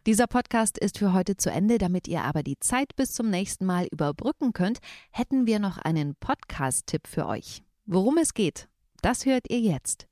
Dieser 0.04 0.26
Podcast 0.26 0.78
ist 0.78 0.98
für 0.98 1.12
heute 1.12 1.36
zu 1.36 1.48
Ende. 1.48 1.78
Damit 1.78 2.08
ihr 2.08 2.24
aber 2.24 2.42
die 2.42 2.58
Zeit 2.58 2.96
bis 2.96 3.12
zum 3.12 3.30
nächsten 3.30 3.64
Mal 3.64 3.86
überbrücken 3.92 4.52
könnt, 4.52 4.78
hätten 5.12 5.46
wir 5.46 5.60
noch 5.60 5.78
einen 5.78 6.16
Podcast-Tipp 6.16 7.06
für 7.06 7.26
euch. 7.26 7.62
Worum 7.86 8.18
es 8.18 8.34
geht, 8.34 8.68
das 9.00 9.26
hört 9.26 9.48
ihr 9.48 9.60
jetzt. 9.60 10.08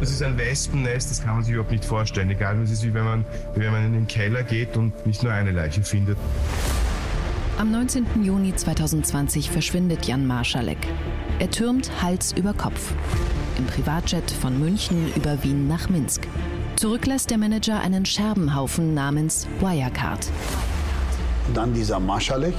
Das 0.00 0.10
ist 0.10 0.22
ein 0.22 0.38
Wespennest, 0.38 1.10
das 1.10 1.22
kann 1.22 1.34
man 1.34 1.44
sich 1.44 1.52
überhaupt 1.52 1.72
nicht 1.72 1.84
vorstellen. 1.84 2.30
Egal, 2.30 2.58
es 2.62 2.70
ist 2.70 2.82
wie 2.82 2.94
wenn 2.94 3.04
man, 3.04 3.26
wie 3.54 3.60
wenn 3.60 3.70
man 3.70 3.84
in 3.84 3.92
den 3.92 4.06
Keller 4.06 4.44
geht 4.44 4.74
und 4.78 5.06
nicht 5.06 5.22
nur 5.22 5.30
eine 5.30 5.50
Leiche 5.50 5.82
findet. 5.82 6.16
Am 7.58 7.70
19. 7.70 8.24
Juni 8.24 8.56
2020 8.56 9.50
verschwindet 9.50 10.06
Jan 10.06 10.26
Marschalek. 10.26 10.78
Er 11.38 11.50
türmt 11.50 12.02
Hals 12.02 12.32
über 12.32 12.54
Kopf. 12.54 12.94
Im 13.58 13.66
Privatjet 13.66 14.30
von 14.30 14.58
München 14.58 15.12
über 15.14 15.44
Wien 15.44 15.68
nach 15.68 15.90
Minsk. 15.90 16.26
Zurücklässt 16.80 17.28
der 17.28 17.36
Manager 17.36 17.78
einen 17.78 18.06
Scherbenhaufen 18.06 18.94
namens 18.94 19.46
Wirecard. 19.58 20.26
Dann 21.52 21.74
dieser 21.74 22.00
Marschalek, 22.00 22.54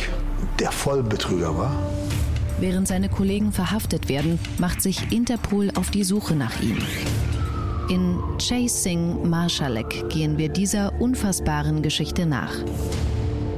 der 0.59 0.72
Vollbetrüger 0.72 1.57
war. 1.57 1.76
Während 2.59 2.88
seine 2.88 3.09
Kollegen 3.09 3.51
verhaftet 3.51 4.09
werden, 4.09 4.38
macht 4.59 4.84
sich 4.84 5.11
Interpol 5.11 5.72
auf 5.74 5.89
die 5.89 6.03
Suche 6.03 6.36
nach 6.36 6.61
ihm. 6.61 6.78
In 7.89 8.19
Chasing 8.38 9.28
Marschalek 9.28 10.07
gehen 10.09 10.38
wir 10.38 10.49
dieser 10.49 11.01
unfassbaren 11.01 11.82
Geschichte 11.82 12.28
nach. 12.28 12.53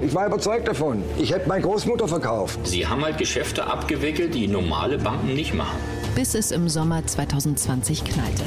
Ich 0.01 0.15
war 0.15 0.27
überzeugt 0.27 0.69
davon. 0.69 1.03
Ich 1.19 1.33
hätte 1.33 1.49
meine 1.49 1.63
Großmutter 1.63 2.07
verkauft. 2.07 2.57
Sie 2.63 2.87
haben 2.87 3.03
halt 3.03 3.17
Geschäfte 3.17 3.67
abgewickelt, 3.67 4.33
die 4.33 4.47
normale 4.47 4.97
Banken 4.97 5.33
nicht 5.33 5.53
machen. 5.53 5.75
Bis 6.15 6.35
es 6.35 6.51
im 6.51 6.69
Sommer 6.69 7.05
2020 7.05 8.05
knallte. 8.05 8.43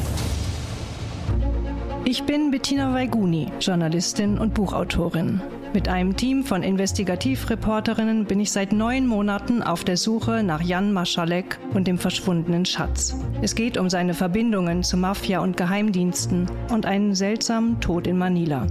Ich 2.08 2.22
bin 2.22 2.52
Bettina 2.52 2.94
Weiguni, 2.94 3.50
Journalistin 3.58 4.38
und 4.38 4.54
Buchautorin. 4.54 5.40
Mit 5.74 5.88
einem 5.88 6.16
Team 6.16 6.44
von 6.44 6.62
Investigativreporterinnen 6.62 8.26
bin 8.26 8.38
ich 8.38 8.52
seit 8.52 8.72
neun 8.72 9.08
Monaten 9.08 9.60
auf 9.60 9.82
der 9.82 9.96
Suche 9.96 10.44
nach 10.44 10.62
Jan 10.62 10.92
Maschalek 10.92 11.58
und 11.74 11.88
dem 11.88 11.98
verschwundenen 11.98 12.64
Schatz. 12.64 13.16
Es 13.42 13.56
geht 13.56 13.76
um 13.76 13.90
seine 13.90 14.14
Verbindungen 14.14 14.84
zu 14.84 14.96
Mafia 14.96 15.40
und 15.40 15.56
Geheimdiensten 15.56 16.48
und 16.70 16.86
einen 16.86 17.16
seltsamen 17.16 17.80
Tod 17.80 18.06
in 18.06 18.18
Manila. 18.18 18.68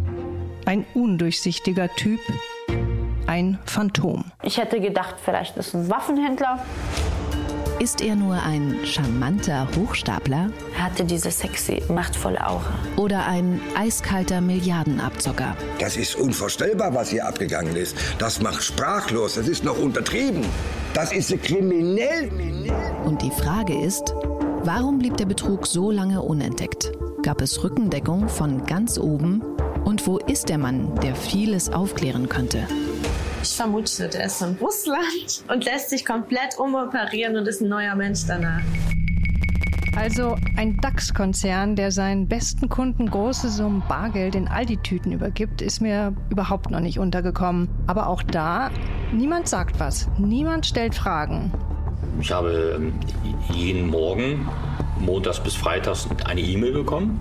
Ein 0.65 0.86
undurchsichtiger 0.93 1.89
Typ, 1.97 2.21
ein 3.27 3.59
Phantom. 3.65 4.23
Ich 4.43 4.57
hätte 4.57 4.79
gedacht, 4.79 5.15
vielleicht 5.21 5.57
ist 5.57 5.75
ein 5.75 5.89
Waffenhändler. 5.89 6.63
Ist 7.80 7.99
er 7.99 8.15
nur 8.15 8.41
ein 8.41 8.78
charmanter 8.86 9.67
Hochstapler? 9.76 10.49
Er 10.78 10.84
hatte 10.84 11.03
diese 11.03 11.30
sexy, 11.30 11.84
machtvolle 11.89 12.47
Aura. 12.47 12.73
Oder 12.95 13.26
ein 13.28 13.59
eiskalter 13.76 14.39
Milliardenabzocker? 14.39 15.57
Das 15.80 15.97
ist 15.97 16.15
unvorstellbar, 16.15 16.95
was 16.95 17.09
hier 17.09 17.28
abgegangen 17.28 17.76
ist. 17.76 17.97
Das 18.17 18.41
macht 18.41 18.63
sprachlos. 18.63 19.36
Das 19.36 19.49
ist 19.49 19.65
noch 19.65 19.78
untertrieben. 19.78 20.45
Das 20.93 21.11
ist 21.11 21.38
kriminell. 21.43 22.30
Und 23.03 23.21
die 23.21 23.32
Frage 23.32 23.78
ist, 23.78 24.13
warum 24.63 24.99
blieb 24.99 25.17
der 25.17 25.26
Betrug 25.26 25.67
so 25.67 25.91
lange 25.91 26.21
unentdeckt? 26.21 26.93
Gab 27.23 27.41
es 27.41 27.61
Rückendeckung 27.61 28.30
von 28.30 28.65
ganz 28.65 28.97
oben? 28.97 29.41
Und 29.84 30.07
wo 30.07 30.17
ist 30.17 30.47
der 30.47 30.57
Mann, 30.57 30.95
der 31.03 31.13
vieles 31.13 31.69
aufklären 31.69 32.30
könnte? 32.30 32.67
Ich 33.47 33.55
vermute, 33.55 34.09
der 34.09 34.25
ist 34.25 34.41
in 34.41 34.57
Russland 34.59 35.43
und 35.53 35.65
lässt 35.65 35.91
sich 35.91 36.03
komplett 36.03 36.57
umoperieren 36.57 37.37
und 37.37 37.47
ist 37.47 37.61
ein 37.61 37.69
neuer 37.69 37.93
Mensch 37.93 38.21
danach. 38.27 38.63
Also 39.95 40.35
ein 40.57 40.77
DAX-Konzern, 40.77 41.75
der 41.75 41.91
seinen 41.91 42.27
besten 42.27 42.69
Kunden 42.69 43.07
große 43.07 43.49
Summen 43.49 43.83
Bargeld 43.87 44.33
in 44.33 44.47
Aldi-Tüten 44.47 45.11
übergibt, 45.11 45.61
ist 45.61 45.79
mir 45.79 46.15
überhaupt 46.31 46.71
noch 46.71 46.79
nicht 46.79 46.97
untergekommen. 46.97 47.69
Aber 47.85 48.07
auch 48.07 48.23
da, 48.23 48.71
niemand 49.13 49.47
sagt 49.47 49.79
was, 49.79 50.09
niemand 50.17 50.65
stellt 50.65 50.95
Fragen. 50.95 51.51
Ich 52.19 52.31
habe 52.31 52.77
ähm, 52.77 52.93
jeden 53.53 53.87
Morgen, 53.91 54.49
montags 54.99 55.39
bis 55.39 55.53
freitags, 55.53 56.07
eine 56.25 56.41
E-Mail 56.41 56.73
bekommen. 56.73 57.19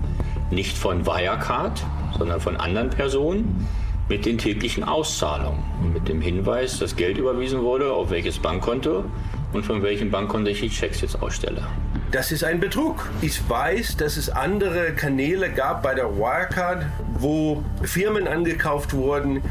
Nicht 0.50 0.78
von 0.78 1.04
Wirecard, 1.04 1.84
sondern 2.16 2.40
von 2.40 2.56
anderen 2.56 2.88
Personen 2.88 3.66
mit 4.09 4.26
den 4.26 4.38
täglichen 4.38 4.84
Auszahlungen 4.84 5.62
und 5.82 5.94
mit 5.94 6.09
dem 6.09 6.20
Hinweis, 6.20 6.78
dass 6.78 6.96
Geld 6.96 7.18
überwiesen 7.18 7.62
wurde, 7.62 7.92
auf 7.92 8.11
welches 8.11 8.38
Bankkonto 8.38 9.05
und 9.52 9.64
von 9.64 9.82
welchem 9.82 10.11
Bankkonto 10.11 10.50
ich 10.50 10.61
die 10.61 10.68
Checks 10.68 11.00
jetzt 11.00 11.22
ausstelle. 11.22 11.66
Das 12.11 12.30
ist 12.30 12.44
ein 12.44 12.61
Betrug. 12.61 13.09
Ich 13.22 13.48
weiß, 13.48 13.96
dass 13.96 14.16
es 14.16 14.30
andere 14.30 14.92
Kanäle 14.92 15.50
gab 15.50 15.82
bei 15.82 15.94
der 15.94 16.16
Wirecard, 16.16 16.86
wo 17.18 17.64
Firmen 17.82 18.28
angekauft 18.28 18.92
wurden, 18.92 19.42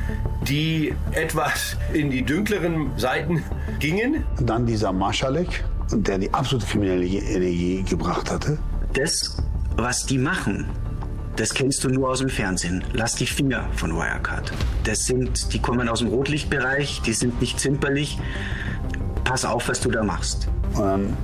die 0.48 0.94
etwas 1.12 1.76
in 1.94 2.10
die 2.10 2.24
dunkleren 2.24 2.92
Seiten 2.98 3.44
gingen. 3.80 4.24
Und 4.40 4.50
dann 4.50 4.66
dieser 4.66 4.94
Marschalek, 4.94 5.66
der 5.92 6.20
die 6.20 6.34
absolute 6.34 6.66
kriminelle 6.68 7.06
Energie 7.06 7.84
gebracht 7.84 8.32
hatte. 8.32 8.58
Das, 8.94 9.38
was 9.76 10.06
die 10.06 10.18
machen, 10.18 10.70
das 11.36 11.54
kennst 11.54 11.84
du 11.84 11.90
nur 11.90 12.10
aus 12.10 12.20
dem 12.20 12.30
Fernsehen. 12.30 12.84
Lass 12.94 13.16
die 13.16 13.26
Finger 13.26 13.66
von 13.76 13.96
Wirecard. 13.96 14.52
Das 14.84 15.06
sind, 15.06 15.52
die 15.54 15.60
kommen 15.60 15.90
aus 15.90 16.00
dem 16.00 16.10
Rotlichtbereich, 16.10 17.02
die 17.02 17.14
sind 17.14 17.42
nicht 17.42 17.60
zimperlich. 17.60 18.20
Pass 19.24 19.46
auf, 19.46 19.68
was 19.70 19.80
du 19.80 19.90
da 19.90 20.04
machst. 20.04 20.48
Und 20.76 20.84
dann 20.84 21.18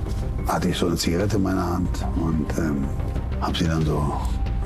hatte 0.48 0.68
ich 0.68 0.78
so 0.78 0.86
eine 0.86 0.96
Zigarette 0.96 1.36
in 1.36 1.42
meiner 1.42 1.74
Hand 1.74 2.04
und 2.16 2.46
ähm, 2.58 2.88
habe 3.40 3.56
sie 3.56 3.66
dann 3.66 3.84
so 3.84 4.20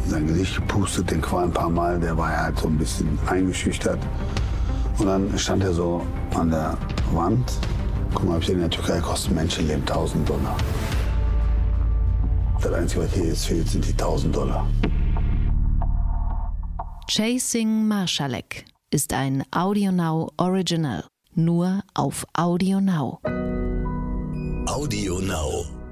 in 0.05 0.11
sein 0.11 0.27
Gesicht 0.27 0.57
gepustet, 0.57 1.11
den 1.11 1.21
Qual 1.21 1.45
ein 1.45 1.53
paar 1.53 1.71
Mal. 1.71 2.01
Der 2.01 2.17
war 2.17 2.35
halt 2.37 2.59
so 2.59 2.69
ein 2.69 2.79
bisschen 2.79 3.19
eingeschüchtert. 3.27 3.99
Und 4.99 5.07
dann 5.07 5.39
stand 5.39 5.65
er 5.65 5.73
so 5.73 6.07
an 6.35 6.51
der 6.51 6.79
Wand. 7.13 7.53
Guck 8.15 8.29
mal, 8.29 8.39
ich 8.39 8.49
in 8.49 8.61
der 8.61 8.71
Türkei 8.71 9.01
kostet 9.01 9.35
Menschenleben 9.35 9.83
1000 9.83 10.29
Dollar. 10.29 10.57
Das 12.63 12.73
Einzige, 12.73 13.03
was 13.03 13.13
hier 13.13 13.27
jetzt 13.27 13.47
fehlt, 13.47 13.69
sind 13.69 13.85
die 13.87 13.93
1000 13.93 14.35
Dollar. 14.35 14.67
Chasing 17.07 17.87
Marschalek 17.87 18.65
ist 18.91 19.13
ein 19.13 19.45
AudioNow 19.51 20.31
Original. 20.39 21.05
Nur 21.35 21.83
auf 21.93 22.25
AudioNow. 22.33 23.19
AudioNow. 24.67 25.84